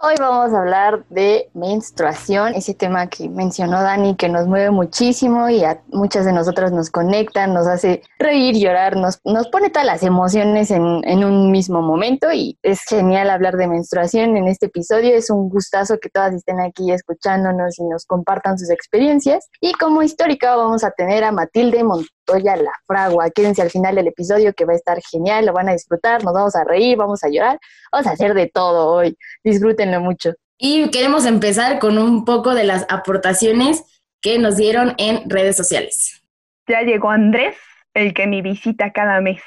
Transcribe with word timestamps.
Hoy 0.05 0.15
vamos 0.19 0.53
a 0.53 0.59
hablar 0.59 1.05
de 1.07 1.49
menstruación, 1.53 2.55
ese 2.55 2.73
tema 2.73 3.07
que 3.07 3.29
mencionó 3.29 3.81
Dani, 3.81 4.17
que 4.17 4.27
nos 4.27 4.47
mueve 4.47 4.69
muchísimo 4.69 5.47
y 5.47 5.63
a 5.63 5.81
muchas 5.93 6.25
de 6.25 6.33
nosotras 6.33 6.73
nos 6.73 6.89
conecta, 6.89 7.47
nos 7.47 7.67
hace 7.67 8.01
reír, 8.19 8.57
llorar, 8.57 8.97
nos, 8.97 9.21
nos 9.23 9.47
pone 9.47 9.69
todas 9.69 9.85
las 9.85 10.03
emociones 10.03 10.71
en, 10.71 10.99
en 11.05 11.23
un 11.23 11.51
mismo 11.51 11.81
momento 11.81 12.33
y 12.33 12.59
es 12.63 12.81
genial 12.81 13.29
hablar 13.29 13.55
de 13.55 13.69
menstruación 13.69 14.35
en 14.35 14.49
este 14.49 14.65
episodio. 14.65 15.15
Es 15.15 15.29
un 15.29 15.47
gustazo 15.47 15.97
que 16.01 16.09
todas 16.09 16.33
estén 16.33 16.59
aquí 16.59 16.91
escuchándonos 16.91 17.79
y 17.79 17.85
nos 17.85 18.05
compartan 18.05 18.59
sus 18.59 18.71
experiencias. 18.71 19.47
Y 19.61 19.71
como 19.71 20.03
histórica 20.03 20.53
vamos 20.57 20.83
a 20.83 20.91
tener 20.91 21.23
a 21.23 21.31
Matilde 21.31 21.81
Montoya 21.81 22.12
La 22.27 22.71
Fragua. 22.87 23.29
Quédense 23.29 23.61
al 23.61 23.69
final 23.69 23.95
del 23.95 24.07
episodio 24.07 24.53
que 24.53 24.65
va 24.65 24.73
a 24.73 24.77
estar 24.77 24.99
genial, 25.01 25.45
lo 25.45 25.53
van 25.53 25.69
a 25.69 25.73
disfrutar, 25.73 26.23
nos 26.23 26.33
vamos 26.33 26.55
a 26.55 26.63
reír, 26.63 26.97
vamos 26.97 27.23
a 27.23 27.29
llorar, 27.29 27.59
vamos 27.91 28.07
a 28.07 28.11
hacer 28.11 28.33
de 28.33 28.47
todo 28.47 28.87
hoy. 28.87 29.17
Disfrútenlo 29.43 29.99
mucho. 29.99 30.33
Y 30.57 30.89
queremos 30.89 31.25
empezar 31.25 31.79
con 31.79 31.97
un 31.97 32.25
poco 32.25 32.55
de 32.55 32.63
las 32.63 32.85
aportaciones 32.89 33.83
que 34.21 34.39
nos 34.39 34.55
dieron 34.55 34.95
en 34.97 35.29
redes 35.29 35.57
sociales. 35.57 36.21
Ya 36.67 36.81
llegó 36.81 37.09
Andrés, 37.09 37.57
el 37.93 38.13
que 38.13 38.25
me 38.25 38.41
visita 38.41 38.91
cada 38.93 39.19
mes. 39.19 39.41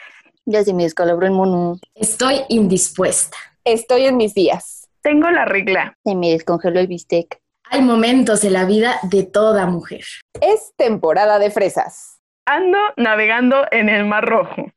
Ya 0.44 0.62
se 0.62 0.74
me 0.74 0.84
descalabró 0.84 1.26
el 1.26 1.32
mono, 1.32 1.78
Estoy 1.94 2.42
indispuesta. 2.48 3.36
Estoy 3.64 4.04
en 4.04 4.16
mis 4.16 4.34
días. 4.34 4.88
Tengo 5.02 5.30
la 5.30 5.44
regla. 5.44 5.96
se 6.04 6.14
me 6.14 6.30
descongeló 6.30 6.78
el 6.78 6.86
bistec. 6.86 7.40
Hay 7.68 7.80
momentos 7.80 8.44
en 8.44 8.52
la 8.52 8.64
vida 8.64 9.00
de 9.02 9.24
toda 9.24 9.66
mujer. 9.66 10.04
Es 10.40 10.72
temporada 10.76 11.40
de 11.40 11.50
fresas. 11.50 12.15
Ando 12.48 12.78
navegando 12.96 13.66
en 13.72 13.88
el 13.88 14.04
Mar 14.04 14.24
Rojo. 14.24 14.70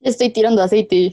Estoy 0.00 0.30
tirando 0.30 0.62
aceite. 0.62 1.12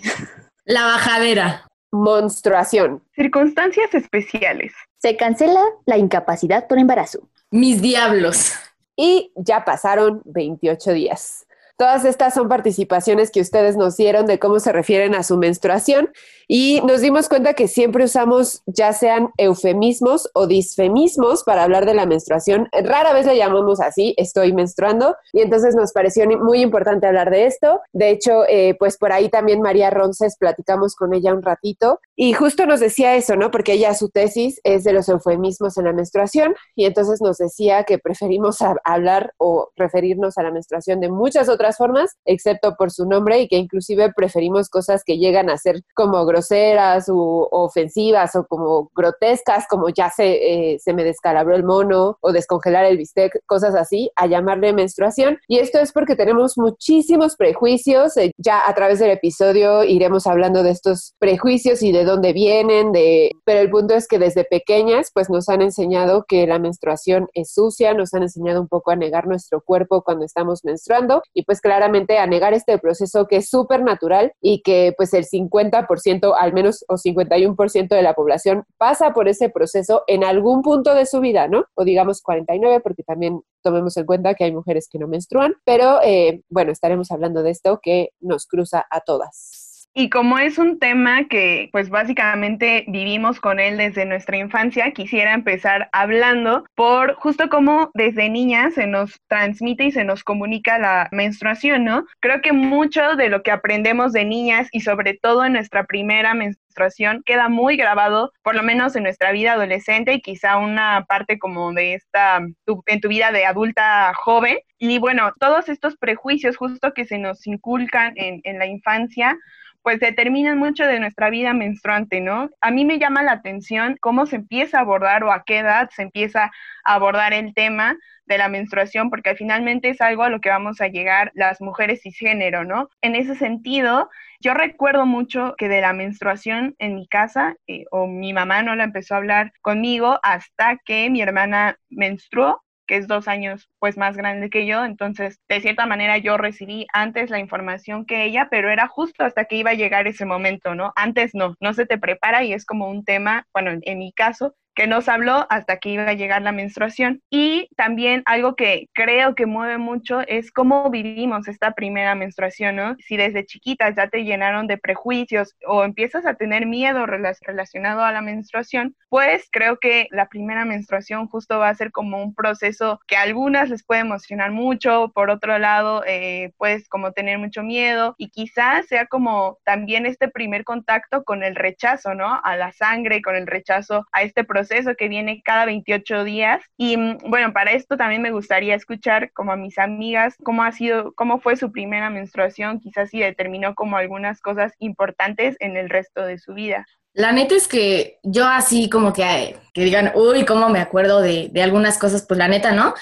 La 0.64 0.86
bajadera. 0.86 1.68
Monstruación. 1.92 3.04
Circunstancias 3.14 3.94
especiales. 3.94 4.72
Se 5.00 5.18
cancela 5.18 5.62
la 5.86 5.98
incapacidad 5.98 6.66
por 6.68 6.80
embarazo. 6.80 7.28
Mis 7.52 7.82
diablos. 7.82 8.54
Y 8.96 9.34
ya 9.36 9.66
pasaron 9.66 10.22
28 10.24 10.94
días. 10.94 11.46
Todas 11.80 12.04
estas 12.04 12.34
son 12.34 12.50
participaciones 12.50 13.32
que 13.32 13.40
ustedes 13.40 13.78
nos 13.78 13.96
dieron 13.96 14.26
de 14.26 14.38
cómo 14.38 14.60
se 14.60 14.74
refieren 14.74 15.16
a 15.16 15.24
su 15.24 15.38
menstruación 15.38 16.10
y 16.46 16.82
nos 16.82 17.00
dimos 17.00 17.30
cuenta 17.30 17.54
que 17.54 17.70
siempre 17.70 18.04
usamos 18.04 18.64
ya 18.66 18.92
sean 18.92 19.30
eufemismos 19.38 20.30
o 20.34 20.46
disfemismos 20.46 21.44
para 21.46 21.64
hablar 21.64 21.86
de 21.86 21.94
la 21.94 22.06
menstruación. 22.06 22.68
Rara 22.84 23.14
vez 23.14 23.28
le 23.28 23.38
llamamos 23.38 23.80
así, 23.80 24.14
estoy 24.18 24.52
menstruando, 24.52 25.16
y 25.32 25.40
entonces 25.40 25.74
nos 25.74 25.94
pareció 25.94 26.28
muy 26.28 26.62
importante 26.62 27.08
hablar 27.08 27.30
de 27.30 27.46
esto. 27.46 27.80
De 27.94 28.10
hecho, 28.10 28.46
eh, 28.50 28.76
pues 28.78 28.98
por 28.98 29.14
ahí 29.14 29.30
también 29.30 29.62
María 29.62 29.90
Ronces 29.90 30.36
platicamos 30.38 30.96
con 30.96 31.14
ella 31.14 31.34
un 31.34 31.44
ratito 31.44 32.02
y 32.14 32.34
justo 32.34 32.66
nos 32.66 32.82
decía 32.82 33.16
eso, 33.16 33.38
¿no? 33.38 33.52
Porque 33.52 33.74
ella 33.74 33.94
su 33.94 34.10
tesis 34.10 34.60
es 34.66 34.84
de 34.84 34.92
los 34.92 35.08
eufemismos 35.08 35.78
en 35.78 35.86
la 35.86 35.94
menstruación 35.94 36.56
y 36.76 36.86
entonces 36.86 37.22
nos 37.22 37.38
decía 37.38 37.86
que 37.86 38.00
preferimos 38.00 38.58
hablar 38.84 39.34
o 39.38 39.70
referirnos 39.78 40.38
a 40.38 40.44
la 40.44 40.52
menstruación 40.52 41.00
de 41.00 41.10
muchas 41.10 41.48
otras 41.48 41.69
formas, 41.78 42.18
excepto 42.26 42.76
por 42.76 42.92
su 42.92 43.06
nombre 43.06 43.40
y 43.40 43.48
que 43.48 43.58
inclusive 43.58 44.12
preferimos 44.16 44.70
cosas 44.70 45.04
que 45.04 45.18
llegan 45.18 45.50
a 45.50 45.58
ser 45.58 45.82
como 45.96 46.26
groseras 46.26 47.10
u 47.10 47.48
ofensivas 47.52 48.36
o 48.36 48.46
como 48.46 48.90
grotescas, 48.96 49.66
como 49.70 49.90
ya 49.90 50.10
se, 50.10 50.74
eh, 50.74 50.80
se 50.80 50.94
me 50.94 51.04
descalabró 51.04 51.56
el 51.56 51.64
mono 51.64 52.18
o 52.22 52.32
descongelar 52.32 52.86
el 52.86 52.98
bistec, 52.98 53.42
cosas 53.46 53.76
así, 53.76 54.12
a 54.16 54.28
llamarle 54.28 54.74
menstruación. 54.74 55.38
Y 55.48 55.60
esto 55.60 55.80
es 55.80 55.92
porque 55.92 56.16
tenemos 56.16 56.58
muchísimos 56.58 57.36
prejuicios. 57.36 58.18
eh, 58.18 58.32
ya 58.38 58.62
a 58.68 58.74
través 58.74 59.00
del 59.00 59.12
episodio 59.12 59.84
iremos 59.84 60.28
hablando 60.28 60.64
de 60.64 60.72
estos 60.72 61.14
prejuicios 61.20 61.82
y 61.84 61.92
de 61.92 62.04
dónde 62.04 62.34
vienen, 62.34 62.92
de... 62.92 63.32
pero 63.46 63.60
el 63.60 63.70
punto 63.70 63.96
es 63.96 64.08
que 64.08 64.20
desde 64.20 64.44
pequeñas 64.44 65.12
pues 65.14 65.30
nos 65.30 65.50
han 65.50 65.62
enseñado 65.62 66.26
que 66.28 66.48
la 66.48 66.60
menstruación 66.60 67.28
es 67.34 67.54
sucia, 67.54 67.94
nos 67.94 68.14
han 68.14 68.24
enseñado 68.24 68.62
un 68.62 68.68
poco 68.68 68.92
a 68.92 68.96
negar 68.96 69.28
nuestro 69.28 69.62
cuerpo 69.62 70.04
cuando 70.04 70.26
estamos 70.26 70.64
menstruando 70.64 71.22
y 71.34 71.44
pues 71.44 71.59
claramente 71.62 72.18
a 72.18 72.28
negar 72.28 72.54
este 72.54 72.78
proceso 72.78 73.28
que 73.28 73.38
es 73.38 73.50
súper 73.50 73.84
natural 73.84 74.34
y 74.42 74.62
que 74.62 74.94
pues 74.98 75.14
el 75.14 75.26
50% 75.26 76.34
al 76.38 76.54
menos 76.54 76.86
o 76.88 76.96
51% 76.96 77.88
de 77.90 78.02
la 78.02 78.14
población 78.14 78.66
pasa 78.78 79.14
por 79.14 79.28
ese 79.28 79.50
proceso 79.50 80.04
en 80.08 80.24
algún 80.24 80.62
punto 80.62 80.94
de 80.94 81.06
su 81.06 81.20
vida, 81.20 81.48
¿no? 81.48 81.66
O 81.76 81.84
digamos 81.84 82.22
49 82.22 82.80
porque 82.82 83.04
también 83.04 83.42
tomemos 83.62 83.98
en 83.98 84.06
cuenta 84.06 84.34
que 84.36 84.46
hay 84.46 84.52
mujeres 84.52 84.88
que 84.90 85.00
no 85.00 85.08
menstruan, 85.08 85.56
pero 85.66 86.00
eh, 86.04 86.42
bueno, 86.50 86.72
estaremos 86.72 87.12
hablando 87.12 87.44
de 87.44 87.52
esto 87.52 87.80
que 87.82 88.10
nos 88.20 88.46
cruza 88.46 88.86
a 88.90 89.02
todas. 89.02 89.59
Y 89.96 90.10
como 90.10 90.38
es 90.40 90.58
un 90.60 90.80
tema 90.80 91.26
que 91.28 91.68
pues 91.74 91.90
básicamente 91.90 92.86
vivimos 92.88 93.42
con 93.42 93.60
él 93.60 93.76
desde 93.78 94.06
nuestra 94.06 94.38
infancia, 94.38 94.92
quisiera 94.92 95.34
empezar 95.34 95.90
hablando 95.92 96.64
por 96.76 97.16
justo 97.16 97.50
cómo 97.50 97.92
desde 97.96 98.30
niñas 98.30 98.76
se 98.76 98.88
nos 98.88 99.20
transmite 99.28 99.84
y 99.86 99.92
se 99.92 100.06
nos 100.06 100.24
comunica 100.24 100.78
la 100.80 101.10
menstruación, 101.12 101.84
¿no? 101.84 102.06
Creo 102.22 102.40
que 102.42 102.54
mucho 102.54 103.16
de 103.18 103.28
lo 103.30 103.42
que 103.44 103.52
aprendemos 103.52 104.14
de 104.14 104.24
niñas 104.26 104.70
y 104.72 104.82
sobre 104.82 105.16
todo 105.16 105.44
en 105.44 105.54
nuestra 105.54 105.84
primera 105.86 106.34
menstruación 106.34 107.22
queda 107.26 107.50
muy 107.50 107.76
grabado, 107.76 108.32
por 108.42 108.56
lo 108.56 108.64
menos 108.64 108.96
en 108.96 109.04
nuestra 109.04 109.32
vida 109.34 109.54
adolescente 109.54 110.14
y 110.14 110.22
quizá 110.22 110.58
una 110.60 111.04
parte 111.10 111.40
como 111.40 111.74
de 111.74 111.96
esta, 111.96 112.40
tu- 112.64 112.84
en 112.86 113.02
tu 113.02 113.10
vida 113.10 113.32
de 113.34 113.46
adulta 113.46 114.14
joven. 114.16 114.60
Y 114.78 114.98
bueno, 115.00 115.34
todos 115.42 115.68
estos 115.68 115.98
prejuicios 115.98 116.56
justo 116.56 116.94
que 116.94 117.04
se 117.04 117.18
nos 117.18 117.46
inculcan 117.48 118.14
en, 118.16 118.40
en 118.46 118.60
la 118.60 118.66
infancia, 118.68 119.38
pues 119.82 120.00
determinan 120.00 120.58
mucho 120.58 120.86
de 120.86 121.00
nuestra 121.00 121.30
vida 121.30 121.54
menstruante, 121.54 122.22
¿no? 122.22 122.50
A 122.62 122.72
mí 122.72 122.86
me 122.86 123.00
llama 123.00 123.24
la 123.24 123.34
atención 123.34 123.98
cómo 124.02 124.26
se 124.26 124.38
empieza 124.38 124.78
a 124.78 124.82
abordar 124.82 125.24
o 125.24 125.32
a 125.32 125.44
qué 125.44 125.60
edad 125.60 125.90
se 125.96 126.04
empieza 126.04 126.52
a 126.84 126.94
abordar 126.94 127.34
el 127.34 127.54
tema 127.54 127.98
de 128.26 128.38
la 128.38 128.48
menstruación, 128.48 129.10
porque 129.10 129.36
finalmente 129.36 129.90
es 129.90 130.02
algo 130.02 130.24
a 130.24 130.30
lo 130.30 130.40
que 130.40 130.50
vamos 130.50 130.82
a 130.82 130.88
llegar 130.88 131.32
las 131.34 131.60
mujeres 131.62 132.02
cisgénero, 132.04 132.64
¿no? 132.64 132.90
En 133.02 133.16
ese 133.16 133.36
sentido, 133.36 134.10
yo 134.40 134.54
recuerdo 134.54 135.06
mucho 135.06 135.56
que 135.58 135.68
de 135.68 135.82
la 135.82 135.94
menstruación 135.94 136.76
en 136.78 136.96
mi 136.96 137.08
casa, 137.08 137.56
eh, 137.68 137.86
o 137.92 138.08
mi 138.08 138.32
mamá 138.32 138.62
no 138.62 138.76
la 138.76 138.86
empezó 138.86 139.16
a 139.16 139.18
hablar 139.18 139.52
conmigo 139.62 140.20
hasta 140.24 140.78
que 140.86 141.10
mi 141.10 141.22
hermana 141.22 141.78
menstruó 141.90 142.62
que 142.90 142.98
es 142.98 143.08
dos 143.08 143.28
años 143.28 143.70
pues 143.78 143.98
más 143.98 144.18
grande 144.18 144.50
que 144.50 144.66
yo, 144.66 144.84
entonces 144.84 145.40
de 145.48 145.62
cierta 145.62 145.86
manera 145.86 146.18
yo 146.18 146.38
recibí 146.38 146.88
antes 146.92 147.30
la 147.30 147.38
información 147.38 148.04
que 148.04 148.24
ella, 148.24 148.48
pero 148.50 148.72
era 148.72 148.88
justo 148.88 149.24
hasta 149.24 149.46
que 149.46 149.58
iba 149.58 149.70
a 149.70 149.76
llegar 149.76 150.08
ese 150.08 150.26
momento, 150.26 150.74
¿no? 150.74 150.92
Antes 150.96 151.36
no, 151.36 151.56
no 151.60 151.76
se 151.76 151.86
te 151.86 152.00
prepara 152.00 152.44
y 152.44 152.52
es 152.52 152.66
como 152.66 152.90
un 152.90 153.06
tema, 153.06 153.46
bueno, 153.54 153.80
en, 153.80 154.00
mi 154.00 154.12
caso, 154.12 154.56
que 154.76 154.88
nos 154.88 155.10
habló 155.10 155.46
hasta 155.50 155.78
que 155.78 155.90
iba 155.90 156.08
a 156.08 156.14
llegar 156.14 156.42
la 156.42 156.52
menstruación. 156.52 157.22
Y 157.30 157.70
también 157.76 158.22
algo 158.26 158.56
que 158.56 158.88
creo 158.94 159.36
que 159.36 159.46
mueve 159.46 159.78
mucho 159.78 160.22
es 160.28 160.52
cómo 160.52 160.90
vivimos 160.90 161.48
esta 161.48 161.72
primera 161.74 162.16
menstruación, 162.16 162.76
¿no? 162.76 162.96
Si 163.00 163.18
desde 163.18 163.46
chiquitas 163.46 163.96
ya 163.96 164.08
te 164.08 164.24
llenaron 164.24 164.68
de 164.68 164.78
prejuicios 164.78 165.56
o 165.66 165.84
empiezas 165.84 166.26
a 166.26 166.36
tener 166.36 166.66
miedo 166.66 167.06
relacionado 167.06 168.04
a 168.04 168.12
la 168.12 168.22
menstruación, 168.22 168.96
pues 169.10 169.50
creo 169.52 169.80
que 169.80 170.08
la 170.12 170.28
primera 170.30 170.66
menstruación 170.66 171.28
justo 171.28 171.60
va 171.60 171.70
a 171.70 171.76
ser 171.76 171.92
como 171.92 172.22
un 172.22 172.34
proceso 172.34 173.00
que 173.08 173.16
a 173.16 173.24
algunas 173.24 173.70
les 173.70 173.84
puede 173.84 174.02
emocionar 174.02 174.52
mucho, 174.52 175.12
por 175.14 175.30
otro 175.30 175.58
lado, 175.58 176.04
eh, 176.06 176.52
pues 176.58 176.88
como 176.88 177.12
tener 177.12 177.38
mucho 177.38 177.64
miedo 177.64 178.16
y 178.18 178.30
quizás 178.30 178.88
sea 178.88 179.08
como 179.08 179.58
también 179.66 180.06
este 180.06 180.30
primer 180.30 180.64
contacto 180.64 181.24
con 181.24 181.44
el 181.44 181.56
rechazo, 181.56 182.14
¿no? 182.14 182.40
A 182.44 182.56
la 182.56 182.72
sangre, 182.72 183.22
con 183.22 183.36
el 183.36 183.48
rechazo 183.48 184.06
a 184.12 184.22
este 184.22 184.44
proceso 184.44 184.59
que 184.98 185.08
viene 185.08 185.42
cada 185.44 185.66
28 185.66 186.24
días. 186.24 186.62
Y 186.78 186.98
mm, 186.98 187.18
bueno, 187.28 187.54
para 187.54 187.72
esto 187.72 187.98
también 187.98 188.22
me 188.22 188.32
gustaría 188.32 188.76
escuchar 188.76 189.32
como 189.34 189.52
a 189.52 189.56
mis 189.56 189.78
amigas 189.78 190.36
cómo 190.44 190.64
ha 190.64 190.72
sido, 190.72 191.14
cómo 191.14 191.40
fue 191.40 191.56
su 191.56 191.72
primera 191.72 192.10
menstruación, 192.10 192.80
quizás 192.80 193.10
si 193.10 193.20
determinó 193.20 193.76
como 193.76 193.98
algunas 193.98 194.42
cosas 194.42 194.74
importantes 194.80 195.56
en 195.60 195.78
el 195.78 195.90
resto 195.90 196.24
de 196.26 196.38
su 196.40 196.54
vida. 196.54 196.86
La 197.14 197.32
neta 197.32 197.56
es 197.56 197.68
que 197.68 198.20
yo 198.24 198.48
así 198.48 198.90
como 198.90 199.14
que, 199.14 199.58
que 199.74 199.84
digan, 199.84 200.12
uy, 200.16 200.46
cómo 200.46 200.70
me 200.70 200.80
acuerdo 200.80 201.22
de, 201.22 201.50
de 201.52 201.64
algunas 201.64 201.98
cosas, 201.98 202.26
pues 202.28 202.38
la 202.38 202.48
neta, 202.48 202.72
¿no? 202.72 202.94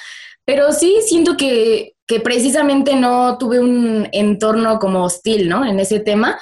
Pero 0.45 0.71
sí 0.71 0.99
siento 1.05 1.35
que, 1.35 1.93
que 2.07 2.21
precisamente 2.21 2.95
no 2.95 3.37
tuve 3.37 3.59
un 3.59 4.07
entorno 4.13 4.79
como 4.79 5.03
hostil, 5.03 5.49
¿no? 5.49 5.65
En 5.65 5.79
ese 5.79 5.99
tema, 5.99 6.39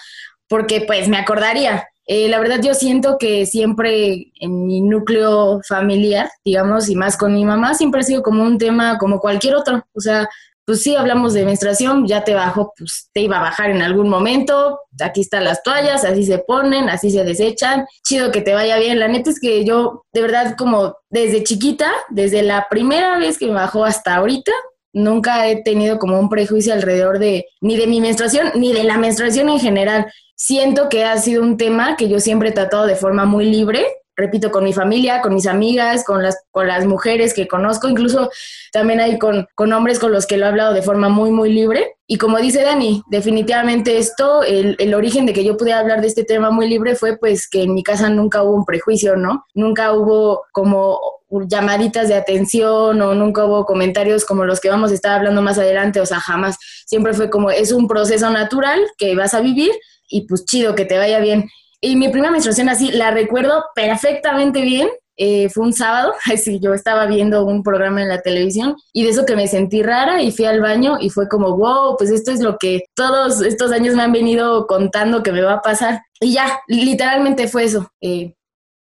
porque 0.48 0.82
pues 0.82 1.08
me 1.08 1.18
acordaría. 1.18 1.90
Eh, 2.08 2.28
la 2.30 2.40
verdad 2.40 2.62
yo 2.62 2.74
siento 2.74 3.18
que 3.18 3.46
siempre 3.46 4.32
en 4.40 4.66
mi 4.66 4.82
núcleo 4.82 5.62
familiar, 5.68 6.30
digamos, 6.44 6.90
y 6.90 6.96
más 6.96 7.18
con 7.18 7.34
mi 7.34 7.46
mamá, 7.46 7.74
siempre 7.74 8.02
ha 8.02 8.04
sido 8.04 8.22
como 8.22 8.44
un 8.44 8.58
tema 8.58 8.98
como 8.98 9.20
cualquier 9.20 9.56
otro. 9.56 9.84
O 9.94 10.00
sea, 10.00 10.30
pues 10.66 10.82
sí, 10.82 10.96
hablamos 10.96 11.34
de 11.34 11.46
menstruación, 11.46 12.08
ya 12.08 12.24
te 12.24 12.34
bajó, 12.34 12.74
pues 12.76 13.10
te 13.14 13.22
iba 13.22 13.38
a 13.38 13.42
bajar 13.42 13.70
en 13.70 13.84
algún 13.84 14.10
momento, 14.10 14.80
aquí 15.00 15.22
están 15.22 15.44
las 15.44 15.62
toallas, 15.62 16.04
así 16.04 16.26
se 16.26 16.40
ponen, 16.40 16.90
así 16.90 17.12
se 17.12 17.24
desechan, 17.24 17.86
chido 18.04 18.32
que 18.32 18.42
te 18.42 18.56
vaya 18.56 18.78
bien. 18.80 19.00
La 19.00 19.08
neta 19.08 19.30
es 19.30 19.40
que 19.40 19.64
yo, 19.64 20.06
de 20.12 20.22
verdad, 20.24 20.56
como 20.58 20.96
desde 21.10 21.44
chiquita, 21.44 21.92
desde 22.10 22.42
la 22.42 22.68
primera 22.68 23.20
vez 23.20 23.38
que 23.38 23.46
me 23.46 23.54
bajó 23.54 23.86
hasta 23.86 24.16
ahorita, 24.16 24.52
nunca 24.92 25.48
he 25.48 25.62
tenido 25.62 26.00
como 26.00 26.20
un 26.20 26.30
prejuicio 26.30 26.74
alrededor 26.74 27.20
de 27.20 27.46
ni 27.62 27.78
de 27.78 27.86
mi 27.86 28.02
menstruación, 28.02 28.52
ni 28.56 28.74
de 28.74 28.86
la 28.86 28.98
menstruación 28.98 29.50
en 29.50 29.60
general. 29.60 30.12
Siento 30.36 30.90
que 30.90 31.04
ha 31.04 31.18
sido 31.18 31.42
un 31.42 31.58
tema 31.58 31.96
que 31.96 32.10
yo 32.10 32.20
siempre 32.20 32.50
he 32.50 32.54
tratado 32.54 32.86
de 32.86 32.96
forma 32.96 33.26
muy 33.26 33.46
libre, 33.46 33.86
repito, 34.16 34.50
con 34.52 34.64
mi 34.64 34.74
familia, 34.74 35.22
con 35.22 35.34
mis 35.34 35.48
amigas, 35.48 36.04
con 36.06 36.24
las, 36.24 36.38
con 36.52 36.68
las 36.68 36.86
mujeres 36.86 37.34
que 37.34 37.48
conozco, 37.48 37.90
incluso 37.90 38.30
también 38.72 39.00
hay 39.00 39.20
con, 39.20 39.48
con 39.56 39.74
hombres 39.74 40.00
con 40.00 40.12
los 40.12 40.26
que 40.26 40.38
lo 40.38 40.46
he 40.46 40.50
hablado 40.50 40.74
de 40.74 40.82
forma 40.82 41.10
muy, 41.10 41.32
muy 41.32 41.52
libre. 41.52 41.96
Y 42.08 42.18
como 42.18 42.38
dice 42.38 42.64
Dani, 42.64 43.04
definitivamente 43.10 43.98
esto, 43.98 44.44
el, 44.44 44.76
el, 44.80 44.94
origen 44.94 45.26
de 45.26 45.34
que 45.34 45.44
yo 45.44 45.58
pudiera 45.58 45.80
hablar 45.80 46.02
de 46.02 46.08
este 46.08 46.24
tema 46.24 46.52
muy 46.52 46.70
libre 46.70 46.96
fue 46.96 47.18
pues 47.18 47.50
que 47.50 47.64
en 47.64 47.74
mi 47.74 47.84
casa 47.84 48.10
nunca 48.10 48.44
hubo 48.44 48.56
un 48.56 48.66
prejuicio, 48.66 49.18
¿no? 49.18 49.46
Nunca 49.54 49.92
hubo 49.92 50.44
como 50.52 51.00
llamaditas 51.30 52.08
de 52.08 52.16
atención 52.16 53.02
o 53.02 53.14
nunca 53.16 53.46
hubo 53.46 53.66
comentarios 53.66 54.24
como 54.26 54.46
los 54.46 54.60
que 54.60 54.70
vamos 54.70 54.92
a 54.92 54.94
estar 54.94 55.18
hablando 55.18 55.42
más 55.42 55.58
adelante, 55.58 56.00
o 56.00 56.06
sea, 56.06 56.20
jamás. 56.20 56.58
Siempre 56.86 57.14
fue 57.14 57.30
como, 57.30 57.50
es 57.50 57.72
un 57.72 57.88
proceso 57.88 58.30
natural 58.30 58.80
que 58.98 59.16
vas 59.16 59.34
a 59.34 59.42
vivir 59.42 59.72
y 60.08 60.28
pues 60.28 60.46
chido, 60.46 60.76
que 60.76 60.86
te 60.86 60.98
vaya 60.98 61.20
bien. 61.20 61.50
Y 61.82 61.96
mi 61.96 62.10
primera 62.10 62.32
menstruación 62.32 62.70
así, 62.70 62.92
la 62.92 63.12
recuerdo 63.12 63.66
perfectamente 63.76 64.62
bien. 64.62 64.90
Eh, 65.18 65.50
fue 65.50 65.64
un 65.64 65.72
sábado, 65.72 66.14
así 66.34 66.60
yo 66.60 66.74
estaba 66.74 67.06
viendo 67.06 67.46
un 67.46 67.64
programa 67.64 68.02
en 68.02 68.10
la 68.10 68.22
televisión 68.22 68.76
y 68.92 69.04
de 69.04 69.12
eso 69.12 69.26
que 69.26 69.38
me 69.38 69.48
sentí 69.48 69.82
rara 69.82 70.22
y 70.22 70.32
fui 70.32 70.44
al 70.44 70.60
baño 70.60 70.98
y 71.00 71.10
fue 71.10 71.30
como, 71.30 71.56
wow, 71.56 71.96
pues 71.98 72.10
esto 72.10 72.32
es 72.32 72.42
lo 72.42 72.58
que 72.58 72.84
todos 72.96 73.42
estos 73.42 73.72
años 73.72 73.96
me 73.96 74.04
han 74.04 74.12
venido 74.12 74.68
contando 74.68 75.24
que 75.24 75.32
me 75.32 75.42
va 75.42 75.54
a 75.54 75.62
pasar. 75.62 76.02
Y 76.20 76.34
ya, 76.34 76.60
literalmente 76.68 77.48
fue 77.48 77.64
eso. 77.64 77.90
Eh, 78.02 78.34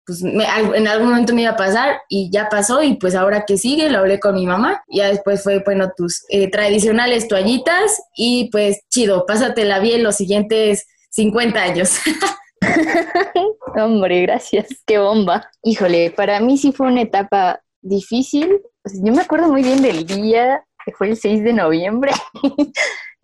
pues 0.06 0.22
me, 0.22 0.44
en 0.74 0.88
algún 0.88 1.10
momento 1.10 1.34
me 1.34 1.42
iba 1.42 1.52
a 1.52 1.56
pasar 1.56 2.00
y 2.08 2.30
ya 2.32 2.48
pasó 2.48 2.82
y 2.82 2.94
pues 2.94 3.14
ahora 3.14 3.44
que 3.46 3.56
sigue 3.56 3.88
lo 3.88 3.98
hablé 3.98 4.18
con 4.18 4.34
mi 4.34 4.46
mamá. 4.46 4.82
Ya 4.88 5.08
después 5.08 5.42
fue, 5.42 5.62
bueno, 5.64 5.90
tus 5.96 6.24
eh, 6.28 6.50
tradicionales 6.50 7.28
toallitas 7.28 8.00
y 8.16 8.48
pues 8.50 8.80
chido, 8.90 9.26
pásatela 9.26 9.78
bien 9.78 10.02
los 10.02 10.16
siguientes 10.16 10.86
50 11.12 11.62
años. 11.62 11.98
Hombre, 13.76 14.22
gracias. 14.22 14.66
Qué 14.86 14.98
bomba. 14.98 15.48
Híjole, 15.62 16.10
para 16.10 16.40
mí 16.40 16.56
sí 16.58 16.72
fue 16.72 16.86
una 16.88 17.02
etapa 17.02 17.60
difícil. 17.80 18.60
yo 18.84 19.12
me 19.12 19.22
acuerdo 19.22 19.48
muy 19.48 19.62
bien 19.62 19.82
del 19.82 20.06
día, 20.06 20.64
que 20.84 20.92
fue 20.92 21.08
el 21.08 21.16
6 21.16 21.44
de 21.44 21.52
noviembre. 21.52 22.12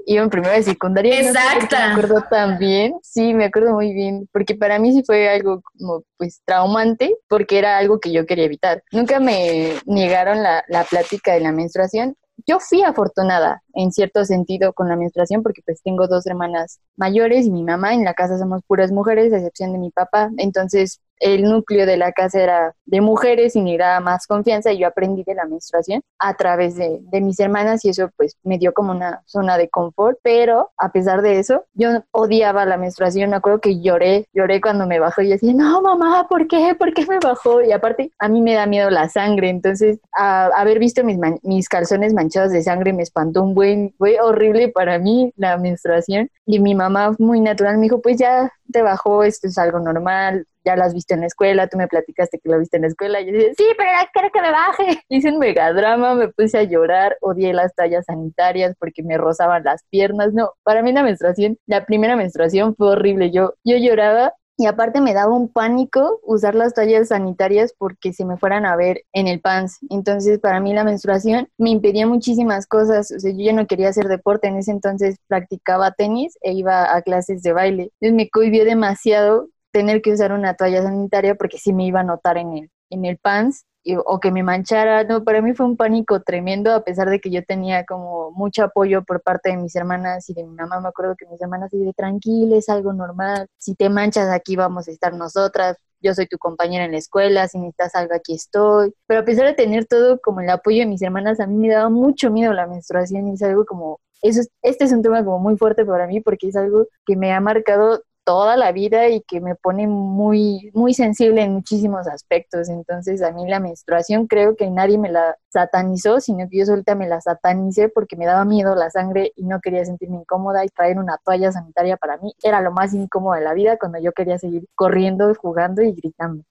Iba 0.07 0.23
en 0.23 0.31
primera 0.31 0.55
de 0.55 0.63
secundaria. 0.63 1.21
Exacto. 1.21 1.77
me 1.77 1.83
acuerdo 1.83 2.25
también. 2.31 2.95
Sí, 3.03 3.35
me 3.35 3.45
acuerdo 3.45 3.75
muy 3.75 3.93
bien. 3.93 4.29
Porque 4.33 4.55
para 4.55 4.79
mí 4.79 4.93
sí 4.93 5.03
fue 5.05 5.29
algo 5.29 5.61
como, 5.63 6.03
pues, 6.17 6.41
traumante, 6.47 7.15
porque 7.29 7.59
era 7.59 7.77
algo 7.77 8.01
que 8.01 8.13
yo 8.13 8.25
quería 8.25 8.47
evitar. 8.47 8.83
Nunca 8.91 9.21
me 9.21 9.75
negaron 9.85 10.43
la, 10.43 10.65
la 10.69 10.85
plática 10.85 11.35
de 11.35 11.41
la 11.41 11.53
menstruación 11.53 12.17
yo 12.47 12.61
fui 12.61 12.83
afortunada 12.83 13.63
en 13.75 13.93
cierto 13.93 14.25
sentido 14.25 14.73
con 14.73 14.89
la 14.89 14.97
menstruación 14.97 15.43
porque 15.43 15.63
pues 15.65 15.83
tengo 15.83 16.07
dos 16.09 16.27
hermanas 16.27 16.81
mayores 16.97 17.47
y 17.47 17.51
mi 17.51 17.63
mamá, 17.65 17.95
en 17.95 18.05
la 18.05 18.15
casa 18.15 18.39
somos 18.39 18.63
puras 18.67 18.93
mujeres, 18.93 19.33
a 19.33 19.37
excepción 19.37 19.73
de 19.73 19.79
mi 19.79 19.91
papá, 19.91 20.31
entonces 20.37 21.01
el 21.21 21.45
núcleo 21.45 21.87
de 21.87 21.97
la 21.97 22.13
casa 22.13 22.41
era 22.43 22.75
de 22.85 23.01
mujeres 23.01 23.55
y 23.57 23.63
me 23.63 23.77
daba 23.77 24.01
más 24.01 24.27
confianza 24.27 24.73
y 24.73 24.79
yo 24.79 24.87
aprendí 24.87 25.25
de 25.25 25.35
la 25.35 25.45
menstruación 25.45 26.03
a 26.19 26.35
través 26.35 26.77
de, 26.77 26.99
de, 27.03 27.21
mis 27.21 27.39
hermanas 27.39 27.85
y 27.85 27.91
eso 27.91 28.11
pues 28.17 28.37
me 28.43 28.59
dio 28.59 28.73
como 28.73 28.93
una 28.93 29.23
zona 29.27 29.59
de 29.59 29.69
confort, 29.69 30.19
pero 30.23 30.71
a 30.79 30.91
pesar 30.91 31.23
de 31.23 31.39
eso 31.39 31.65
yo 31.75 32.03
odiaba 32.13 32.65
la 32.65 32.77
menstruación, 32.77 33.31
me 33.31 33.37
acuerdo 33.37 33.61
que 33.61 33.81
lloré, 33.81 34.27
lloré 34.33 34.61
cuando 34.61 34.87
me 34.87 34.99
bajó 34.99 35.23
y 35.23 35.29
decía, 35.29 35.53
no 35.55 35.83
mamá, 35.83 36.27
¿por 36.29 36.49
qué? 36.49 36.75
¿Por 36.79 36.95
qué 36.95 37.05
me 37.07 37.19
bajó? 37.19 37.63
Y 37.63 37.73
aparte 37.73 38.11
a 38.19 38.29
mí 38.29 38.41
me 38.41 38.55
da 38.55 38.67
miedo 38.67 38.91
la 38.91 39.09
sangre, 39.09 39.51
entonces 39.51 39.99
a, 40.17 40.47
haber 40.47 40.79
visto 40.79 41.05
mis, 41.05 41.19
mis 41.43 41.69
calzones 41.69 42.15
manchados 42.15 42.53
de 42.53 42.63
sangre 42.63 42.93
me 42.93 43.03
espantó 43.03 43.43
un 43.43 43.55
buen, 43.55 43.95
fue 43.99 44.19
horrible 44.21 44.69
para 44.69 44.99
mí 44.99 45.33
la 45.37 45.57
menstruación 45.59 46.31
y 46.47 46.61
mi 46.61 46.75
mamá 46.75 47.15
muy 47.19 47.41
natural 47.41 47.77
me 47.77 47.85
dijo, 47.85 48.01
pues 48.01 48.17
ya 48.17 48.51
te 48.73 48.83
bajó, 48.83 49.25
esto 49.25 49.49
es 49.49 49.59
algo 49.59 49.81
normal, 49.81 50.47
ya 50.69 50.77
lo 50.77 50.85
has 50.85 50.93
visto 50.93 51.15
en 51.15 51.21
la 51.21 51.27
escuela, 51.27 51.67
tú 51.67 51.79
me 51.79 51.89
platicaste 51.89 52.39
que 52.39 52.51
lo 52.51 52.59
viste 52.59 52.77
en 52.77 52.83
la 52.83 52.89
escuela, 52.89 53.21
y 53.21 53.27
yo 53.27 53.33
dije, 53.33 53.53
sí, 53.57 53.65
pero 53.77 53.91
quiero 54.13 54.31
que 54.31 54.43
me 54.43 54.51
baje. 54.51 55.03
Hice 55.09 55.31
un 55.31 55.39
megadrama, 55.39 56.15
me 56.15 56.29
puse 56.29 56.59
a 56.59 56.63
llorar, 56.65 57.17
odié 57.21 57.55
las 57.55 57.75
tallas 57.75 58.05
sanitarias 58.07 58.75
porque 58.79 59.03
me 59.03 59.17
rozaban 59.17 59.65
las 59.65 59.83
piernas, 59.91 60.35
no, 60.35 60.53
para 60.63 60.83
mí 60.83 60.93
la 60.93 61.03
menstruación, 61.03 61.57
la 61.67 61.87
primera 61.87 62.17
menstruación 62.17 62.75
fue 62.77 62.91
horrible, 62.91 63.31
yo, 63.31 63.55
yo 63.65 63.77
lloraba 63.79 64.35
y 64.61 64.67
aparte 64.67 65.01
me 65.01 65.15
daba 65.15 65.33
un 65.33 65.49
pánico 65.49 66.19
usar 66.25 66.57
las 66.57 66.75
tallas 66.75 67.09
sanitarias 67.09 67.73
porque 67.79 68.13
se 68.13 68.25
me 68.25 68.37
fueran 68.39 68.67
a 68.67 68.75
ver 68.75 69.05
en 69.13 69.29
el 69.29 69.41
pants. 69.41 69.79
Entonces, 69.89 70.41
para 70.41 70.59
mí 70.59 70.75
la 70.75 70.83
menstruación 70.83 71.49
me 71.59 71.71
impedía 71.71 72.09
muchísimas 72.09 72.67
cosas. 72.67 73.13
O 73.13 73.21
sea, 73.21 73.31
yo 73.31 73.39
ya 73.39 73.53
no 73.53 73.69
quería 73.69 73.89
hacer 73.89 74.09
deporte. 74.09 74.49
En 74.49 74.57
ese 74.57 74.73
entonces 74.73 75.19
practicaba 75.29 75.93
tenis 75.93 76.37
e 76.43 76.55
iba 76.55 76.93
a 76.93 77.03
clases 77.03 77.43
de 77.43 77.53
baile. 77.53 77.93
Entonces 78.01 78.17
me 78.17 78.29
cohibió 78.31 78.65
demasiado 78.65 79.49
tener 79.79 80.03
que 80.03 80.13
usar 80.13 80.33
una 80.33 80.55
toalla 80.55 80.83
sanitaria 80.83 81.37
porque 81.37 81.57
sí 81.57 81.73
me 81.73 81.87
iba 81.87 82.01
a 82.01 82.03
notar 82.03 82.37
en 82.37 82.53
el, 82.53 82.71
en 82.91 83.05
el 83.05 83.17
pants 83.17 83.65
o 84.07 84.19
que 84.19 84.33
me 84.33 84.43
manchara. 84.43 85.05
No, 85.05 85.23
para 85.23 85.41
mí 85.41 85.55
fue 85.55 85.67
un 85.67 85.77
pánico 85.77 86.21
tremendo, 86.21 86.75
a 86.75 86.83
pesar 86.83 87.09
de 87.09 87.21
que 87.21 87.31
yo 87.31 87.45
tenía 87.45 87.85
como 87.85 88.33
mucho 88.33 88.65
apoyo 88.65 89.05
por 89.05 89.23
parte 89.23 89.51
de 89.51 89.57
mis 89.57 89.77
hermanas 89.77 90.29
y 90.29 90.35
de 90.35 90.43
mi 90.43 90.53
mamá. 90.57 90.81
Me 90.81 90.89
acuerdo 90.89 91.15
que 91.17 91.27
mis 91.27 91.41
hermanas 91.41 91.71
dijeron, 91.71 91.95
tranquila, 91.97 92.57
es 92.57 92.69
algo 92.69 92.93
normal. 92.93 93.47
Si 93.57 93.77
te 93.77 93.89
manchas 93.89 94.29
aquí 94.31 94.57
vamos 94.57 94.89
a 94.89 94.91
estar 94.91 95.15
nosotras. 95.15 95.77
Yo 96.01 96.13
soy 96.13 96.27
tu 96.27 96.39
compañera 96.39 96.85
en 96.87 96.93
la 96.93 96.99
escuela, 96.99 97.47
si 97.47 97.59
necesitas 97.59 97.95
algo 97.95 98.15
aquí 98.17 98.35
estoy. 98.35 98.93
Pero 99.07 99.21
a 99.21 99.25
pesar 99.25 99.47
de 99.47 99.55
tener 99.55 99.87
todo 99.87 100.19
como 100.21 100.41
el 100.41 100.51
apoyo 100.51 100.81
de 100.81 100.87
mis 100.87 101.03
hermanas, 101.03 101.39
a 101.39 101.47
mí 101.47 101.55
me 101.55 101.73
daba 101.73 101.89
mucho 101.89 102.33
miedo 102.33 102.53
la 102.53 102.67
menstruación 102.67 103.29
y 103.29 103.35
es 103.35 103.43
algo 103.43 103.65
como 103.65 104.01
eso 104.21 104.41
este 104.63 104.85
es 104.85 104.93
un 104.93 105.03
tema 105.03 105.25
como 105.25 105.39
muy 105.39 105.57
fuerte 105.57 105.85
para 105.85 106.07
mí 106.07 106.21
porque 106.21 106.49
es 106.49 106.57
algo 106.57 106.87
que 107.07 107.17
me 107.17 107.33
ha 107.33 107.41
marcado 107.41 108.03
toda 108.29 108.59
la 108.59 108.73
vida 108.73 109.09
y 109.09 109.23
que 109.23 109.41
me 109.41 109.55
pone 109.55 109.87
muy, 109.87 110.71
muy 110.75 110.93
sensible 110.93 111.41
en 111.43 111.55
muchísimos 111.55 112.07
aspectos. 112.07 112.69
Entonces, 112.69 113.23
a 113.23 113.33
mí 113.33 113.49
la 113.49 113.59
menstruación 113.59 114.27
creo 114.27 114.55
que 114.55 114.69
nadie 114.69 114.99
me 114.99 115.11
la 115.11 115.39
satanizó, 115.49 116.21
sino 116.21 116.47
que 116.47 116.59
yo 116.59 116.67
solita 116.67 116.95
me 116.95 117.09
la 117.09 117.23
satanicé 117.23 117.89
porque 117.89 118.17
me 118.17 118.27
daba 118.27 118.45
miedo 118.45 118.75
la 118.75 118.91
sangre 118.91 119.33
y 119.35 119.45
no 119.47 119.61
quería 119.61 119.83
sentirme 119.87 120.19
incómoda 120.19 120.63
y 120.63 120.69
traer 120.69 120.99
una 120.99 121.17
toalla 121.25 121.53
sanitaria 121.53 121.97
para 121.97 122.19
mí 122.19 122.35
era 122.43 122.61
lo 122.61 122.71
más 122.71 122.93
incómodo 122.93 123.33
de 123.35 123.41
la 123.41 123.55
vida 123.55 123.79
cuando 123.79 123.99
yo 123.99 124.13
quería 124.13 124.37
seguir 124.37 124.67
corriendo, 124.75 125.35
jugando 125.35 125.81
y 125.81 125.93
gritando. 125.93 126.45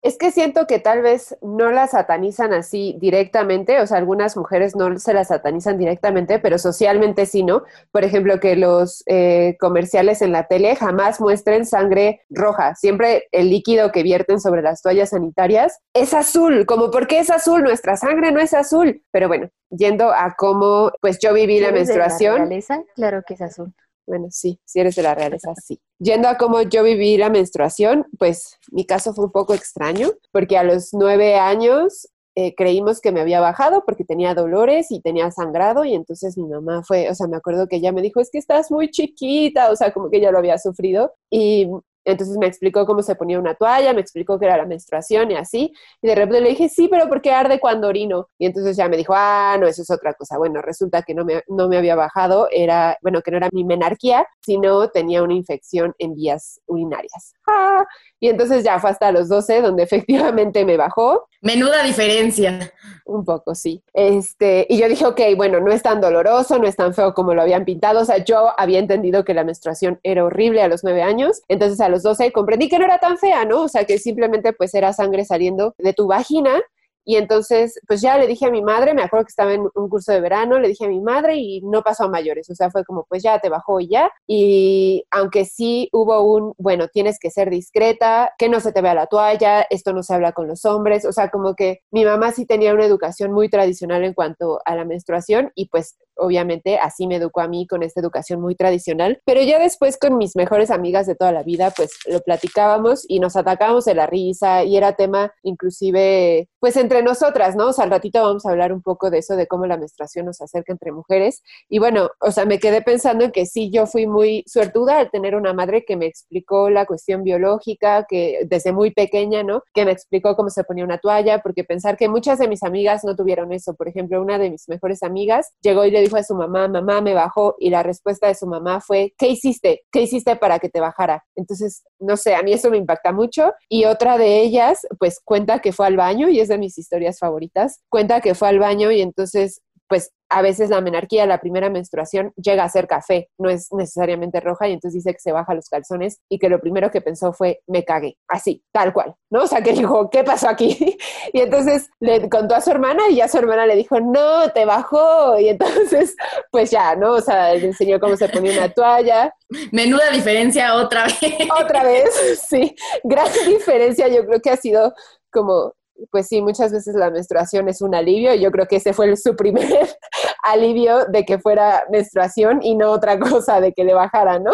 Es 0.00 0.16
que 0.16 0.30
siento 0.30 0.66
que 0.66 0.78
tal 0.78 1.02
vez 1.02 1.36
no 1.42 1.72
la 1.72 1.88
satanizan 1.88 2.52
así 2.52 2.96
directamente, 3.00 3.80
o 3.80 3.86
sea, 3.86 3.98
algunas 3.98 4.36
mujeres 4.36 4.76
no 4.76 4.96
se 4.98 5.12
la 5.12 5.24
satanizan 5.24 5.76
directamente, 5.76 6.38
pero 6.38 6.58
socialmente 6.58 7.26
sí, 7.26 7.42
¿no? 7.42 7.64
Por 7.90 8.04
ejemplo, 8.04 8.38
que 8.38 8.54
los 8.54 9.02
eh, 9.06 9.56
comerciales 9.58 10.22
en 10.22 10.30
la 10.30 10.46
tele 10.46 10.76
jamás 10.76 11.20
muestren 11.20 11.66
sangre 11.66 12.22
roja, 12.30 12.76
siempre 12.76 13.26
el 13.32 13.50
líquido 13.50 13.90
que 13.90 14.04
vierten 14.04 14.40
sobre 14.40 14.62
las 14.62 14.82
toallas 14.82 15.10
sanitarias 15.10 15.80
es 15.94 16.14
azul, 16.14 16.64
como 16.64 16.92
¿por 16.92 17.08
qué 17.08 17.18
es 17.18 17.30
azul? 17.30 17.62
Nuestra 17.64 17.96
sangre 17.96 18.30
no 18.30 18.40
es 18.40 18.54
azul, 18.54 19.02
pero 19.10 19.26
bueno, 19.26 19.50
yendo 19.70 20.12
a 20.12 20.34
cómo, 20.38 20.92
pues 21.00 21.18
yo 21.18 21.34
viví 21.34 21.58
la 21.58 21.72
menstruación. 21.72 22.48
claro 22.94 23.22
que 23.26 23.34
es 23.34 23.42
azul. 23.42 23.74
Bueno, 24.08 24.28
sí, 24.30 24.58
si 24.64 24.80
eres 24.80 24.96
de 24.96 25.02
la 25.02 25.14
realeza, 25.14 25.52
sí. 25.62 25.78
Yendo 25.98 26.28
a 26.28 26.38
cómo 26.38 26.62
yo 26.62 26.82
viví 26.82 27.18
la 27.18 27.28
menstruación, 27.28 28.06
pues 28.18 28.56
mi 28.72 28.86
caso 28.86 29.12
fue 29.12 29.26
un 29.26 29.32
poco 29.32 29.52
extraño, 29.52 30.08
porque 30.32 30.56
a 30.56 30.62
los 30.62 30.94
nueve 30.94 31.36
años 31.36 32.08
eh, 32.34 32.54
creímos 32.54 33.02
que 33.02 33.12
me 33.12 33.20
había 33.20 33.40
bajado 33.40 33.82
porque 33.84 34.04
tenía 34.04 34.34
dolores 34.34 34.90
y 34.90 35.02
tenía 35.02 35.30
sangrado 35.30 35.84
y 35.84 35.94
entonces 35.94 36.38
mi 36.38 36.48
mamá 36.48 36.82
fue, 36.84 37.10
o 37.10 37.14
sea, 37.14 37.26
me 37.26 37.36
acuerdo 37.36 37.66
que 37.66 37.76
ella 37.76 37.92
me 37.92 38.00
dijo, 38.00 38.20
es 38.20 38.30
que 38.30 38.38
estás 38.38 38.70
muy 38.70 38.90
chiquita, 38.90 39.70
o 39.70 39.76
sea, 39.76 39.92
como 39.92 40.08
que 40.08 40.16
ella 40.16 40.30
lo 40.30 40.38
había 40.38 40.56
sufrido 40.56 41.12
y 41.30 41.68
entonces 42.10 42.36
me 42.38 42.46
explicó 42.46 42.86
cómo 42.86 43.02
se 43.02 43.14
ponía 43.14 43.38
una 43.38 43.54
toalla, 43.54 43.92
me 43.92 44.00
explicó 44.00 44.38
que 44.38 44.46
era 44.46 44.56
la 44.56 44.66
menstruación 44.66 45.30
y 45.30 45.36
así. 45.36 45.72
Y 46.00 46.06
de 46.06 46.14
repente 46.14 46.40
le 46.40 46.50
dije, 46.50 46.68
sí, 46.68 46.88
pero 46.88 47.08
¿por 47.08 47.20
qué 47.20 47.32
arde 47.32 47.60
cuando 47.60 47.88
orino? 47.88 48.28
Y 48.38 48.46
entonces 48.46 48.76
ya 48.76 48.88
me 48.88 48.96
dijo, 48.96 49.12
ah, 49.16 49.56
no, 49.60 49.66
eso 49.66 49.82
es 49.82 49.90
otra 49.90 50.14
cosa. 50.14 50.38
Bueno, 50.38 50.62
resulta 50.62 51.02
que 51.02 51.14
no 51.14 51.24
me, 51.24 51.42
no 51.48 51.68
me 51.68 51.76
había 51.76 51.96
bajado, 51.96 52.48
era, 52.50 52.96
bueno, 53.02 53.20
que 53.22 53.30
no 53.30 53.36
era 53.36 53.48
mi 53.52 53.64
menarquía, 53.64 54.26
sino 54.40 54.88
tenía 54.88 55.22
una 55.22 55.34
infección 55.34 55.94
en 55.98 56.14
vías 56.14 56.60
urinarias. 56.66 57.34
Ah, 57.46 57.84
y 58.20 58.28
entonces 58.28 58.64
ya 58.64 58.78
fue 58.80 58.90
hasta 58.90 59.12
los 59.12 59.28
12 59.28 59.62
donde 59.62 59.82
efectivamente 59.84 60.64
me 60.64 60.76
bajó. 60.76 61.28
Menuda 61.40 61.82
diferencia. 61.82 62.72
Un 63.04 63.24
poco, 63.24 63.54
sí. 63.54 63.82
Este, 63.92 64.66
y 64.68 64.78
yo 64.78 64.88
dije, 64.88 65.06
ok, 65.06 65.20
bueno, 65.36 65.60
no 65.60 65.70
es 65.70 65.82
tan 65.82 66.00
doloroso, 66.00 66.58
no 66.58 66.66
es 66.66 66.76
tan 66.76 66.94
feo 66.94 67.14
como 67.14 67.32
lo 67.32 67.42
habían 67.42 67.64
pintado. 67.64 68.00
O 68.00 68.04
sea, 68.04 68.18
yo 68.24 68.52
había 68.58 68.80
entendido 68.80 69.24
que 69.24 69.34
la 69.34 69.44
menstruación 69.44 70.00
era 70.02 70.24
horrible 70.24 70.62
a 70.62 70.68
los 70.68 70.84
9 70.84 71.02
años. 71.02 71.42
Entonces 71.48 71.80
a 71.80 71.88
los 71.88 71.97
12 72.02 72.32
comprendí 72.32 72.68
que 72.68 72.78
no 72.78 72.84
era 72.84 72.98
tan 72.98 73.18
fea, 73.18 73.44
¿no? 73.44 73.62
O 73.62 73.68
sea, 73.68 73.84
que 73.84 73.98
simplemente 73.98 74.52
pues 74.52 74.74
era 74.74 74.92
sangre 74.92 75.24
saliendo 75.24 75.74
de 75.78 75.92
tu 75.92 76.06
vagina 76.06 76.60
y 77.08 77.16
entonces, 77.16 77.80
pues 77.88 78.02
ya 78.02 78.18
le 78.18 78.26
dije 78.26 78.44
a 78.44 78.50
mi 78.50 78.60
madre, 78.60 78.92
me 78.92 79.00
acuerdo 79.00 79.24
que 79.24 79.30
estaba 79.30 79.54
en 79.54 79.62
un 79.62 79.88
curso 79.88 80.12
de 80.12 80.20
verano, 80.20 80.58
le 80.58 80.68
dije 80.68 80.84
a 80.84 80.88
mi 80.88 81.00
madre 81.00 81.36
y 81.36 81.62
no 81.62 81.82
pasó 81.82 82.04
a 82.04 82.08
mayores, 82.10 82.50
o 82.50 82.54
sea, 82.54 82.70
fue 82.70 82.84
como, 82.84 83.06
pues 83.08 83.22
ya 83.22 83.38
te 83.38 83.48
bajó 83.48 83.80
y 83.80 83.88
ya. 83.88 84.12
Y 84.26 85.06
aunque 85.10 85.46
sí 85.46 85.88
hubo 85.94 86.20
un, 86.20 86.52
bueno, 86.58 86.88
tienes 86.88 87.18
que 87.18 87.30
ser 87.30 87.48
discreta, 87.48 88.34
que 88.36 88.50
no 88.50 88.60
se 88.60 88.72
te 88.72 88.82
vea 88.82 88.92
la 88.92 89.06
toalla, 89.06 89.62
esto 89.70 89.94
no 89.94 90.02
se 90.02 90.12
habla 90.12 90.32
con 90.32 90.48
los 90.48 90.66
hombres, 90.66 91.06
o 91.06 91.12
sea, 91.14 91.30
como 91.30 91.54
que 91.54 91.80
mi 91.90 92.04
mamá 92.04 92.30
sí 92.30 92.44
tenía 92.44 92.74
una 92.74 92.84
educación 92.84 93.32
muy 93.32 93.48
tradicional 93.48 94.04
en 94.04 94.12
cuanto 94.12 94.60
a 94.66 94.74
la 94.76 94.84
menstruación 94.84 95.50
y 95.54 95.70
pues 95.70 95.96
obviamente 96.18 96.78
así 96.78 97.06
me 97.06 97.16
educó 97.16 97.40
a 97.40 97.48
mí 97.48 97.66
con 97.66 97.82
esta 97.82 98.00
educación 98.00 98.40
muy 98.40 98.54
tradicional, 98.54 99.20
pero 99.24 99.42
ya 99.42 99.58
después 99.58 99.98
con 99.98 100.18
mis 100.18 100.36
mejores 100.36 100.70
amigas 100.70 101.06
de 101.06 101.14
toda 101.14 101.32
la 101.32 101.42
vida, 101.42 101.72
pues 101.76 101.90
lo 102.06 102.20
platicábamos 102.20 103.04
y 103.08 103.20
nos 103.20 103.36
atacábamos 103.36 103.84
de 103.84 103.94
la 103.94 104.06
risa 104.06 104.64
y 104.64 104.76
era 104.76 104.94
tema 104.94 105.32
inclusive, 105.42 106.48
pues 106.60 106.76
entre 106.76 107.02
nosotras, 107.02 107.56
¿no? 107.56 107.68
O 107.68 107.72
sea, 107.72 107.84
al 107.84 107.90
ratito 107.90 108.22
vamos 108.22 108.46
a 108.46 108.50
hablar 108.50 108.72
un 108.72 108.82
poco 108.82 109.10
de 109.10 109.18
eso, 109.18 109.36
de 109.36 109.46
cómo 109.46 109.66
la 109.66 109.76
menstruación 109.76 110.26
nos 110.26 110.40
acerca 110.40 110.72
entre 110.72 110.92
mujeres. 110.92 111.42
Y 111.68 111.78
bueno, 111.78 112.10
o 112.20 112.30
sea, 112.30 112.44
me 112.44 112.58
quedé 112.58 112.82
pensando 112.82 113.24
en 113.24 113.32
que 113.32 113.46
sí, 113.46 113.70
yo 113.70 113.86
fui 113.86 114.06
muy 114.06 114.44
suertuda 114.46 114.98
al 114.98 115.10
tener 115.10 115.34
una 115.34 115.52
madre 115.52 115.84
que 115.84 115.96
me 115.96 116.06
explicó 116.06 116.70
la 116.70 116.86
cuestión 116.86 117.22
biológica, 117.22 118.06
que 118.08 118.46
desde 118.46 118.72
muy 118.72 118.90
pequeña, 118.92 119.42
¿no? 119.42 119.62
Que 119.72 119.84
me 119.84 119.92
explicó 119.92 120.36
cómo 120.36 120.50
se 120.50 120.64
ponía 120.64 120.84
una 120.84 120.98
toalla, 120.98 121.40
porque 121.40 121.64
pensar 121.64 121.96
que 121.96 122.08
muchas 122.08 122.38
de 122.38 122.48
mis 122.48 122.62
amigas 122.62 123.04
no 123.04 123.16
tuvieron 123.16 123.52
eso. 123.52 123.74
Por 123.74 123.88
ejemplo, 123.88 124.20
una 124.20 124.38
de 124.38 124.50
mis 124.50 124.68
mejores 124.68 125.02
amigas 125.02 125.52
llegó 125.62 125.84
y 125.84 125.90
le 125.90 126.00
dijo 126.08 126.16
a 126.16 126.22
su 126.22 126.34
mamá, 126.34 126.68
mamá 126.68 127.00
me 127.00 127.14
bajó, 127.14 127.54
y 127.58 127.70
la 127.70 127.82
respuesta 127.82 128.26
de 128.26 128.34
su 128.34 128.46
mamá 128.46 128.80
fue, 128.80 129.14
¿qué 129.18 129.28
hiciste? 129.28 129.82
¿Qué 129.92 130.02
hiciste 130.02 130.36
para 130.36 130.58
que 130.58 130.68
te 130.68 130.80
bajara? 130.80 131.24
Entonces, 131.36 131.84
no 131.98 132.16
sé, 132.16 132.34
a 132.34 132.42
mí 132.42 132.52
eso 132.52 132.70
me 132.70 132.78
impacta 132.78 133.12
mucho. 133.12 133.52
Y 133.68 133.84
otra 133.84 134.18
de 134.18 134.40
ellas, 134.40 134.86
pues 134.98 135.20
cuenta 135.24 135.60
que 135.60 135.72
fue 135.72 135.86
al 135.86 135.96
baño 135.96 136.28
y 136.28 136.40
es 136.40 136.48
de 136.48 136.58
mis 136.58 136.78
historias 136.78 137.18
favoritas. 137.18 137.82
Cuenta 137.88 138.20
que 138.20 138.34
fue 138.34 138.48
al 138.48 138.58
baño 138.58 138.90
y 138.90 139.00
entonces 139.00 139.62
pues 139.88 140.12
a 140.30 140.42
veces 140.42 140.70
la 140.70 140.80
menarquía, 140.80 141.26
la 141.26 141.40
primera 141.40 141.70
menstruación, 141.70 142.32
llega 142.36 142.64
a 142.64 142.68
ser 142.68 142.86
café, 142.86 143.28
no 143.38 143.48
es 143.48 143.68
necesariamente 143.72 144.40
roja, 144.40 144.68
y 144.68 144.72
entonces 144.72 145.04
dice 145.04 145.14
que 145.14 145.20
se 145.20 145.32
baja 145.32 145.54
los 145.54 145.68
calzones 145.68 146.20
y 146.28 146.38
que 146.38 146.48
lo 146.48 146.60
primero 146.60 146.90
que 146.90 147.00
pensó 147.00 147.32
fue, 147.32 147.60
me 147.66 147.84
cagué, 147.84 148.16
así, 148.28 148.62
tal 148.72 148.92
cual, 148.92 149.14
¿no? 149.30 149.42
O 149.42 149.46
sea, 149.46 149.62
que 149.62 149.72
dijo, 149.72 150.10
¿qué 150.10 150.24
pasó 150.24 150.48
aquí? 150.48 150.98
y 151.32 151.40
entonces 151.40 151.88
le 152.00 152.28
contó 152.28 152.54
a 152.54 152.60
su 152.60 152.70
hermana 152.70 153.08
y 153.10 153.16
ya 153.16 153.28
su 153.28 153.38
hermana 153.38 153.66
le 153.66 153.76
dijo, 153.76 154.00
no, 154.00 154.50
te 154.52 154.64
bajó, 154.64 155.38
y 155.38 155.48
entonces, 155.48 156.14
pues 156.50 156.70
ya, 156.70 156.94
¿no? 156.94 157.14
O 157.14 157.20
sea, 157.20 157.54
le 157.54 157.66
enseñó 157.66 157.98
cómo 157.98 158.16
se 158.16 158.28
ponía 158.28 158.52
una 158.52 158.72
toalla. 158.72 159.34
Menuda 159.72 160.10
diferencia 160.10 160.74
otra 160.74 161.04
vez. 161.04 161.18
otra 161.62 161.84
vez, 161.84 162.42
sí, 162.48 162.74
gran 163.02 163.28
diferencia, 163.46 164.08
yo 164.08 164.26
creo 164.26 164.40
que 164.40 164.50
ha 164.50 164.56
sido 164.56 164.92
como 165.30 165.74
pues 166.10 166.28
sí, 166.28 166.42
muchas 166.42 166.72
veces 166.72 166.94
la 166.94 167.10
menstruación 167.10 167.68
es 167.68 167.82
un 167.82 167.94
alivio 167.94 168.34
y 168.34 168.40
yo 168.40 168.50
creo 168.50 168.66
que 168.66 168.76
ese 168.76 168.92
fue 168.92 169.16
su 169.16 169.36
primer 169.36 169.66
alivio 170.42 171.06
de 171.06 171.24
que 171.24 171.38
fuera 171.38 171.84
menstruación 171.90 172.60
y 172.62 172.74
no 172.74 172.90
otra 172.90 173.18
cosa 173.18 173.60
de 173.60 173.72
que 173.72 173.84
le 173.84 173.94
bajara, 173.94 174.38
¿no? 174.38 174.52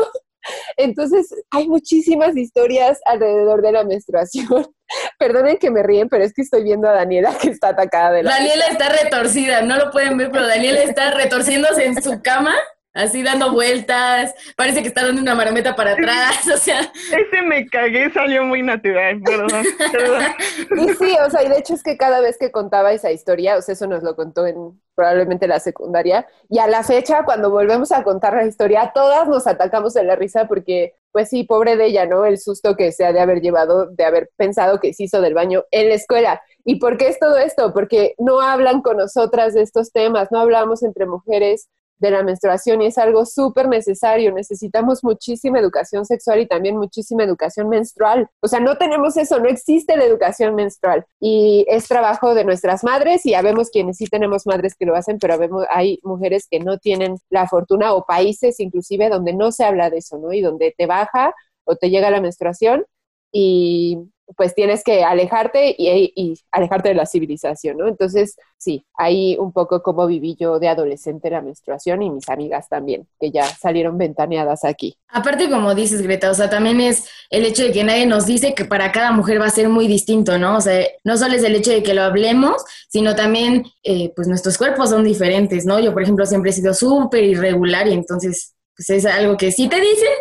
Entonces, 0.77 1.35
hay 1.51 1.69
muchísimas 1.69 2.37
historias 2.37 3.01
alrededor 3.07 3.63
de 3.63 3.73
la 3.73 3.85
menstruación. 3.85 4.67
Perdonen 5.19 5.57
que 5.57 5.71
me 5.71 5.83
ríen, 5.83 6.09
pero 6.09 6.25
es 6.25 6.35
que 6.35 6.43
estoy 6.43 6.63
viendo 6.63 6.89
a 6.89 6.93
Daniela 6.93 7.35
que 7.41 7.49
está 7.49 7.69
atacada 7.69 8.13
de 8.13 8.23
la 8.23 8.33
Daniela 8.33 8.67
está 8.67 8.91
retorcida, 8.91 9.63
no 9.63 9.77
lo 9.77 9.91
pueden 9.91 10.19
ver, 10.19 10.31
pero 10.31 10.47
Daniela 10.47 10.83
está 10.83 11.13
retorciéndose 11.13 11.87
en 11.87 12.03
su 12.03 12.21
cama 12.23 12.55
así 12.95 13.23
dando 13.23 13.53
vueltas, 13.53 14.35
parece 14.57 14.81
que 14.81 14.89
está 14.89 15.05
dando 15.05 15.21
una 15.21 15.35
marometa 15.35 15.75
para 15.75 15.93
atrás, 15.93 16.49
o 16.55 16.57
sea. 16.57 16.81
Ese 16.81 17.43
me 17.43 17.67
cagué, 17.67 18.11
salió 18.13 18.45
muy 18.45 18.63
natural, 18.63 19.21
perdón, 19.21 19.51
Y 20.77 20.89
sí, 20.95 21.17
o 21.25 21.31
sea, 21.31 21.43
y 21.43 21.49
de 21.49 21.59
hecho 21.59 21.75
es 21.75 21.83
que 21.83 21.97
cada 21.97 22.21
vez 22.21 22.39
que 22.39 22.53
contaba 22.53 22.93
esa 22.93 23.11
historia, 23.11 23.57
o 23.57 23.63
sea, 23.63 23.75
eso 23.75 23.87
nos 23.87 24.03
lo 24.03 24.15
contó 24.15 24.47
en 24.47 24.81
probablemente 24.95 25.49
la 25.49 25.59
secundaria, 25.59 26.27
y 26.49 26.61
a 26.61 26.69
la 26.69 26.85
fecha, 26.85 27.25
cuando 27.25 27.51
volvemos 27.51 27.91
a 27.91 28.05
contar 28.05 28.35
la 28.35 28.47
historia, 28.47 28.93
todas 28.95 29.29
nos 29.29 29.49
atacamos 29.49 29.93
de 29.95 30.05
la 30.05 30.15
risa 30.15 30.47
porque, 30.47 30.95
pues 31.11 31.29
sí, 31.29 31.43
pobre 31.43 31.77
de 31.77 31.87
ella, 31.87 32.07
¿no? 32.07 32.25
El 32.25 32.39
susto 32.39 32.77
que 32.77 32.93
se 32.93 33.05
ha 33.05 33.13
de 33.13 33.19
haber 33.19 33.41
llevado, 33.41 33.87
de 33.87 34.05
haber 34.05 34.31
pensado 34.37 34.79
que 34.79 34.95
se 34.95 35.05
hizo 35.05 35.21
del 35.21 35.35
baño 35.35 35.65
en 35.73 35.89
la 35.89 35.97
escuela. 35.97 36.41
¿Y 36.65 36.77
por 36.77 36.97
qué 36.97 37.09
es 37.09 37.19
todo 37.19 37.39
esto? 37.39 37.73
Porque 37.73 38.15
no 38.19 38.41
hablan 38.41 38.83
con 38.83 38.99
nosotras 38.99 39.53
de 39.55 39.63
estos 39.63 39.91
temas, 39.91 40.29
no 40.31 40.39
hablamos 40.39 40.85
entre 40.85 41.07
mujeres 41.07 41.69
de 41.99 42.11
la 42.11 42.23
menstruación 42.23 42.83
y 42.83 42.87
es 42.87 42.99
algo 42.99 43.25
súper 43.25 43.69
necesario. 43.69 44.33
Necesitamos 44.33 45.05
muchísima 45.05 45.59
educación 45.59 46.05
sexual 46.05 46.41
y 46.41 46.47
también 46.47 46.77
muchísima 46.77 47.25
educación 47.25 47.69
menstrual. 47.69 48.29
O 48.41 48.49
sea, 48.49 48.61
no 48.61 48.77
tenemos 48.77 49.17
eso, 49.17 49.39
no 49.39 49.49
existe 49.49 49.97
la 49.97 50.05
educación 50.05 50.55
menstrual 50.55 51.07
y 51.21 51.65
es 51.69 51.89
trabajo 51.89 52.35
de 52.35 52.45
nuestras 52.45 52.85
madres 52.85 53.25
y 53.27 53.31
ya 53.31 53.43
vemos 53.43 53.71
quienes 53.71 53.97
sí 53.97 54.07
tenemos 54.07 54.47
madres 54.47 54.75
que 54.75 54.87
lo 54.87 54.97
hacen, 54.97 55.19
pero 55.19 55.39
hay 55.71 55.99
mujeres 56.03 56.47
que 56.51 56.61
no 56.61 56.79
tienen 56.79 57.17
la 57.31 57.49
fortuna 57.49 57.95
o 57.95 58.05
países 58.05 58.61
inclusive 58.61 59.09
donde 59.09 59.33
no 59.33 59.53
se 59.53 59.65
habla 59.65 59.91
de 59.91 59.99
eso, 59.99 60.19
¿no? 60.19 60.33
Y 60.33 60.41
donde 60.41 60.75
te 60.77 60.87
baja 60.87 61.35
o 61.65 61.77
te 61.77 61.91
llega 61.91 62.11
la 62.11 62.21
menstruación 62.21 62.85
y 63.33 63.99
pues 64.37 64.55
tienes 64.55 64.83
que 64.83 65.05
alejarte 65.05 65.75
y, 65.79 66.35
alejarte 66.51 66.89
de 66.89 66.95
la 66.95 67.07
civilización, 67.07 67.77
¿no? 67.77 67.89
Entonces, 67.89 68.37
sí, 68.57 68.85
ahí 68.97 69.37
un 69.39 69.53
poco 69.53 69.83
como 69.83 70.07
viví 70.07 70.37
yo 70.39 70.59
de 70.59 70.69
adolescente 70.69 71.31
la 71.31 71.43
menstruación 71.43 72.03
y 72.03 72.11
mis 72.11 72.29
amigas 72.29 72.69
también, 72.69 73.07
que 73.21 73.31
ya 73.31 73.45
salieron 73.45 73.99
ventaneadas 73.99 74.65
aquí. 74.65 74.97
Aparte, 75.09 75.51
como 75.51 75.75
dices, 75.75 76.03
Greta, 76.03 76.31
o 76.31 76.35
sea, 76.35 76.49
también 76.49 76.81
es 76.81 77.09
el 77.31 77.45
hecho 77.45 77.65
de 77.65 77.73
que 77.73 77.85
nadie 77.85 78.07
nos 78.07 78.27
dice 78.27 78.55
que 78.55 78.65
para 78.65 78.93
cada 78.93 79.13
mujer 79.13 79.41
va 79.41 79.47
a 79.47 79.51
ser 79.51 79.69
muy 79.69 79.87
distinto, 79.87 80.39
¿no? 80.39 80.57
O 80.57 80.61
sea, 80.61 80.87
no 81.05 81.17
solo 81.17 81.35
es 81.35 81.45
el 81.45 81.55
hecho 81.55 81.71
de 81.71 81.83
que 81.83 81.95
lo 81.95 82.03
hablemos, 82.03 82.65
sino 82.89 83.15
también, 83.15 83.65
eh, 83.83 84.13
pues 84.17 84.27
nuestros 84.29 84.57
cuerpos 84.57 84.91
son 84.91 85.05
diferentes, 85.05 85.67
¿no? 85.67 85.79
Yo, 85.81 85.93
por 85.93 86.03
ejemplo, 86.03 86.27
siempre 86.27 86.51
he 86.51 86.55
sido 86.55 86.73
súper 86.75 87.25
irregular 87.25 87.87
y 87.87 87.93
entonces, 87.93 88.55
pues 88.77 88.91
es 88.91 89.07
algo 89.07 89.37
que 89.37 89.53
sí 89.53 89.69
te 89.69 89.81
dicen, 89.81 90.13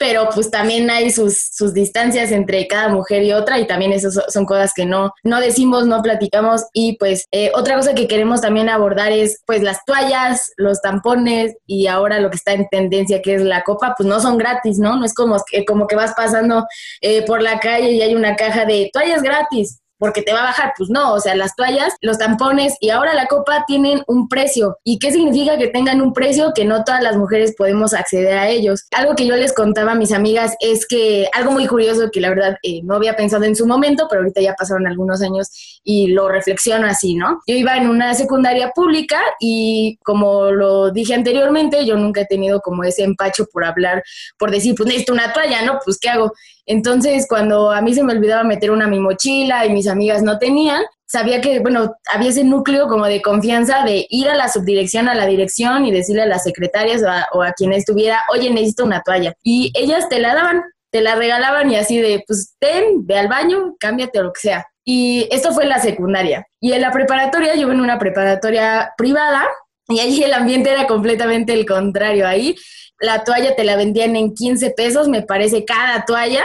pero 0.00 0.30
pues 0.34 0.50
también 0.50 0.88
hay 0.88 1.10
sus, 1.10 1.38
sus 1.52 1.74
distancias 1.74 2.32
entre 2.32 2.66
cada 2.66 2.88
mujer 2.88 3.22
y 3.22 3.32
otra 3.32 3.58
y 3.58 3.66
también 3.66 3.92
esas 3.92 4.18
son 4.32 4.46
cosas 4.46 4.72
que 4.74 4.86
no, 4.86 5.12
no 5.24 5.40
decimos, 5.40 5.86
no 5.86 6.00
platicamos 6.00 6.64
y 6.72 6.96
pues 6.96 7.26
eh, 7.32 7.52
otra 7.54 7.76
cosa 7.76 7.94
que 7.94 8.08
queremos 8.08 8.40
también 8.40 8.70
abordar 8.70 9.12
es 9.12 9.42
pues 9.44 9.62
las 9.62 9.84
toallas, 9.84 10.52
los 10.56 10.80
tampones 10.80 11.54
y 11.66 11.86
ahora 11.86 12.18
lo 12.18 12.30
que 12.30 12.36
está 12.36 12.54
en 12.54 12.66
tendencia 12.70 13.20
que 13.20 13.34
es 13.34 13.42
la 13.42 13.62
copa, 13.62 13.94
pues 13.94 14.08
no 14.08 14.20
son 14.20 14.38
gratis, 14.38 14.78
¿no? 14.78 14.96
No 14.96 15.04
es 15.04 15.12
como, 15.12 15.36
como 15.66 15.86
que 15.86 15.96
vas 15.96 16.14
pasando 16.16 16.64
eh, 17.02 17.22
por 17.26 17.42
la 17.42 17.60
calle 17.60 17.92
y 17.92 18.00
hay 18.00 18.14
una 18.14 18.36
caja 18.36 18.64
de 18.64 18.88
toallas 18.94 19.22
gratis 19.22 19.79
porque 20.00 20.22
te 20.22 20.32
va 20.32 20.40
a 20.40 20.44
bajar. 20.44 20.72
Pues 20.76 20.90
no, 20.90 21.12
o 21.12 21.20
sea, 21.20 21.36
las 21.36 21.54
toallas, 21.54 21.94
los 22.00 22.18
tampones 22.18 22.76
y 22.80 22.90
ahora 22.90 23.14
la 23.14 23.26
copa 23.26 23.64
tienen 23.66 24.02
un 24.08 24.28
precio. 24.28 24.78
¿Y 24.82 24.98
qué 24.98 25.12
significa 25.12 25.58
que 25.58 25.68
tengan 25.68 26.00
un 26.00 26.12
precio? 26.12 26.52
Que 26.54 26.64
no 26.64 26.82
todas 26.82 27.02
las 27.02 27.16
mujeres 27.16 27.54
podemos 27.56 27.94
acceder 27.94 28.36
a 28.36 28.48
ellos. 28.48 28.86
Algo 28.96 29.14
que 29.14 29.26
yo 29.26 29.36
les 29.36 29.52
contaba 29.52 29.92
a 29.92 29.94
mis 29.94 30.12
amigas 30.12 30.56
es 30.60 30.86
que 30.86 31.28
algo 31.32 31.52
muy 31.52 31.66
curioso 31.66 32.10
que 32.10 32.20
la 32.20 32.30
verdad 32.30 32.56
eh, 32.62 32.80
no 32.82 32.94
había 32.94 33.14
pensado 33.14 33.44
en 33.44 33.54
su 33.54 33.66
momento, 33.66 34.06
pero 34.08 34.22
ahorita 34.22 34.40
ya 34.40 34.54
pasaron 34.54 34.86
algunos 34.86 35.22
años 35.22 35.80
y 35.84 36.08
lo 36.08 36.28
reflexiono 36.28 36.86
así, 36.86 37.14
¿no? 37.14 37.40
Yo 37.46 37.54
iba 37.54 37.76
en 37.76 37.88
una 37.88 38.14
secundaria 38.14 38.70
pública 38.74 39.20
y 39.38 39.98
como 40.02 40.50
lo 40.50 40.90
dije 40.90 41.14
anteriormente, 41.14 41.84
yo 41.84 41.96
nunca 41.96 42.22
he 42.22 42.26
tenido 42.26 42.60
como 42.60 42.84
ese 42.84 43.04
empacho 43.04 43.46
por 43.52 43.64
hablar, 43.64 44.02
por 44.38 44.50
decir, 44.50 44.74
pues 44.74 44.86
necesito 44.86 45.12
una 45.12 45.32
toalla, 45.34 45.62
¿no? 45.62 45.78
Pues 45.84 45.98
¿qué 45.98 46.08
hago? 46.08 46.32
Entonces, 46.70 47.26
cuando 47.28 47.72
a 47.72 47.80
mí 47.80 47.94
se 47.94 48.04
me 48.04 48.12
olvidaba 48.12 48.44
meter 48.44 48.70
una 48.70 48.84
a 48.84 48.88
mi 48.88 49.00
mochila 49.00 49.66
y 49.66 49.70
mis 49.70 49.88
amigas 49.88 50.22
no 50.22 50.38
tenían, 50.38 50.84
sabía 51.04 51.40
que, 51.40 51.58
bueno, 51.58 51.96
había 52.14 52.30
ese 52.30 52.44
núcleo 52.44 52.86
como 52.86 53.06
de 53.06 53.20
confianza 53.20 53.82
de 53.82 54.06
ir 54.08 54.28
a 54.28 54.36
la 54.36 54.48
subdirección, 54.48 55.08
a 55.08 55.16
la 55.16 55.26
dirección 55.26 55.84
y 55.84 55.90
decirle 55.90 56.22
a 56.22 56.26
las 56.26 56.44
secretarias 56.44 57.02
o 57.32 57.42
a, 57.42 57.52
quien 57.54 57.72
estuviera, 57.72 58.22
oye, 58.32 58.50
necesito 58.50 58.84
una 58.84 59.02
toalla. 59.02 59.34
Y 59.42 59.72
ellas 59.74 60.08
te 60.08 60.20
la 60.20 60.32
daban, 60.32 60.62
te 60.92 61.00
la 61.00 61.16
regalaban 61.16 61.72
y 61.72 61.74
así 61.74 61.98
de, 61.98 62.22
pues 62.24 62.54
ten, 62.60 63.04
ve 63.04 63.18
al 63.18 63.26
baño, 63.26 63.74
cámbiate 63.80 64.20
o 64.20 64.22
lo 64.22 64.32
que 64.32 64.40
sea. 64.40 64.64
Y 64.84 65.26
esto 65.32 65.52
fue 65.52 65.66
la 65.66 65.80
secundaria. 65.80 66.46
Y 66.60 66.72
en 66.72 66.82
la 66.82 66.92
preparatoria, 66.92 67.56
yo 67.56 67.72
en 67.72 67.80
una 67.80 67.98
preparatoria 67.98 68.92
privada 68.96 69.44
y 69.88 69.98
allí 69.98 70.22
el 70.22 70.34
ambiente 70.34 70.70
era 70.70 70.86
completamente 70.86 71.52
el 71.52 71.66
contrario. 71.66 72.28
Ahí 72.28 72.54
la 73.00 73.24
toalla 73.24 73.56
te 73.56 73.64
la 73.64 73.76
vendían 73.76 74.14
en 74.16 74.34
15 74.34 74.70
pesos, 74.70 75.08
me 75.08 75.22
parece, 75.22 75.64
cada 75.64 76.04
toalla. 76.04 76.44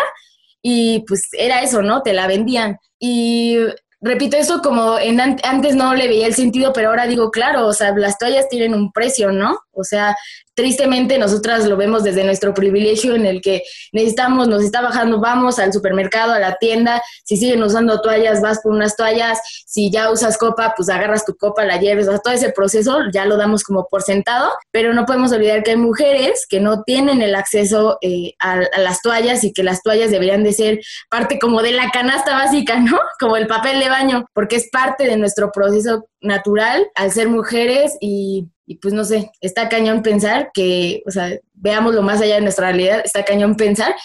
Y 0.61 1.03
pues 1.07 1.27
era 1.33 1.61
eso, 1.61 1.81
¿no? 1.81 2.01
Te 2.01 2.13
la 2.13 2.27
vendían. 2.27 2.79
Y 2.97 3.57
repito 4.01 4.37
eso 4.37 4.61
como 4.61 4.97
en 4.97 5.19
antes 5.19 5.75
no 5.75 5.93
le 5.93 6.07
veía 6.07 6.27
el 6.27 6.33
sentido, 6.33 6.73
pero 6.73 6.89
ahora 6.89 7.07
digo, 7.07 7.29
claro, 7.29 7.67
o 7.67 7.73
sea, 7.73 7.93
las 7.95 8.17
toallas 8.17 8.47
tienen 8.49 8.73
un 8.73 8.91
precio, 8.91 9.31
¿no? 9.31 9.59
O 9.71 9.83
sea, 9.83 10.15
tristemente 10.55 11.17
nosotras 11.19 11.67
lo 11.67 11.77
vemos 11.77 12.03
desde 12.03 12.23
nuestro 12.23 12.53
privilegio 12.53 13.15
en 13.15 13.25
el 13.25 13.41
que 13.41 13.63
necesitamos, 13.91 14.47
nos 14.47 14.63
está 14.63 14.81
bajando, 14.81 15.19
vamos 15.19 15.59
al 15.59 15.71
supermercado, 15.71 16.33
a 16.33 16.39
la 16.39 16.55
tienda, 16.55 17.01
si 17.23 17.37
siguen 17.37 17.61
usando 17.61 18.01
toallas, 18.01 18.41
vas 18.41 18.59
por 18.61 18.71
unas 18.71 18.95
toallas, 18.95 19.39
si 19.65 19.91
ya 19.91 20.09
usas 20.11 20.37
copa, 20.37 20.73
pues 20.75 20.89
agarras 20.89 21.25
tu 21.25 21.35
copa, 21.35 21.65
la 21.65 21.77
lleves, 21.77 22.07
o 22.07 22.11
sea, 22.11 22.19
todo 22.19 22.33
ese 22.33 22.51
proceso 22.51 22.99
ya 23.11 23.25
lo 23.25 23.37
damos 23.37 23.63
como 23.63 23.87
por 23.87 24.01
sentado, 24.01 24.49
pero 24.71 24.93
no 24.93 25.05
podemos 25.05 25.31
olvidar 25.31 25.63
que 25.63 25.71
hay 25.71 25.77
mujeres 25.77 26.45
que 26.49 26.59
no 26.59 26.83
tienen 26.83 27.21
el 27.21 27.35
acceso 27.35 27.97
eh, 28.01 28.33
a, 28.39 28.53
a, 28.53 28.79
las 28.79 29.01
toallas 29.01 29.43
y 29.43 29.51
que 29.51 29.63
las 29.63 29.81
toallas 29.83 30.11
deberían 30.11 30.43
de 30.43 30.53
ser 30.53 30.79
parte 31.09 31.37
como 31.39 31.61
de 31.61 31.73
la 31.73 31.89
canasta 31.91 32.31
básica, 32.33 32.79
¿no? 32.79 32.97
Como 33.19 33.35
el 33.37 33.47
papel 33.47 33.79
de 33.79 33.89
baño, 33.89 34.25
porque 34.33 34.55
es 34.55 34.69
parte 34.71 35.05
de 35.05 35.17
nuestro 35.17 35.51
proceso 35.51 36.07
natural 36.21 36.87
al 36.95 37.11
ser 37.11 37.29
mujeres 37.29 37.97
y 38.01 38.47
y 38.65 38.75
pues 38.75 38.93
no 38.93 39.03
sé, 39.05 39.31
está 39.41 39.69
cañón 39.69 40.01
pensar 40.01 40.49
que, 40.53 41.03
o 41.05 41.11
sea, 41.11 41.31
veamos 41.53 41.93
lo 41.93 42.01
más 42.01 42.21
allá 42.21 42.35
de 42.35 42.41
nuestra 42.41 42.67
realidad, 42.67 43.01
está 43.03 43.23
cañón 43.23 43.55
pensar 43.55 43.95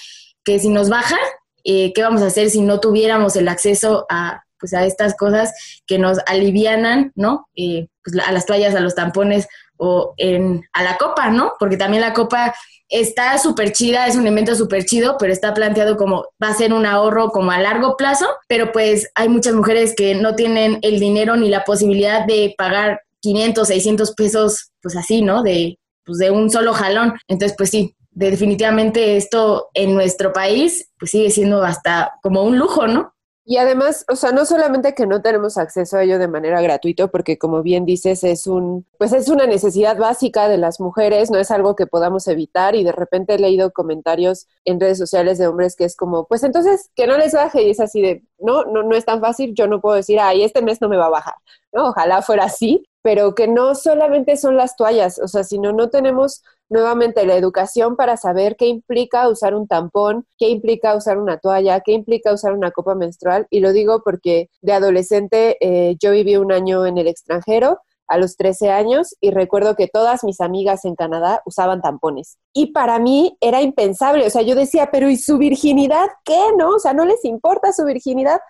que 0.44 0.58
si 0.58 0.68
nos 0.68 0.88
baja, 0.88 1.18
eh, 1.64 1.92
¿qué 1.94 2.02
vamos 2.02 2.22
a 2.22 2.26
hacer 2.26 2.50
si 2.50 2.60
no 2.60 2.80
tuviéramos 2.80 3.36
el 3.36 3.48
acceso 3.48 4.06
a, 4.10 4.42
pues 4.58 4.74
a 4.74 4.84
estas 4.84 5.16
cosas 5.16 5.52
que 5.86 5.98
nos 5.98 6.18
alivianan, 6.26 7.12
¿no? 7.14 7.48
Eh, 7.56 7.88
pues 8.04 8.16
a 8.26 8.32
las 8.32 8.46
toallas, 8.46 8.74
a 8.74 8.80
los 8.80 8.94
tampones 8.94 9.48
o 9.76 10.14
en, 10.18 10.62
a 10.72 10.82
la 10.82 10.98
copa, 10.98 11.30
¿no? 11.30 11.54
Porque 11.58 11.76
también 11.76 12.02
la 12.02 12.12
copa 12.12 12.54
está 12.88 13.38
súper 13.38 13.72
chida, 13.72 14.06
es 14.06 14.16
un 14.16 14.26
invento 14.26 14.54
súper 14.54 14.84
chido, 14.84 15.16
pero 15.18 15.32
está 15.32 15.54
planteado 15.54 15.96
como 15.96 16.26
va 16.42 16.48
a 16.48 16.54
ser 16.54 16.72
un 16.72 16.84
ahorro 16.84 17.30
como 17.30 17.50
a 17.52 17.58
largo 17.58 17.96
plazo, 17.96 18.26
pero 18.48 18.72
pues 18.72 19.10
hay 19.14 19.28
muchas 19.28 19.54
mujeres 19.54 19.94
que 19.96 20.14
no 20.14 20.34
tienen 20.34 20.78
el 20.82 21.00
dinero 21.00 21.36
ni 21.36 21.48
la 21.48 21.64
posibilidad 21.64 22.26
de 22.26 22.54
pagar 22.58 23.00
500, 23.20 23.68
600 23.68 24.12
pesos, 24.12 24.72
pues 24.82 24.96
así, 24.96 25.22
¿no? 25.22 25.42
De, 25.42 25.78
pues 26.04 26.18
de 26.18 26.30
un 26.30 26.50
solo 26.50 26.72
jalón. 26.72 27.14
Entonces, 27.28 27.56
pues 27.56 27.70
sí, 27.70 27.94
definitivamente 28.10 29.16
esto 29.16 29.68
en 29.74 29.94
nuestro 29.94 30.32
país, 30.32 30.90
pues 30.98 31.12
sigue 31.12 31.30
siendo 31.30 31.62
hasta 31.62 32.12
como 32.22 32.42
un 32.42 32.58
lujo, 32.58 32.86
¿no? 32.86 33.14
Y 33.50 33.56
además, 33.56 34.04
o 34.08 34.14
sea, 34.14 34.30
no 34.30 34.44
solamente 34.44 34.94
que 34.94 35.08
no 35.08 35.22
tenemos 35.22 35.58
acceso 35.58 35.96
a 35.96 36.04
ello 36.04 36.20
de 36.20 36.28
manera 36.28 36.60
gratuita, 36.60 37.08
porque 37.08 37.36
como 37.36 37.64
bien 37.64 37.84
dices, 37.84 38.22
es 38.22 38.46
un, 38.46 38.86
pues 38.96 39.12
es 39.12 39.28
una 39.28 39.44
necesidad 39.48 39.96
básica 39.96 40.48
de 40.48 40.56
las 40.56 40.78
mujeres, 40.78 41.32
no 41.32 41.38
es 41.40 41.50
algo 41.50 41.74
que 41.74 41.88
podamos 41.88 42.28
evitar. 42.28 42.76
Y 42.76 42.84
de 42.84 42.92
repente 42.92 43.34
he 43.34 43.40
leído 43.40 43.72
comentarios 43.72 44.46
en 44.64 44.78
redes 44.78 44.98
sociales 44.98 45.36
de 45.36 45.48
hombres 45.48 45.74
que 45.74 45.84
es 45.84 45.96
como, 45.96 46.28
pues 46.28 46.44
entonces 46.44 46.90
que 46.94 47.08
no 47.08 47.18
les 47.18 47.32
baje. 47.32 47.64
Y 47.64 47.70
es 47.70 47.80
así 47.80 48.00
de, 48.00 48.22
no, 48.38 48.66
no, 48.66 48.84
no 48.84 48.94
es 48.94 49.04
tan 49.04 49.20
fácil. 49.20 49.52
Yo 49.52 49.66
no 49.66 49.80
puedo 49.80 49.96
decir, 49.96 50.20
ay, 50.20 50.44
este 50.44 50.62
mes 50.62 50.80
no 50.80 50.88
me 50.88 50.96
va 50.96 51.06
a 51.06 51.10
bajar. 51.10 51.34
No, 51.72 51.88
ojalá 51.88 52.22
fuera 52.22 52.44
así, 52.44 52.86
pero 53.02 53.34
que 53.34 53.48
no 53.48 53.74
solamente 53.74 54.36
son 54.36 54.56
las 54.56 54.76
toallas, 54.76 55.18
o 55.18 55.26
sea, 55.26 55.42
sino 55.42 55.72
no 55.72 55.90
tenemos 55.90 56.44
nuevamente 56.70 57.26
la 57.26 57.36
educación 57.36 57.96
para 57.96 58.16
saber 58.16 58.56
qué 58.56 58.66
implica 58.66 59.28
usar 59.28 59.54
un 59.54 59.66
tampón, 59.66 60.24
qué 60.38 60.48
implica 60.48 60.96
usar 60.96 61.18
una 61.18 61.38
toalla, 61.38 61.80
qué 61.80 61.92
implica 61.92 62.32
usar 62.32 62.54
una 62.54 62.70
copa 62.70 62.94
menstrual. 62.94 63.46
Y 63.50 63.60
lo 63.60 63.72
digo 63.72 64.02
porque 64.02 64.48
de 64.62 64.72
adolescente 64.72 65.56
eh, 65.60 65.96
yo 66.00 66.12
viví 66.12 66.36
un 66.36 66.52
año 66.52 66.86
en 66.86 66.96
el 66.96 67.08
extranjero 67.08 67.80
a 68.06 68.18
los 68.18 68.36
13 68.36 68.70
años 68.70 69.14
y 69.20 69.30
recuerdo 69.30 69.76
que 69.76 69.86
todas 69.86 70.24
mis 70.24 70.40
amigas 70.40 70.84
en 70.84 70.96
Canadá 70.96 71.42
usaban 71.46 71.80
tampones. 71.80 72.38
Y 72.52 72.72
para 72.72 72.98
mí 72.98 73.36
era 73.40 73.62
impensable, 73.62 74.26
o 74.26 74.30
sea, 74.30 74.42
yo 74.42 74.56
decía, 74.56 74.90
pero 74.90 75.08
¿y 75.08 75.16
su 75.16 75.38
virginidad 75.38 76.08
qué? 76.24 76.40
¿No? 76.58 76.70
O 76.70 76.78
sea, 76.80 76.92
¿no 76.92 77.04
les 77.04 77.24
importa 77.24 77.72
su 77.72 77.84
virginidad? 77.84 78.40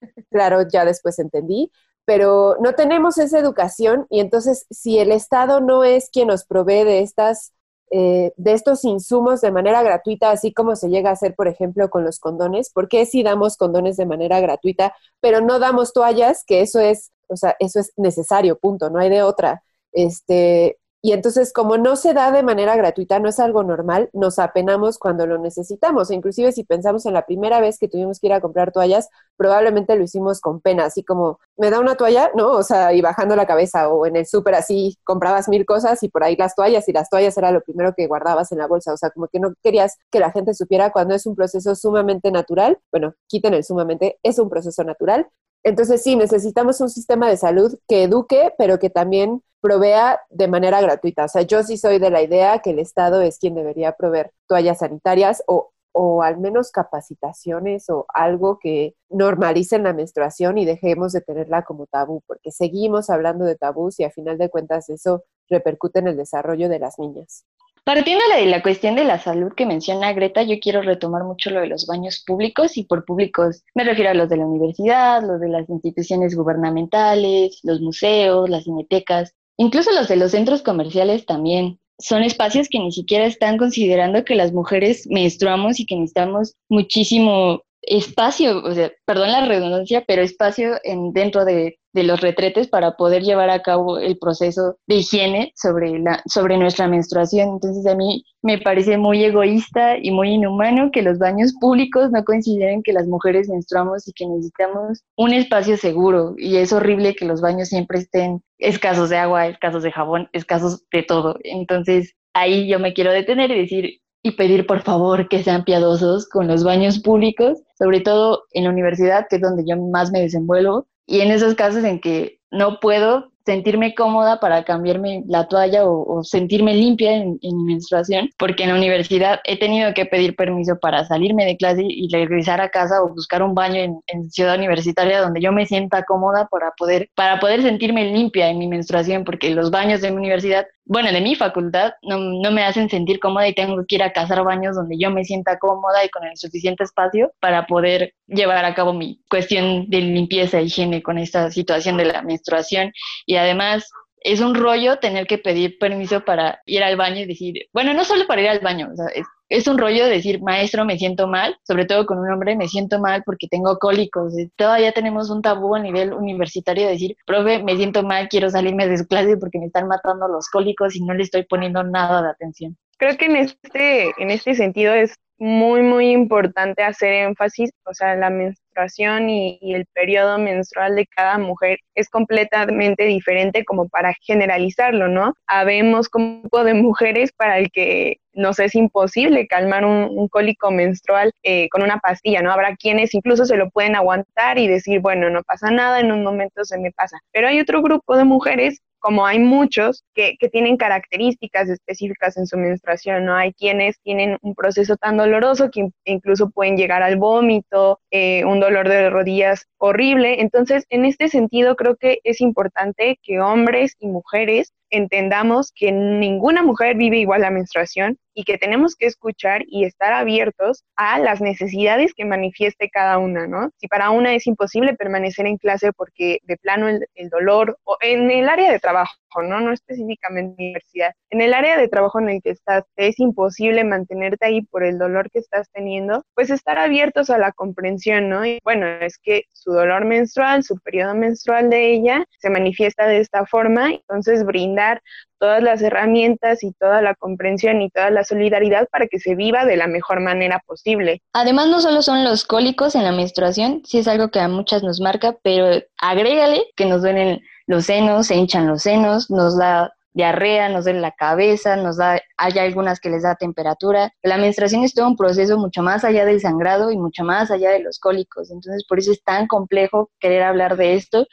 Claro, 0.30 0.62
ya 0.72 0.84
después 0.84 1.18
entendí, 1.18 1.72
pero 2.04 2.56
no 2.60 2.74
tenemos 2.74 3.18
esa 3.18 3.38
educación 3.40 4.06
y 4.10 4.20
entonces 4.20 4.64
si 4.70 4.98
el 5.00 5.10
Estado 5.10 5.60
no 5.60 5.82
es 5.82 6.08
quien 6.10 6.28
nos 6.28 6.44
provee 6.44 6.84
de 6.84 7.00
estas 7.00 7.52
eh, 7.90 8.32
de 8.36 8.52
estos 8.52 8.84
insumos 8.84 9.40
de 9.40 9.50
manera 9.50 9.82
gratuita, 9.82 10.30
así 10.30 10.52
como 10.52 10.76
se 10.76 10.88
llega 10.88 11.10
a 11.10 11.14
hacer, 11.14 11.34
por 11.34 11.48
ejemplo, 11.48 11.88
con 11.90 12.04
los 12.04 12.18
condones, 12.20 12.70
¿por 12.70 12.88
qué 12.88 13.06
si 13.06 13.22
damos 13.22 13.56
condones 13.56 13.96
de 13.96 14.06
manera 14.06 14.40
gratuita, 14.40 14.94
pero 15.20 15.40
no 15.40 15.58
damos 15.58 15.92
toallas? 15.92 16.44
Que 16.44 16.60
eso 16.62 16.80
es, 16.80 17.12
o 17.28 17.36
sea, 17.36 17.56
eso 17.58 17.80
es 17.80 17.92
necesario, 17.96 18.58
punto, 18.58 18.90
no 18.90 18.98
hay 18.98 19.10
de 19.10 19.22
otra. 19.22 19.62
Este, 19.92 20.78
y 21.08 21.12
entonces, 21.12 21.54
como 21.54 21.78
no 21.78 21.96
se 21.96 22.12
da 22.12 22.30
de 22.30 22.42
manera 22.42 22.76
gratuita, 22.76 23.18
no 23.18 23.30
es 23.30 23.40
algo 23.40 23.62
normal, 23.62 24.10
nos 24.12 24.38
apenamos 24.38 24.98
cuando 24.98 25.26
lo 25.26 25.38
necesitamos. 25.38 26.10
Inclusive 26.10 26.52
si 26.52 26.64
pensamos 26.64 27.06
en 27.06 27.14
la 27.14 27.24
primera 27.24 27.62
vez 27.62 27.78
que 27.78 27.88
tuvimos 27.88 28.20
que 28.20 28.26
ir 28.26 28.34
a 28.34 28.42
comprar 28.42 28.72
toallas, 28.72 29.08
probablemente 29.38 29.96
lo 29.96 30.02
hicimos 30.04 30.42
con 30.42 30.60
pena, 30.60 30.84
así 30.84 31.02
como, 31.02 31.40
¿me 31.56 31.70
da 31.70 31.80
una 31.80 31.94
toalla? 31.94 32.30
No, 32.34 32.50
o 32.52 32.62
sea, 32.62 32.92
y 32.92 33.00
bajando 33.00 33.36
la 33.36 33.46
cabeza, 33.46 33.88
o 33.88 34.04
en 34.04 34.16
el 34.16 34.26
súper 34.26 34.54
así, 34.54 34.98
comprabas 35.02 35.48
mil 35.48 35.64
cosas 35.64 36.02
y 36.02 36.10
por 36.10 36.24
ahí 36.24 36.36
las 36.36 36.54
toallas, 36.54 36.86
y 36.90 36.92
las 36.92 37.08
toallas 37.08 37.38
era 37.38 37.52
lo 37.52 37.62
primero 37.62 37.94
que 37.96 38.06
guardabas 38.06 38.52
en 38.52 38.58
la 38.58 38.66
bolsa. 38.66 38.92
O 38.92 38.98
sea, 38.98 39.08
como 39.08 39.28
que 39.28 39.40
no 39.40 39.54
querías 39.62 39.96
que 40.10 40.20
la 40.20 40.30
gente 40.30 40.52
supiera 40.52 40.92
cuando 40.92 41.14
es 41.14 41.24
un 41.24 41.34
proceso 41.34 41.74
sumamente 41.74 42.30
natural. 42.30 42.78
Bueno, 42.92 43.14
quiten 43.28 43.54
el 43.54 43.64
sumamente, 43.64 44.18
es 44.22 44.38
un 44.38 44.50
proceso 44.50 44.84
natural, 44.84 45.26
entonces 45.62 46.02
sí, 46.02 46.16
necesitamos 46.16 46.80
un 46.80 46.90
sistema 46.90 47.28
de 47.28 47.36
salud 47.36 47.78
que 47.88 48.04
eduque, 48.04 48.52
pero 48.58 48.78
que 48.78 48.90
también 48.90 49.42
provea 49.60 50.20
de 50.30 50.48
manera 50.48 50.80
gratuita. 50.80 51.24
O 51.24 51.28
sea, 51.28 51.42
yo 51.42 51.62
sí 51.62 51.76
soy 51.76 51.98
de 51.98 52.10
la 52.10 52.22
idea 52.22 52.60
que 52.60 52.70
el 52.70 52.78
Estado 52.78 53.20
es 53.22 53.38
quien 53.38 53.54
debería 53.54 53.92
proveer 53.92 54.32
toallas 54.46 54.78
sanitarias 54.78 55.42
o, 55.46 55.72
o 55.92 56.22
al 56.22 56.38
menos 56.38 56.70
capacitaciones 56.70 57.90
o 57.90 58.06
algo 58.14 58.58
que 58.60 58.94
normalicen 59.08 59.82
la 59.82 59.92
menstruación 59.92 60.58
y 60.58 60.64
dejemos 60.64 61.12
de 61.12 61.20
tenerla 61.22 61.64
como 61.64 61.86
tabú, 61.86 62.22
porque 62.26 62.52
seguimos 62.52 63.10
hablando 63.10 63.44
de 63.44 63.56
tabús 63.56 63.98
y 63.98 64.04
a 64.04 64.10
final 64.10 64.38
de 64.38 64.48
cuentas 64.50 64.88
eso 64.90 65.24
repercute 65.48 65.98
en 65.98 66.08
el 66.08 66.16
desarrollo 66.16 66.68
de 66.68 66.78
las 66.78 66.98
niñas. 66.98 67.44
Partiendo 67.88 68.22
de 68.36 68.44
la 68.44 68.60
cuestión 68.60 68.96
de 68.96 69.04
la 69.04 69.18
salud 69.18 69.54
que 69.56 69.64
menciona 69.64 70.12
Greta, 70.12 70.42
yo 70.42 70.60
quiero 70.60 70.82
retomar 70.82 71.24
mucho 71.24 71.48
lo 71.48 71.60
de 71.60 71.68
los 71.68 71.86
baños 71.86 72.22
públicos 72.26 72.76
y 72.76 72.82
por 72.84 73.06
públicos 73.06 73.64
me 73.74 73.82
refiero 73.82 74.10
a 74.10 74.14
los 74.14 74.28
de 74.28 74.36
la 74.36 74.44
universidad, 74.44 75.22
los 75.22 75.40
de 75.40 75.48
las 75.48 75.66
instituciones 75.70 76.36
gubernamentales, 76.36 77.60
los 77.62 77.80
museos, 77.80 78.50
las 78.50 78.64
cinetecas, 78.64 79.32
incluso 79.56 79.90
los 79.92 80.06
de 80.06 80.16
los 80.16 80.32
centros 80.32 80.60
comerciales 80.60 81.24
también. 81.24 81.80
Son 81.98 82.22
espacios 82.22 82.68
que 82.68 82.78
ni 82.78 82.92
siquiera 82.92 83.24
están 83.24 83.56
considerando 83.56 84.22
que 84.22 84.34
las 84.34 84.52
mujeres 84.52 85.06
menstruamos 85.08 85.80
y 85.80 85.86
que 85.86 85.96
necesitamos 85.96 86.56
muchísimo 86.68 87.62
espacio, 87.88 88.62
o 88.62 88.74
sea, 88.74 88.92
perdón 89.06 89.32
la 89.32 89.46
redundancia, 89.46 90.04
pero 90.06 90.22
espacio 90.22 90.76
en, 90.84 91.12
dentro 91.12 91.44
de, 91.44 91.78
de, 91.92 92.02
los 92.02 92.20
retretes 92.20 92.68
para 92.68 92.96
poder 92.96 93.22
llevar 93.22 93.50
a 93.50 93.62
cabo 93.62 93.98
el 93.98 94.18
proceso 94.18 94.76
de 94.86 94.96
higiene 94.96 95.52
sobre, 95.56 95.98
la, 95.98 96.22
sobre 96.26 96.58
nuestra 96.58 96.86
menstruación. 96.86 97.48
Entonces 97.48 97.86
a 97.86 97.94
mí 97.94 98.24
me 98.42 98.58
parece 98.58 98.98
muy 98.98 99.24
egoísta 99.24 99.96
y 99.96 100.10
muy 100.10 100.30
inhumano 100.30 100.90
que 100.92 101.02
los 101.02 101.18
baños 101.18 101.54
públicos 101.58 102.10
no 102.10 102.24
consideren 102.24 102.82
que 102.82 102.92
las 102.92 103.06
mujeres 103.06 103.48
menstruamos 103.48 104.06
y 104.06 104.12
que 104.12 104.26
necesitamos 104.26 105.02
un 105.16 105.32
espacio 105.32 105.76
seguro. 105.76 106.34
Y 106.36 106.56
es 106.56 106.72
horrible 106.72 107.14
que 107.14 107.24
los 107.24 107.40
baños 107.40 107.68
siempre 107.68 107.98
estén 107.98 108.42
escasos 108.58 109.08
de 109.08 109.16
agua, 109.16 109.46
escasos 109.46 109.82
de 109.82 109.92
jabón, 109.92 110.28
escasos 110.32 110.84
de 110.92 111.02
todo. 111.02 111.36
Entonces 111.42 112.14
ahí 112.34 112.68
yo 112.68 112.78
me 112.78 112.92
quiero 112.92 113.12
detener 113.12 113.50
y 113.50 113.60
decir, 113.60 114.00
y 114.22 114.32
pedir 114.32 114.66
por 114.66 114.82
favor 114.82 115.28
que 115.28 115.42
sean 115.42 115.64
piadosos 115.64 116.28
con 116.28 116.48
los 116.48 116.64
baños 116.64 116.98
públicos, 116.98 117.58
sobre 117.78 118.00
todo 118.00 118.44
en 118.52 118.64
la 118.64 118.70
universidad, 118.70 119.26
que 119.28 119.36
es 119.36 119.42
donde 119.42 119.64
yo 119.66 119.76
más 119.76 120.10
me 120.10 120.20
desenvuelvo, 120.20 120.86
y 121.06 121.20
en 121.20 121.30
esos 121.30 121.54
casos 121.54 121.84
en 121.84 122.00
que 122.00 122.40
no 122.50 122.80
puedo 122.80 123.30
sentirme 123.48 123.94
cómoda 123.94 124.40
para 124.40 124.62
cambiarme 124.62 125.24
la 125.26 125.48
toalla 125.48 125.86
o, 125.86 126.22
sentirme 126.22 126.74
limpia 126.74 127.16
en, 127.16 127.38
mi 127.40 127.64
menstruación, 127.64 128.28
porque 128.38 128.64
en 128.64 128.68
la 128.68 128.74
universidad 128.76 129.40
he 129.44 129.58
tenido 129.58 129.94
que 129.94 130.04
pedir 130.04 130.36
permiso 130.36 130.78
para 130.78 131.06
salirme 131.06 131.46
de 131.46 131.56
clase 131.56 131.82
y 131.82 132.12
regresar 132.12 132.60
a 132.60 132.68
casa 132.68 133.02
o 133.02 133.08
buscar 133.08 133.42
un 133.42 133.54
baño 133.54 133.80
en, 134.06 134.30
ciudad 134.30 134.58
universitaria 134.58 135.22
donde 135.22 135.40
yo 135.40 135.50
me 135.50 135.64
sienta 135.64 136.02
cómoda 136.02 136.46
para 136.50 136.72
poder, 136.72 137.08
para 137.14 137.40
poder 137.40 137.62
sentirme 137.62 138.12
limpia 138.12 138.50
en 138.50 138.58
mi 138.58 138.68
menstruación, 138.68 139.24
porque 139.24 139.54
los 139.54 139.70
baños 139.70 140.02
de 140.02 140.10
mi 140.10 140.18
universidad 140.18 140.66
bueno, 140.88 141.12
de 141.12 141.20
mi 141.20 141.34
facultad, 141.34 141.92
no, 142.02 142.18
no, 142.18 142.50
me 142.50 142.64
hacen 142.64 142.88
sentir 142.88 143.20
cómoda 143.20 143.46
y 143.46 143.54
tengo 143.54 143.84
que 143.86 143.96
ir 143.96 144.02
a 144.02 144.12
cazar 144.14 144.42
baños 144.42 144.74
donde 144.74 144.96
yo 144.98 145.10
me 145.10 145.22
sienta 145.22 145.58
cómoda 145.58 146.02
y 146.02 146.08
con 146.08 146.24
el 146.24 146.38
suficiente 146.38 146.82
espacio 146.82 147.30
para 147.40 147.66
poder 147.66 148.14
llevar 148.26 148.64
a 148.64 148.74
cabo 148.74 148.94
mi 148.94 149.20
cuestión 149.28 149.90
de 149.90 150.00
limpieza 150.00 150.58
e 150.58 150.64
higiene 150.64 151.02
con 151.02 151.18
esta 151.18 151.50
situación 151.50 151.98
de 151.98 152.06
la 152.06 152.22
menstruación. 152.22 152.92
Y 153.26 153.36
además, 153.36 153.90
es 154.22 154.40
un 154.40 154.54
rollo 154.54 154.98
tener 154.98 155.26
que 155.26 155.38
pedir 155.38 155.78
permiso 155.78 156.24
para 156.24 156.60
ir 156.66 156.82
al 156.82 156.96
baño 156.96 157.20
y 157.20 157.26
decir, 157.26 157.68
bueno, 157.72 157.94
no 157.94 158.04
solo 158.04 158.26
para 158.26 158.42
ir 158.42 158.48
al 158.48 158.60
baño, 158.60 158.88
o 158.92 158.96
sea, 158.96 159.06
es, 159.14 159.26
es 159.48 159.66
un 159.66 159.78
rollo 159.78 160.06
decir, 160.06 160.42
maestro, 160.42 160.84
me 160.84 160.98
siento 160.98 161.26
mal, 161.26 161.56
sobre 161.62 161.86
todo 161.86 162.04
con 162.06 162.18
un 162.18 162.30
hombre, 162.30 162.56
me 162.56 162.68
siento 162.68 162.98
mal 162.98 163.22
porque 163.24 163.48
tengo 163.48 163.78
cólicos. 163.78 164.34
Todavía 164.56 164.92
tenemos 164.92 165.30
un 165.30 165.40
tabú 165.40 165.74
a 165.74 165.80
nivel 165.80 166.12
universitario 166.12 166.86
de 166.86 166.92
decir, 166.92 167.16
profe, 167.24 167.62
me 167.62 167.76
siento 167.76 168.02
mal, 168.02 168.28
quiero 168.28 168.50
salirme 168.50 168.86
de 168.86 168.98
su 168.98 169.06
clase 169.06 169.38
porque 169.38 169.58
me 169.58 169.66
están 169.66 169.88
matando 169.88 170.28
los 170.28 170.48
cólicos 170.48 170.94
y 170.96 171.02
no 171.02 171.14
le 171.14 171.22
estoy 171.22 171.44
poniendo 171.44 171.82
nada 171.82 172.22
de 172.22 172.28
atención. 172.28 172.76
Creo 172.98 173.16
que 173.16 173.26
en 173.26 173.36
este, 173.36 174.12
en 174.18 174.30
este 174.30 174.54
sentido 174.54 174.92
es 174.92 175.14
muy, 175.38 175.82
muy 175.82 176.10
importante 176.10 176.82
hacer 176.82 177.12
énfasis, 177.12 177.70
o 177.84 177.94
sea, 177.94 178.16
la 178.16 178.30
menstruación 178.30 179.30
y, 179.30 179.58
el 179.62 179.86
periodo 179.86 180.38
menstrual 180.38 180.96
de 180.96 181.06
cada 181.06 181.38
mujer 181.38 181.78
es 181.94 182.08
completamente 182.08 183.04
diferente 183.04 183.64
como 183.64 183.88
para 183.88 184.14
generalizarlo, 184.22 185.08
¿no? 185.08 185.34
Habemos 185.46 186.08
como 186.08 186.42
tipo 186.42 186.64
de 186.64 186.74
mujeres 186.74 187.32
para 187.32 187.58
el 187.58 187.70
que 187.70 188.18
nos 188.34 188.58
es 188.60 188.74
imposible 188.74 189.48
calmar 189.48 189.84
un, 189.84 190.28
cólico 190.28 190.70
menstrual 190.70 191.32
eh, 191.42 191.68
con 191.70 191.82
una 191.82 191.98
pastilla, 191.98 192.42
¿no? 192.42 192.52
Habrá 192.52 192.76
quienes 192.76 193.14
incluso 193.14 193.44
se 193.44 193.56
lo 193.56 193.70
pueden 193.70 193.96
aguantar 193.96 194.58
y 194.58 194.68
decir, 194.68 195.00
bueno, 195.00 195.28
no 195.30 195.42
pasa 195.42 195.70
nada, 195.70 196.00
en 196.00 196.12
un 196.12 196.22
momento 196.22 196.64
se 196.64 196.78
me 196.78 196.92
pasa. 196.92 197.18
Pero 197.32 197.48
hay 197.48 197.60
otro 197.60 197.82
grupo 197.82 198.16
de 198.16 198.24
mujeres 198.24 198.80
como 198.98 199.26
hay 199.26 199.38
muchos 199.38 200.04
que, 200.14 200.36
tienen 200.50 200.76
características 200.76 201.68
específicas 201.68 202.36
en 202.36 202.46
su 202.46 202.56
menstruación, 202.56 203.26
¿no? 203.26 203.34
Hay 203.34 203.52
quienes 203.52 204.00
tienen 204.00 204.38
un 204.40 204.54
proceso 204.54 204.96
tan 204.96 205.16
doloroso 205.16 205.70
que 205.70 205.90
incluso 206.04 206.50
pueden 206.50 206.76
llegar 206.76 207.02
al 207.02 207.16
vómito, 207.16 208.00
eh, 208.10 208.44
un 208.44 208.60
dolor 208.60 208.88
de 208.88 209.10
rodillas 209.10 209.66
horrible. 209.78 210.40
Entonces, 210.40 210.84
en 210.90 211.04
este 211.04 211.28
sentido, 211.28 211.76
creo 211.76 211.96
que 211.96 212.20
es 212.24 212.40
importante 212.40 213.18
que 213.22 213.40
hombres 213.40 213.94
y 213.98 214.06
mujeres 214.06 214.72
entendamos 214.90 215.72
que 215.74 215.92
ninguna 215.92 216.62
mujer 216.62 216.96
vive 216.96 217.18
igual 217.18 217.42
la 217.42 217.50
menstruación 217.50 218.18
y 218.34 218.44
que 218.44 218.56
tenemos 218.56 218.94
que 218.94 219.06
escuchar 219.06 219.62
y 219.66 219.84
estar 219.84 220.12
abiertos 220.12 220.84
a 220.96 221.18
las 221.18 221.40
necesidades 221.40 222.12
que 222.14 222.24
manifieste 222.24 222.88
cada 222.88 223.18
una, 223.18 223.46
¿no? 223.46 223.70
Si 223.78 223.88
para 223.88 224.10
una 224.10 224.34
es 224.34 224.46
imposible 224.46 224.94
permanecer 224.94 225.46
en 225.46 225.56
clase 225.56 225.92
porque 225.92 226.38
de 226.44 226.56
plano 226.56 226.88
el, 226.88 227.28
dolor, 227.30 227.78
o 227.84 227.96
en 228.00 228.30
el 228.30 228.48
área 228.48 228.70
de 228.70 228.78
trabajo, 228.78 229.12
¿no? 229.36 229.60
No 229.60 229.72
específicamente 229.72 230.54
en 230.62 230.68
universidad, 230.68 231.12
en 231.30 231.40
el 231.40 231.54
área 231.54 231.76
de 231.76 231.88
trabajo 231.88 232.20
en 232.20 232.30
el 232.30 232.42
que 232.42 232.50
estás, 232.50 232.84
es 232.96 233.18
imposible 233.20 233.84
mantenerte 233.84 234.46
ahí 234.46 234.62
por 234.62 234.84
el 234.84 234.98
dolor 234.98 235.30
que 235.30 235.38
estás 235.38 235.68
teniendo, 235.72 236.24
pues 236.34 236.50
estar 236.50 236.78
abiertos 236.78 237.30
a 237.30 237.38
la 237.38 237.52
comprensión, 237.52 238.28
¿no? 238.28 238.44
Y 238.44 238.58
bueno, 238.64 238.86
es 238.86 239.18
que 239.18 239.44
su 239.52 239.72
dolor 239.72 240.04
menstrual, 240.04 240.64
su 240.64 240.78
periodo 240.78 241.14
menstrual 241.14 241.70
de 241.70 241.92
ella 241.92 242.24
se 242.38 242.50
manifiesta 242.50 243.06
de 243.06 243.20
esta 243.20 243.46
forma, 243.46 243.90
entonces 243.90 244.44
brindar 244.44 245.02
todas 245.38 245.62
las 245.62 245.82
herramientas 245.82 246.62
y 246.62 246.72
toda 246.72 247.00
la 247.00 247.14
comprensión 247.14 247.80
y 247.80 247.90
toda 247.90 248.10
la 248.10 248.24
solidaridad 248.24 248.88
para 248.90 249.06
que 249.06 249.18
se 249.18 249.34
viva 249.34 249.64
de 249.64 249.76
la 249.76 249.86
mejor 249.86 250.20
manera 250.20 250.60
posible. 250.66 251.22
Además, 251.32 251.68
no 251.68 251.80
solo 251.80 252.02
son 252.02 252.24
los 252.24 252.44
cólicos 252.44 252.94
en 252.94 253.04
la 253.04 253.12
menstruación, 253.12 253.82
sí 253.84 253.98
es 253.98 254.08
algo 254.08 254.30
que 254.30 254.40
a 254.40 254.48
muchas 254.48 254.82
nos 254.82 255.00
marca, 255.00 255.36
pero 255.42 255.82
agrégale 256.00 256.64
que 256.76 256.86
nos 256.86 257.02
duelen 257.02 257.40
los 257.68 257.84
senos, 257.84 258.26
se 258.26 258.34
hinchan 258.34 258.66
los 258.66 258.82
senos, 258.82 259.30
nos 259.30 259.56
da 259.56 259.92
diarrea, 260.14 260.68
nos 260.68 260.84
duele 260.84 261.00
la 261.00 261.12
cabeza, 261.12 261.76
nos 261.76 261.98
da, 261.98 262.20
hay 262.38 262.58
algunas 262.58 262.98
que 262.98 263.10
les 263.10 263.22
da 263.22 263.36
temperatura. 263.36 264.10
La 264.22 264.38
menstruación 264.38 264.82
es 264.82 264.94
todo 264.94 265.06
un 265.06 265.16
proceso 265.16 265.58
mucho 265.58 265.82
más 265.82 266.02
allá 266.02 266.24
del 266.24 266.40
sangrado 266.40 266.90
y 266.90 266.96
mucho 266.96 267.22
más 267.24 267.50
allá 267.50 267.70
de 267.70 267.80
los 267.80 268.00
cólicos. 268.00 268.50
Entonces, 268.50 268.84
por 268.88 268.98
eso 268.98 269.12
es 269.12 269.22
tan 269.22 269.46
complejo 269.46 270.10
querer 270.18 270.42
hablar 270.42 270.76
de 270.76 270.94
esto 270.94 271.26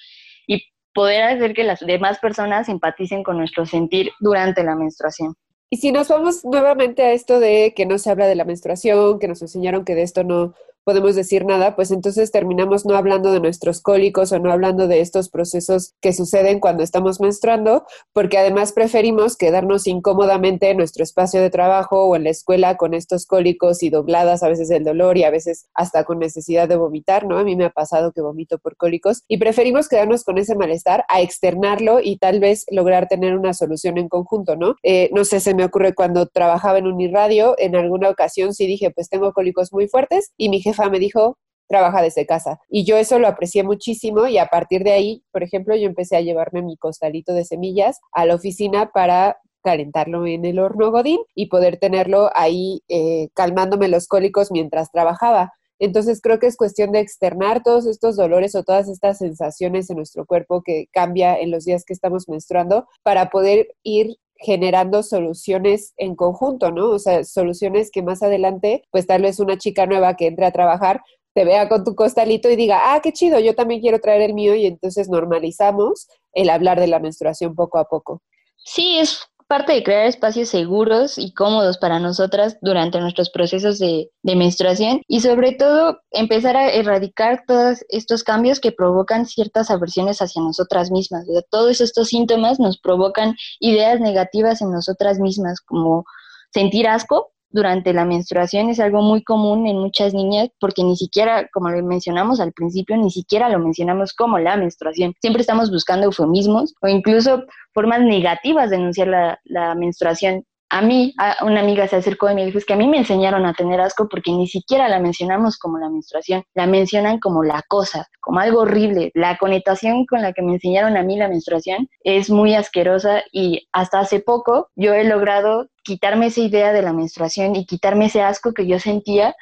y 0.45 0.61
poder 0.93 1.23
hacer 1.23 1.53
que 1.53 1.63
las 1.63 1.79
demás 1.79 2.19
personas 2.19 2.69
empaticen 2.69 3.23
con 3.23 3.37
nuestro 3.37 3.65
sentir 3.65 4.11
durante 4.19 4.63
la 4.63 4.75
menstruación. 4.75 5.35
Y 5.69 5.77
si 5.77 5.91
nos 5.91 6.09
vamos 6.09 6.43
nuevamente 6.43 7.01
a 7.01 7.13
esto 7.13 7.39
de 7.39 7.73
que 7.75 7.85
no 7.85 7.97
se 7.97 8.11
habla 8.11 8.27
de 8.27 8.35
la 8.35 8.45
menstruación, 8.45 9.19
que 9.19 9.27
nos 9.27 9.41
enseñaron 9.41 9.83
que 9.83 9.95
de 9.95 10.03
esto 10.03 10.23
no, 10.23 10.53
podemos 10.85 11.15
decir 11.15 11.45
nada, 11.45 11.75
pues 11.75 11.91
entonces 11.91 12.31
terminamos 12.31 12.85
no 12.85 12.95
hablando 12.95 13.31
de 13.33 13.39
nuestros 13.39 13.81
cólicos 13.81 14.31
o 14.31 14.39
no 14.39 14.51
hablando 14.51 14.87
de 14.87 15.01
estos 15.01 15.29
procesos 15.29 15.95
que 15.99 16.13
suceden 16.13 16.59
cuando 16.59 16.83
estamos 16.83 17.19
menstruando, 17.19 17.85
porque 18.13 18.37
además 18.37 18.71
preferimos 18.71 19.35
quedarnos 19.35 19.87
incómodamente 19.87 20.69
en 20.69 20.77
nuestro 20.77 21.03
espacio 21.03 21.41
de 21.41 21.49
trabajo 21.49 22.05
o 22.05 22.15
en 22.15 22.23
la 22.23 22.29
escuela 22.29 22.77
con 22.77 22.93
estos 22.93 23.25
cólicos 23.25 23.81
y 23.81 23.89
dobladas 23.89 24.43
a 24.43 24.47
veces 24.47 24.69
el 24.69 24.83
dolor 24.83 25.17
y 25.17 25.23
a 25.23 25.31
veces 25.31 25.65
hasta 25.73 26.03
con 26.03 26.19
necesidad 26.19 26.69
de 26.69 26.77
vomitar, 26.77 27.25
¿no? 27.25 27.39
A 27.39 27.43
mí 27.43 27.55
me 27.55 27.65
ha 27.65 27.71
pasado 27.71 28.11
que 28.11 28.21
vomito 28.21 28.59
por 28.59 28.77
cólicos 28.77 29.23
y 29.27 29.37
preferimos 29.37 29.89
quedarnos 29.89 30.23
con 30.23 30.37
ese 30.37 30.55
malestar 30.55 31.03
a 31.09 31.21
externarlo 31.21 31.99
y 31.99 32.17
tal 32.17 32.39
vez 32.39 32.63
lograr 32.69 33.07
tener 33.07 33.35
una 33.35 33.55
solución 33.55 33.97
en 33.97 34.07
conjunto, 34.07 34.55
¿no? 34.55 34.75
Eh, 34.83 35.09
no 35.13 35.25
sé, 35.25 35.39
se 35.39 35.55
me 35.55 35.65
ocurre 35.65 35.95
cuando 35.95 36.27
trabajaba 36.27 36.77
en 36.77 36.85
un 36.85 37.01
irradio, 37.01 37.55
en 37.57 37.75
alguna 37.75 38.09
ocasión 38.09 38.53
sí 38.53 38.67
dije, 38.67 38.91
pues 38.91 39.09
tengo 39.09 39.33
cólicos 39.33 39.73
muy 39.73 39.87
fuertes 39.87 40.31
y 40.37 40.49
mi 40.49 40.61
jefe 40.61 40.74
me 40.89 40.99
dijo, 40.99 41.37
trabaja 41.67 42.01
desde 42.01 42.25
casa. 42.25 42.59
Y 42.69 42.85
yo 42.85 42.97
eso 42.97 43.19
lo 43.19 43.27
aprecié 43.27 43.63
muchísimo 43.63 44.27
y 44.27 44.37
a 44.37 44.47
partir 44.47 44.83
de 44.83 44.91
ahí, 44.91 45.23
por 45.31 45.43
ejemplo, 45.43 45.75
yo 45.75 45.87
empecé 45.87 46.15
a 46.15 46.21
llevarme 46.21 46.61
mi 46.61 46.77
costalito 46.77 47.33
de 47.33 47.45
semillas 47.45 47.99
a 48.11 48.25
la 48.25 48.35
oficina 48.35 48.91
para 48.91 49.37
calentarlo 49.63 50.27
en 50.27 50.45
el 50.45 50.59
horno 50.59 50.91
godín 50.91 51.19
y 51.33 51.47
poder 51.47 51.77
tenerlo 51.77 52.29
ahí 52.35 52.83
eh, 52.87 53.29
calmándome 53.33 53.87
los 53.87 54.07
cólicos 54.07 54.51
mientras 54.51 54.91
trabajaba. 54.91 55.53
Entonces 55.79 56.21
creo 56.21 56.39
que 56.39 56.47
es 56.47 56.55
cuestión 56.55 56.91
de 56.91 56.99
externar 56.99 57.61
todos 57.63 57.85
estos 57.85 58.15
dolores 58.15 58.55
o 58.55 58.63
todas 58.63 58.87
estas 58.87 59.17
sensaciones 59.17 59.89
en 59.89 59.97
nuestro 59.97 60.25
cuerpo 60.25 60.61
que 60.63 60.85
cambia 60.93 61.37
en 61.37 61.51
los 61.51 61.65
días 61.65 61.83
que 61.83 61.93
estamos 61.93 62.29
menstruando 62.29 62.87
para 63.03 63.29
poder 63.29 63.67
ir 63.83 64.15
generando 64.37 65.03
soluciones 65.03 65.93
en 65.97 66.15
conjunto, 66.15 66.71
¿no? 66.71 66.89
O 66.89 66.99
sea, 66.99 67.23
soluciones 67.23 67.91
que 67.91 68.03
más 68.03 68.21
adelante, 68.23 68.83
pues 68.91 69.07
tal 69.07 69.21
vez 69.21 69.39
una 69.39 69.57
chica 69.57 69.85
nueva 69.85 70.15
que 70.15 70.27
entre 70.27 70.45
a 70.45 70.51
trabajar 70.51 71.01
te 71.33 71.43
vea 71.43 71.67
con 71.67 71.83
tu 71.83 71.95
costalito 71.95 72.49
y 72.49 72.55
diga, 72.55 72.93
ah, 72.93 73.01
qué 73.01 73.11
chido, 73.11 73.39
yo 73.39 73.55
también 73.55 73.81
quiero 73.81 73.99
traer 73.99 74.21
el 74.21 74.33
mío 74.33 74.55
y 74.55 74.65
entonces 74.65 75.09
normalizamos 75.09 76.07
el 76.31 76.49
hablar 76.49 76.79
de 76.79 76.87
la 76.87 76.99
menstruación 76.99 77.55
poco 77.55 77.77
a 77.77 77.85
poco. 77.85 78.21
Sí, 78.55 78.97
es 78.97 79.19
parte 79.47 79.73
de 79.73 79.83
crear 79.83 80.07
espacios 80.07 80.49
seguros 80.49 81.17
y 81.17 81.33
cómodos 81.33 81.77
para 81.77 81.99
nosotras 81.99 82.57
durante 82.61 82.99
nuestros 82.99 83.29
procesos 83.29 83.79
de, 83.79 84.09
menstruación 84.23 85.01
y 85.07 85.21
sobre 85.21 85.53
todo 85.53 85.99
empezar 86.11 86.57
a 86.57 86.69
erradicar 86.69 87.43
todos 87.47 87.85
estos 87.89 88.23
cambios 88.23 88.59
que 88.59 88.71
provocan 88.71 89.25
ciertas 89.25 89.69
aversiones 89.69 90.21
hacia 90.21 90.41
nosotras 90.41 90.91
mismas. 90.91 91.25
todos 91.49 91.79
estos 91.79 92.07
síntomas 92.07 92.59
nos 92.59 92.79
provocan 92.79 93.35
ideas 93.59 93.99
negativas 93.99 94.61
en 94.61 94.71
nosotras 94.71 95.19
mismas, 95.19 95.61
como 95.61 96.05
sentir 96.51 96.87
asco 96.87 97.34
durante 97.55 97.93
la 97.93 98.03
menstruación 98.03 98.69
es 98.69 98.81
algo 98.81 99.01
muy 99.01 99.23
común 99.23 99.65
en 99.65 99.77
muchas 99.77 100.13
niñas 100.13 100.49
porque 100.59 100.83
ni 100.83 100.97
siquiera, 100.97 101.47
como 101.53 101.69
lo 101.69 101.81
mencionamos 101.83 102.41
al 102.41 102.51
principio, 102.51 102.97
ni 102.97 103.09
siquiera 103.09 103.47
lo 103.47 103.59
mencionamos 103.59 104.13
como 104.13 104.37
la 104.37 104.57
menstruación. 104.57 105.13
Siempre 105.21 105.39
estamos 105.39 105.71
buscando 105.71 106.05
eufemismos 106.05 106.75
o 106.81 106.87
incluso 106.89 107.45
formas 107.73 108.01
negativas 108.01 108.69
de 108.69 108.75
denunciar 108.75 109.07
la, 109.07 109.39
la 109.45 109.73
menstruación 109.73 110.43
a 110.69 110.81
mí, 110.81 111.13
una 111.41 111.59
amiga 111.61 111.87
se 111.87 111.95
acercó 111.95 112.29
y 112.29 112.35
me 112.35 112.45
dijo, 112.45 112.57
es 112.57 112.65
que 112.65 112.73
a 112.73 112.77
mí 112.77 112.87
me 112.87 112.97
enseñaron 112.97 113.45
a 113.45 113.53
tener 113.53 113.79
asco 113.79 114.07
porque 114.09 114.31
ni 114.31 114.47
siquiera 114.47 114.89
la 114.89 114.99
mencionamos 114.99 115.57
como 115.57 115.77
la 115.77 115.89
menstruación, 115.89 116.43
la 116.53 116.65
mencionan 116.65 117.19
como 117.19 117.43
la 117.43 117.63
cosa, 117.67 118.07
como 118.19 118.39
algo 118.39 118.61
horrible. 118.61 119.11
La 119.13 119.37
connotación 119.37 120.05
con 120.05 120.21
la 120.21 120.33
que 120.33 120.41
me 120.41 120.53
enseñaron 120.53 120.97
a 120.97 121.03
mí 121.03 121.17
la 121.17 121.27
menstruación 121.27 121.87
es 122.03 122.29
muy 122.29 122.55
asquerosa 122.55 123.23
y 123.31 123.67
hasta 123.71 123.99
hace 123.99 124.19
poco 124.19 124.69
yo 124.75 124.93
he 124.93 125.03
logrado 125.03 125.67
quitarme 125.83 126.27
esa 126.27 126.41
idea 126.41 126.73
de 126.73 126.81
la 126.81 126.93
menstruación 126.93 127.55
y 127.55 127.65
quitarme 127.65 128.07
ese 128.07 128.21
asco 128.21 128.53
que 128.53 128.67
yo 128.67 128.79
sentía 128.79 129.35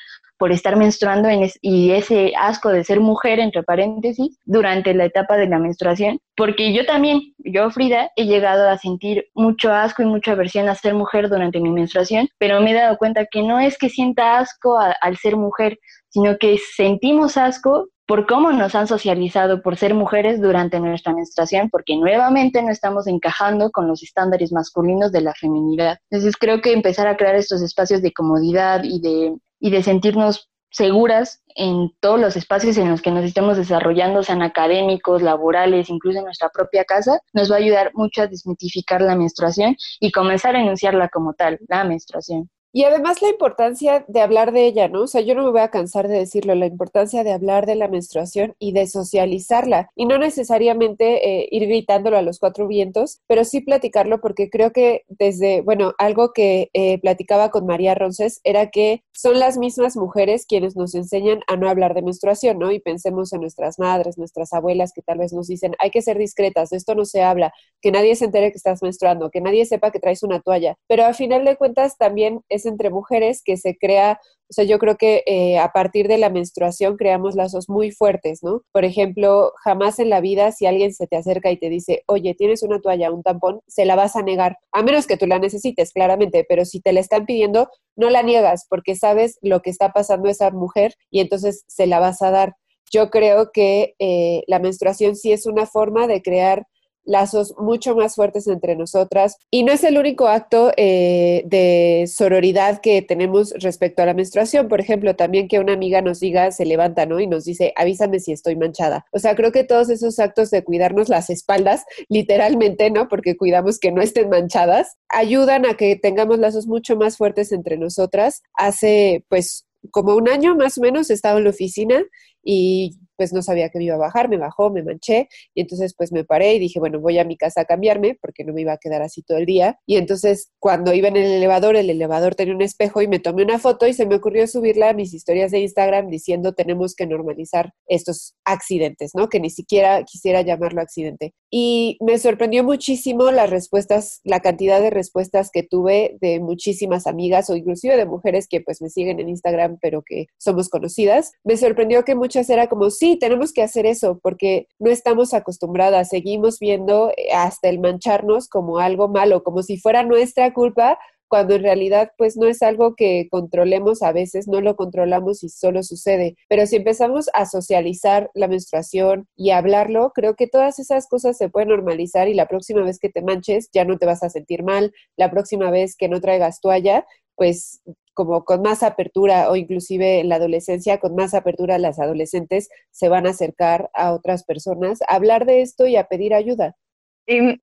por 0.44 0.52
estar 0.52 0.76
menstruando 0.76 1.30
en 1.30 1.50
y 1.62 1.92
ese 1.92 2.34
asco 2.38 2.68
de 2.68 2.84
ser 2.84 3.00
mujer, 3.00 3.40
entre 3.40 3.64
paréntesis, 3.64 4.38
durante 4.44 4.94
la 4.94 5.06
etapa 5.06 5.38
de 5.38 5.48
la 5.48 5.58
menstruación, 5.58 6.20
porque 6.36 6.74
yo 6.74 6.86
también, 6.86 7.22
yo 7.38 7.72
Frida, 7.72 8.12
he 8.18 8.26
llegado 8.26 8.68
a 8.68 8.78
sentir 8.78 9.28
mucho 9.34 9.72
asco 9.72 10.04
y 10.04 10.06
mucha 10.06 10.34
aversión 10.34 10.68
a 10.68 10.76
ser 10.76 10.96
mujer 10.96 11.30
durante 11.30 11.62
mi 11.62 11.70
menstruación, 11.70 12.28
pero 12.40 12.60
me 12.60 12.72
he 12.72 12.74
dado 12.74 12.98
cuenta 12.98 13.26
que 13.26 13.42
no 13.42 13.62
es 13.62 13.78
que 13.78 13.88
sienta 13.88 14.38
asco 14.38 14.78
al 14.78 15.16
ser 15.16 15.38
mujer, 15.38 15.80
sino 16.10 16.38
que 16.38 16.58
sentimos 16.76 17.38
asco 17.38 17.88
por 18.06 18.28
cómo 18.28 18.52
nos 18.52 18.76
han 18.76 18.88
socializado 18.88 19.62
por 19.62 19.78
ser 19.78 19.94
mujeres 19.94 20.42
durante 20.42 20.78
nuestra 20.82 21.14
menstruación, 21.14 21.70
porque 21.70 21.96
nuevamente 21.96 22.62
no 22.62 22.70
estamos 22.70 23.08
encajando 23.08 23.72
con 23.72 23.88
los 23.88 24.04
estándares 24.04 24.52
masculinos 24.52 25.14
de 25.14 25.22
la 25.22 25.34
feminidad. 25.36 26.00
Entonces 26.10 26.36
creo 26.38 26.60
que 26.60 26.74
empezar 26.74 27.08
a 27.08 27.16
crear 27.16 27.36
estos 27.36 27.62
espacios 27.62 28.02
de 28.02 28.12
comodidad 28.12 28.84
y 28.84 29.00
de, 29.00 29.38
y 29.64 29.70
de 29.70 29.82
sentirnos 29.82 30.50
seguras 30.72 31.42
en 31.56 31.94
todos 32.02 32.20
los 32.20 32.36
espacios 32.36 32.78
en 32.78 32.92
los 32.92 33.02
que 33.02 33.12
nos 33.12 33.24
estemos 33.24 33.56
desarrollando, 33.56 34.22
sean 34.22 34.42
académicos, 34.42 35.22
laborales, 35.22 35.90
incluso 35.90 36.20
en 36.20 36.26
nuestra 36.26 36.50
propia 36.50 36.84
casa, 36.84 37.22
nos 37.32 37.50
va 37.50 37.56
a 37.56 37.60
ayudar 37.60 37.92
mucho 37.94 38.24
a 38.24 38.28
desmitificar 38.28 39.02
la 39.02 39.16
menstruación 39.16 39.78
y 40.02 40.12
comenzar 40.12 40.58
a 40.58 40.62
enunciarla 40.62 41.08
como 41.08 41.34
tal, 41.34 41.60
la 41.70 41.86
menstruación. 41.86 42.50
Y 42.76 42.86
además 42.86 43.22
la 43.22 43.30
importancia 43.30 44.04
de 44.08 44.20
hablar 44.20 44.52
de 44.52 44.66
ella, 44.66 44.88
¿no? 44.88 45.04
O 45.04 45.08
sea, 45.08 45.22
yo 45.22 45.36
no 45.36 45.44
me 45.44 45.52
voy 45.52 45.62
a 45.62 45.70
cansar 45.70 46.08
de 46.08 46.18
decirlo, 46.18 46.56
la 46.56 46.66
importancia 46.66 47.24
de 47.24 47.32
hablar 47.32 47.68
de 47.68 47.76
la 47.76 47.88
menstruación 47.88 48.56
y 48.58 48.74
de 48.74 48.88
socializarla. 48.88 49.92
Y 49.96 50.08
no 50.08 50.18
necesariamente 50.18 51.44
eh, 51.44 51.48
ir 51.52 51.68
gritándolo 51.68 52.18
a 52.18 52.24
los 52.24 52.40
cuatro 52.40 52.68
vientos, 52.68 53.22
pero 53.28 53.44
sí 53.44 53.62
platicarlo 53.62 54.20
porque 54.22 54.50
creo 54.50 54.72
que 54.72 55.04
desde, 55.08 55.62
bueno, 55.62 55.94
algo 56.00 56.34
que 56.34 56.72
eh, 56.74 56.98
platicaba 56.98 57.52
con 57.52 57.68
María 57.68 57.94
Ronces 57.94 58.42
era 58.44 58.72
que 58.72 59.04
son 59.12 59.38
las 59.38 59.60
mismas 59.60 59.96
mujeres 59.96 60.48
quienes 60.48 60.76
nos 60.76 60.96
enseñan 60.96 61.42
a 61.46 61.56
no 61.58 61.70
hablar 61.70 61.94
de 61.94 62.02
menstruación, 62.02 62.58
¿no? 62.58 62.72
Y 62.72 62.80
pensemos 62.80 63.34
en 63.34 63.42
nuestras 63.42 63.78
madres, 63.78 64.18
nuestras 64.18 64.52
abuelas 64.52 64.94
que 64.94 65.04
tal 65.04 65.20
vez 65.20 65.32
nos 65.32 65.46
dicen, 65.46 65.76
hay 65.78 65.92
que 65.92 66.02
ser 66.02 66.18
discretas, 66.18 66.72
de 66.72 66.78
esto 66.78 66.96
no 66.96 67.06
se 67.06 67.22
habla, 67.22 67.54
que 67.82 67.92
nadie 67.92 68.16
se 68.16 68.26
entere 68.26 68.52
que 68.52 68.58
estás 68.58 68.82
menstruando, 68.82 69.30
que 69.30 69.42
nadie 69.42 69.64
sepa 69.68 69.92
que 69.92 70.00
traes 70.00 70.24
una 70.24 70.40
toalla. 70.42 70.76
Pero 70.88 71.06
a 71.06 71.14
final 71.14 71.46
de 71.46 71.56
cuentas 71.56 71.98
también 72.00 72.42
es 72.50 72.63
entre 72.66 72.90
mujeres 72.90 73.42
que 73.44 73.58
se 73.58 73.78
crea, 73.78 74.20
o 74.50 74.54
sea, 74.54 74.66
yo 74.66 74.78
creo 74.80 74.98
que 74.98 75.24
eh, 75.26 75.58
a 75.58 75.72
partir 75.72 76.08
de 76.08 76.18
la 76.18 76.30
menstruación 76.30 76.98
creamos 76.98 77.36
lazos 77.36 77.70
muy 77.70 77.92
fuertes, 77.92 78.44
¿no? 78.44 78.62
Por 78.72 78.86
ejemplo, 78.86 79.52
jamás 79.64 80.00
en 80.00 80.10
la 80.10 80.22
vida 80.22 80.52
si 80.52 80.66
alguien 80.66 80.94
se 80.94 81.08
te 81.08 81.16
acerca 81.16 81.52
y 81.52 81.58
te 81.58 81.70
dice, 81.70 82.04
oye, 82.08 82.36
tienes 82.36 82.64
una 82.64 82.80
toalla, 82.80 83.12
un 83.12 83.24
tampón, 83.24 83.62
se 83.68 83.86
la 83.86 83.96
vas 83.96 84.16
a 84.16 84.22
negar, 84.22 84.58
a 84.72 84.84
menos 84.84 85.08
que 85.08 85.18
tú 85.18 85.28
la 85.28 85.40
necesites, 85.40 85.92
claramente, 85.92 86.46
pero 86.48 86.66
si 86.66 86.82
te 86.82 86.94
la 86.94 87.00
están 87.00 87.26
pidiendo, 87.26 87.70
no 87.96 88.10
la 88.10 88.22
niegas 88.22 88.66
porque 88.70 88.96
sabes 88.96 89.38
lo 89.42 89.62
que 89.62 89.70
está 89.70 89.92
pasando 89.92 90.30
esa 90.30 90.52
mujer 90.52 90.96
y 91.10 91.20
entonces 91.20 91.64
se 91.68 91.88
la 91.88 92.00
vas 92.00 92.22
a 92.22 92.32
dar. 92.32 92.56
Yo 92.92 93.10
creo 93.10 93.52
que 93.52 93.96
eh, 94.00 94.44
la 94.48 94.60
menstruación 94.60 95.16
sí 95.16 95.32
es 95.32 95.46
una 95.48 95.66
forma 95.66 96.06
de 96.08 96.22
crear 96.22 96.68
lazos 97.06 97.54
mucho 97.58 97.96
más 97.96 98.16
fuertes 98.16 98.48
entre 98.48 98.76
nosotras. 98.76 99.38
Y 99.52 99.64
no 99.64 99.72
es 99.72 99.84
el 99.84 99.98
único 99.98 100.28
acto 100.28 100.72
eh, 100.78 101.44
de 101.46 102.06
sororidad 102.08 102.82
que 102.82 103.02
tenemos 103.02 103.54
respecto 103.60 104.02
a 104.02 104.06
la 104.06 104.14
menstruación. 104.14 104.68
Por 104.68 104.80
ejemplo, 104.80 105.16
también 105.16 105.48
que 105.48 105.60
una 105.60 105.74
amiga 105.74 106.02
nos 106.02 106.20
diga, 106.20 106.52
se 106.52 106.66
levanta, 106.66 107.06
¿no? 107.06 107.20
Y 107.20 107.28
nos 107.28 107.46
dice, 107.46 107.74
avísame 107.76 108.20
si 108.20 108.32
estoy 108.32 108.56
manchada. 108.56 109.06
O 109.12 109.20
sea, 109.20 109.36
creo 109.36 109.52
que 109.52 109.64
todos 109.64 109.90
esos 109.90 110.20
actos 110.20 110.50
de 110.52 110.64
cuidarnos 110.64 111.10
las 111.10 111.30
espaldas, 111.30 111.84
literalmente, 112.10 112.90
¿no? 112.92 113.08
Porque 113.08 113.38
cuidamos 113.38 113.80
que 113.80 113.92
no 113.92 114.02
estén 114.02 114.30
manchadas, 114.30 114.98
ayudan 115.10 115.66
a 115.66 115.76
que 115.76 115.96
tengamos 115.96 116.40
lazos 116.40 116.68
mucho 116.68 116.96
más 116.96 117.18
fuertes 117.18 117.52
entre 117.52 117.78
nosotras. 117.78 118.42
Hace, 118.54 119.26
pues, 119.30 119.68
como 119.92 120.16
un 120.16 120.30
año 120.30 120.56
más 120.56 120.78
o 120.78 120.82
menos 120.82 121.10
estaba 121.10 121.38
en 121.38 121.44
la 121.46 121.50
oficina 121.50 122.04
y 122.44 122.98
pues 123.18 123.34
no 123.34 123.42
sabía 123.42 123.70
que 123.70 123.78
me 123.78 123.86
iba 123.86 123.96
a 123.96 124.00
bajar, 124.00 124.30
me 124.30 124.38
bajó, 124.38 124.70
me 124.70 124.84
manché 124.84 125.28
y 125.54 125.62
entonces 125.62 125.94
pues 125.98 126.12
me 126.12 126.24
paré 126.24 126.56
y 126.56 126.60
dije, 126.60 126.80
bueno, 126.80 127.00
voy 127.00 127.20
a 127.20 127.26
mi 127.26 127.38
casa 127.38 127.62
a 127.62 127.66
cambiarme 127.66 128.18
porque 128.22 128.44
no 128.44 128.54
me 128.54 128.62
iba 128.62 128.74
a 128.74 128.78
quedar 128.78 129.02
así 129.02 129.22
todo 129.22 129.38
el 129.38 129.46
día. 129.46 129.80
Y 129.86 129.98
entonces 129.98 130.52
cuando 130.60 130.94
iba 130.94 131.08
en 131.08 131.18
el 131.18 131.32
elevador, 131.32 131.76
el 131.76 131.90
elevador 131.90 132.36
tenía 132.36 132.56
un 132.56 132.62
espejo 132.62 133.02
y 133.02 133.08
me 133.08 133.20
tomé 133.20 133.44
una 133.44 133.60
foto 133.60 133.88
y 133.88 133.94
se 133.94 134.06
me 134.06 134.16
ocurrió 134.16 134.48
subirla 134.48 134.90
a 134.90 134.94
mis 134.94 135.14
historias 135.14 135.52
de 135.52 135.60
Instagram 135.60 136.10
diciendo 136.10 136.54
tenemos 136.54 136.96
que 136.96 137.06
normalizar 137.06 137.74
estos 137.88 138.36
accidentes, 138.46 139.12
¿no? 139.16 139.30
Que 139.30 139.40
ni 139.40 139.50
siquiera 139.50 140.04
quisiera 140.04 140.42
llamarlo 140.42 140.82
accidente. 140.82 141.34
Y 141.50 141.98
me 142.02 142.18
sorprendió 142.18 142.64
muchísimo 142.64 143.32
las 143.32 143.50
respuestas, 143.50 144.22
la 144.24 144.40
cantidad 144.40 144.82
de 144.82 144.90
respuestas 144.90 145.52
que 145.52 145.64
tuve 145.64 146.18
de 146.20 146.40
muchísimas 146.40 147.06
amigas 147.06 147.50
o 147.50 147.56
inclusive 147.56 147.96
de 147.96 148.06
mujeres 148.06 148.48
que 148.48 148.62
pues 148.62 148.82
me 148.82 148.90
siguen 148.90 149.20
en 149.20 149.30
Instagram 149.30 149.78
pero 149.82 150.02
que 150.02 150.28
somos 150.38 150.70
conocidas. 150.70 151.34
Me 151.44 151.58
sorprendió 151.58 152.04
que 152.04 152.16
muchas 152.16 152.50
era 152.50 152.68
como, 152.68 152.90
tenemos 153.20 153.54
que 153.54 153.62
hacer 153.62 153.86
eso 153.86 154.20
porque 154.22 154.68
no 154.80 154.90
estamos 154.90 155.34
acostumbradas, 155.34 156.10
seguimos 156.10 156.60
viendo 156.60 157.12
eh, 157.18 157.34
hasta 157.34 157.70
el 157.70 157.80
mancharnos 157.80 158.48
como 158.48 158.80
algo 158.80 159.08
malo, 159.08 159.44
como 159.44 159.64
si 159.64 159.78
fuera 159.78 160.04
nuestra 160.04 160.54
culpa, 160.54 160.98
cuando 161.34 161.56
en 161.56 161.64
realidad 161.64 162.12
pues 162.16 162.38
no 162.38 162.48
es 162.48 162.62
algo 162.62 162.96
que 162.96 163.28
controlemos 163.32 164.04
a 164.04 164.12
veces, 164.12 164.48
no 164.48 164.62
lo 164.62 164.76
controlamos 164.76 165.44
y 165.44 165.50
solo 165.50 165.82
sucede. 165.82 166.36
Pero 166.48 166.68
si 166.68 166.76
empezamos 166.76 167.28
a 167.34 167.48
socializar 167.48 168.30
la 168.36 168.48
menstruación 168.48 169.28
y 169.36 169.50
a 169.50 169.58
hablarlo, 169.58 170.12
creo 170.14 170.36
que 170.36 170.46
todas 170.46 170.78
esas 170.78 171.08
cosas 171.08 171.36
se 171.36 171.50
pueden 171.50 171.70
normalizar 171.70 172.28
y 172.28 172.36
la 172.36 172.48
próxima 172.48 172.84
vez 172.84 173.00
que 173.00 173.10
te 173.10 173.24
manches 173.24 173.70
ya 173.74 173.84
no 173.84 173.98
te 173.98 174.06
vas 174.06 174.22
a 174.22 174.30
sentir 174.30 174.62
mal, 174.62 174.94
la 175.18 175.32
próxima 175.32 175.72
vez 175.72 175.96
que 175.96 176.08
no 176.08 176.22
traigas 176.22 176.62
toalla, 176.62 177.04
pues 177.36 177.82
como 178.14 178.46
con 178.46 178.62
más 178.62 178.84
apertura 178.84 179.50
o 179.50 179.56
inclusive 179.56 180.20
en 180.20 180.30
la 180.30 180.36
adolescencia 180.36 181.00
con 181.00 181.16
más 181.16 181.34
apertura 181.34 181.80
las 181.80 182.00
adolescentes 182.00 182.70
se 182.92 183.10
van 183.10 183.26
a 183.26 183.32
acercar 183.32 183.90
a 183.94 184.14
otras 184.14 184.44
personas 184.44 185.02
a 185.04 185.16
hablar 185.16 185.46
de 185.46 185.62
esto 185.62 185.88
y 185.88 185.96
a 185.96 186.06
pedir 186.06 186.34
ayuda. 186.34 186.76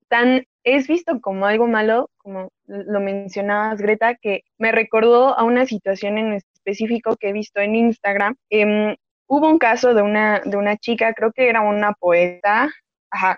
Tan 0.09 0.43
es 0.63 0.87
visto 0.87 1.19
como 1.21 1.45
algo 1.45 1.67
malo, 1.67 2.09
como 2.17 2.49
lo 2.65 2.99
mencionabas 2.99 3.79
Greta, 3.79 4.15
que 4.15 4.41
me 4.57 4.71
recordó 4.71 5.37
a 5.37 5.43
una 5.43 5.65
situación 5.65 6.17
en 6.17 6.33
específico 6.33 7.15
que 7.15 7.29
he 7.29 7.33
visto 7.33 7.61
en 7.61 7.75
Instagram. 7.75 8.35
Em, 8.49 8.95
hubo 9.27 9.49
un 9.49 9.57
caso 9.57 9.93
de 9.93 10.01
una, 10.01 10.41
de 10.45 10.57
una 10.57 10.77
chica, 10.77 11.13
creo 11.13 11.31
que 11.31 11.49
era 11.49 11.61
una 11.61 11.93
poeta, 11.93 12.69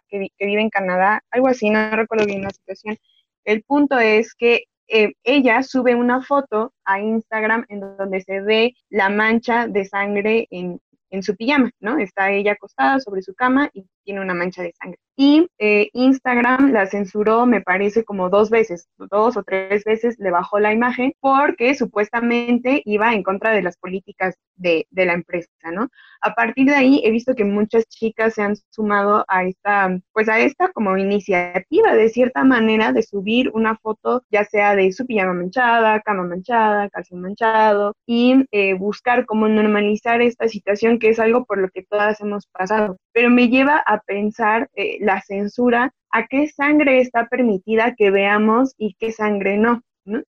que 0.07 0.29
vive 0.39 0.61
en 0.61 0.69
Canadá, 0.69 1.21
algo 1.31 1.47
así, 1.47 1.69
no 1.69 1.91
recuerdo 1.91 2.25
bien 2.25 2.43
la 2.43 2.51
situación. 2.51 2.97
El 3.45 3.63
punto 3.63 3.99
es 3.99 4.33
que 4.35 4.65
eh, 4.93 5.15
ella 5.23 5.63
sube 5.63 5.95
una 5.95 6.21
foto 6.21 6.71
a 6.85 6.99
Instagram 6.99 7.65
en 7.69 7.79
donde 7.79 8.21
se 8.21 8.41
ve 8.41 8.75
la 8.89 9.09
mancha 9.09 9.67
de 9.67 9.85
sangre 9.85 10.47
en, 10.51 10.79
en 11.09 11.23
su 11.23 11.35
pijama, 11.35 11.71
¿no? 11.79 11.97
Está 11.97 12.31
ella 12.31 12.51
acostada 12.51 12.99
sobre 12.99 13.23
su 13.23 13.33
cama 13.33 13.71
y 13.73 13.87
tiene 14.03 14.21
una 14.21 14.33
mancha 14.33 14.63
de 14.63 14.73
sangre. 14.73 14.99
Y 15.15 15.47
eh, 15.59 15.89
Instagram 15.93 16.71
la 16.71 16.87
censuró, 16.87 17.45
me 17.45 17.61
parece, 17.61 18.03
como 18.03 18.29
dos 18.29 18.49
veces, 18.49 18.87
dos 18.97 19.37
o 19.37 19.43
tres 19.43 19.83
veces 19.83 20.15
le 20.17 20.31
bajó 20.31 20.59
la 20.59 20.73
imagen 20.73 21.13
porque 21.19 21.75
supuestamente 21.75 22.81
iba 22.85 23.13
en 23.13 23.21
contra 23.21 23.51
de 23.51 23.61
las 23.61 23.77
políticas 23.77 24.35
de, 24.55 24.87
de, 24.89 25.05
la 25.05 25.13
empresa, 25.13 25.49
¿no? 25.71 25.89
A 26.21 26.33
partir 26.33 26.65
de 26.67 26.75
ahí 26.75 27.01
he 27.03 27.11
visto 27.11 27.35
que 27.35 27.45
muchas 27.45 27.85
chicas 27.87 28.33
se 28.33 28.41
han 28.41 28.55
sumado 28.71 29.23
a 29.27 29.43
esta, 29.43 29.99
pues 30.13 30.29
a 30.29 30.39
esta 30.39 30.69
como 30.71 30.97
iniciativa 30.97 31.93
de 31.93 32.09
cierta 32.09 32.43
manera 32.43 32.91
de 32.91 33.03
subir 33.03 33.51
una 33.53 33.77
foto, 33.77 34.23
ya 34.31 34.45
sea 34.45 34.75
de 34.75 34.91
su 34.93 35.05
pijama 35.05 35.33
manchada, 35.33 36.01
cama 36.01 36.23
manchada, 36.23 36.89
calzón 36.89 37.21
manchado, 37.21 37.93
y 38.07 38.45
eh, 38.51 38.73
buscar 38.73 39.25
cómo 39.27 39.47
normalizar 39.47 40.21
esta 40.21 40.47
situación 40.47 40.97
que 40.97 41.09
es 41.09 41.19
algo 41.19 41.45
por 41.45 41.59
lo 41.59 41.69
que 41.69 41.83
todas 41.83 42.19
hemos 42.21 42.47
pasado. 42.47 42.97
Pero 43.11 43.29
me 43.29 43.49
lleva 43.49 43.83
a 43.85 43.92
pensar 44.01 44.69
eh, 44.75 44.97
la 44.99 45.21
censura, 45.21 45.93
a 46.11 46.27
qué 46.27 46.47
sangre 46.47 46.99
está 46.99 47.27
permitida 47.27 47.95
que 47.95 48.11
veamos 48.11 48.73
y 48.77 48.95
qué 48.99 49.11
sangre 49.11 49.57
no. 49.57 49.81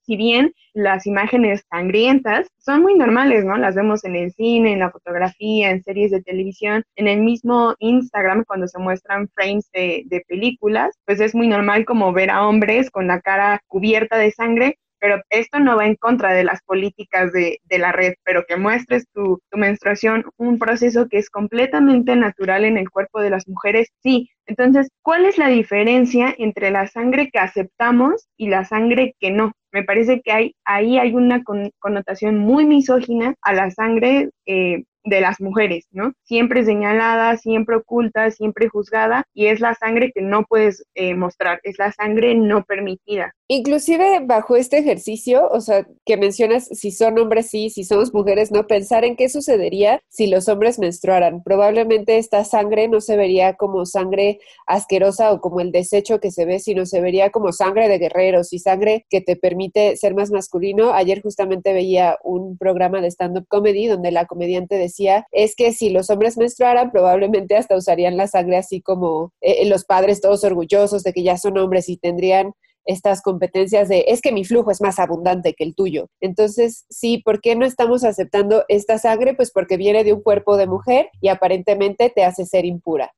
Si 0.03 0.15
bien 0.15 0.53
las 0.73 1.05
imágenes 1.05 1.65
sangrientas 1.69 2.47
son 2.57 2.81
muy 2.81 2.95
normales, 2.95 3.43
¿no? 3.43 3.57
Las 3.57 3.75
vemos 3.75 4.05
en 4.05 4.15
el 4.15 4.31
cine, 4.31 4.71
en 4.71 4.79
la 4.79 4.89
fotografía, 4.89 5.69
en 5.69 5.83
series 5.83 6.11
de 6.11 6.21
televisión, 6.21 6.83
en 6.95 7.09
el 7.09 7.19
mismo 7.21 7.75
Instagram 7.79 8.45
cuando 8.47 8.67
se 8.69 8.79
muestran 8.79 9.27
frames 9.35 9.69
de 9.73 10.23
películas, 10.29 10.97
pues 11.05 11.19
es 11.19 11.35
muy 11.35 11.47
normal 11.47 11.83
como 11.83 12.13
ver 12.13 12.29
a 12.29 12.47
hombres 12.47 12.89
con 12.89 13.07
la 13.07 13.19
cara 13.19 13.59
cubierta 13.67 14.17
de 14.17 14.31
sangre, 14.31 14.77
pero 15.05 15.21
esto 15.29 15.59
no 15.59 15.75
va 15.77 15.85
en 15.85 15.93
contra 15.97 16.33
de 16.33 16.43
las 16.43 16.63
políticas 16.63 17.31
de, 17.31 17.59
de 17.65 17.77
la 17.77 17.91
red, 17.91 18.15
pero 18.23 18.43
que 18.47 18.57
muestres 18.57 19.05
tu, 19.13 19.39
tu, 19.51 19.57
menstruación, 19.59 20.25
un 20.37 20.57
proceso 20.57 21.07
que 21.07 21.19
es 21.19 21.29
completamente 21.29 22.15
natural 22.15 22.65
en 22.65 22.79
el 22.79 22.89
cuerpo 22.89 23.21
de 23.21 23.29
las 23.29 23.47
mujeres, 23.47 23.89
sí, 24.01 24.31
Entonces, 24.47 24.89
¿cuál 25.01 25.25
es 25.25 25.37
la 25.37 25.49
diferencia 25.49 26.33
entre 26.37 26.71
la 26.71 26.87
sangre 26.87 27.29
que 27.31 27.39
aceptamos 27.39 28.27
y 28.37 28.49
la 28.49 28.65
sangre 28.65 29.15
que 29.19 29.31
no? 29.31 29.51
Me 29.71 29.83
parece 29.83 30.21
que 30.21 30.31
hay, 30.31 30.55
ahí 30.65 30.97
hay 30.97 31.13
una 31.13 31.43
connotación 31.79 32.37
muy 32.37 32.65
misógina 32.65 33.35
a 33.41 33.53
la 33.53 33.71
sangre 33.71 34.29
eh, 34.45 34.83
de 35.05 35.21
las 35.21 35.39
mujeres, 35.39 35.85
¿no? 35.91 36.13
Siempre 36.23 36.65
señalada, 36.65 37.37
siempre 37.37 37.77
oculta, 37.77 38.31
siempre 38.31 38.67
juzgada 38.67 39.23
y 39.33 39.47
es 39.47 39.59
la 39.59 39.75
sangre 39.75 40.11
que 40.13 40.21
no 40.21 40.43
puedes 40.43 40.83
eh, 40.95 41.13
mostrar, 41.13 41.59
es 41.63 41.77
la 41.77 41.91
sangre 41.91 42.35
no 42.35 42.63
permitida. 42.63 43.33
Inclusive 43.47 44.21
bajo 44.23 44.55
este 44.55 44.79
ejercicio, 44.79 45.47
o 45.47 45.61
sea, 45.61 45.85
que 46.05 46.17
mencionas 46.17 46.65
si 46.65 46.91
son 46.91 47.19
hombres 47.19 47.49
sí, 47.49 47.69
si 47.69 47.83
somos 47.83 48.13
mujeres 48.13 48.51
no, 48.51 48.65
pensar 48.65 49.05
en 49.05 49.15
qué 49.15 49.29
sucedería 49.29 50.01
si 50.09 50.27
los 50.27 50.49
hombres 50.49 50.79
menstruaran. 50.79 51.43
Probablemente 51.43 52.17
esta 52.17 52.43
sangre 52.43 52.87
no 52.87 52.99
se 52.99 53.15
vería 53.15 53.53
como 53.53 53.85
sangre 53.85 54.34
asquerosa 54.67 55.31
o 55.31 55.41
como 55.41 55.59
el 55.59 55.71
desecho 55.71 56.19
que 56.19 56.31
se 56.31 56.45
ve, 56.45 56.59
sino 56.59 56.85
se 56.85 57.01
vería 57.01 57.29
como 57.29 57.51
sangre 57.51 57.87
de 57.87 57.97
guerreros 57.97 58.53
y 58.53 58.59
sangre 58.59 59.05
que 59.09 59.21
te 59.21 59.35
permite 59.35 59.95
ser 59.97 60.15
más 60.15 60.31
masculino. 60.31 60.93
Ayer 60.93 61.21
justamente 61.21 61.73
veía 61.73 62.17
un 62.23 62.57
programa 62.57 63.01
de 63.01 63.11
stand-up 63.11 63.47
comedy 63.47 63.87
donde 63.87 64.11
la 64.11 64.25
comediante 64.25 64.75
decía, 64.75 65.25
es 65.31 65.55
que 65.55 65.73
si 65.73 65.89
los 65.89 66.09
hombres 66.09 66.37
menstruaran, 66.37 66.91
probablemente 66.91 67.55
hasta 67.55 67.75
usarían 67.75 68.17
la 68.17 68.27
sangre 68.27 68.57
así 68.57 68.81
como 68.81 69.31
eh, 69.41 69.65
los 69.67 69.85
padres 69.85 70.21
todos 70.21 70.43
orgullosos 70.43 71.03
de 71.03 71.13
que 71.13 71.23
ya 71.23 71.37
son 71.37 71.57
hombres 71.57 71.89
y 71.89 71.97
tendrían 71.97 72.53
estas 72.85 73.21
competencias 73.21 73.89
de 73.89 74.05
es 74.07 74.21
que 74.21 74.31
mi 74.31 74.45
flujo 74.45 74.71
es 74.71 74.81
más 74.81 74.99
abundante 74.99 75.53
que 75.53 75.63
el 75.63 75.75
tuyo. 75.75 76.07
Entonces, 76.21 76.85
sí, 76.89 77.21
¿por 77.23 77.41
qué 77.41 77.55
no 77.55 77.65
estamos 77.65 78.03
aceptando 78.03 78.63
esta 78.67 78.97
sangre? 78.97 79.33
Pues 79.33 79.51
porque 79.51 79.77
viene 79.77 80.03
de 80.03 80.13
un 80.13 80.21
cuerpo 80.21 80.55
de 80.55 80.67
mujer 80.67 81.09
y 81.19 81.29
aparentemente 81.29 82.09
te 82.09 82.23
hace 82.23 82.45
ser 82.45 82.65
impura. 82.65 83.11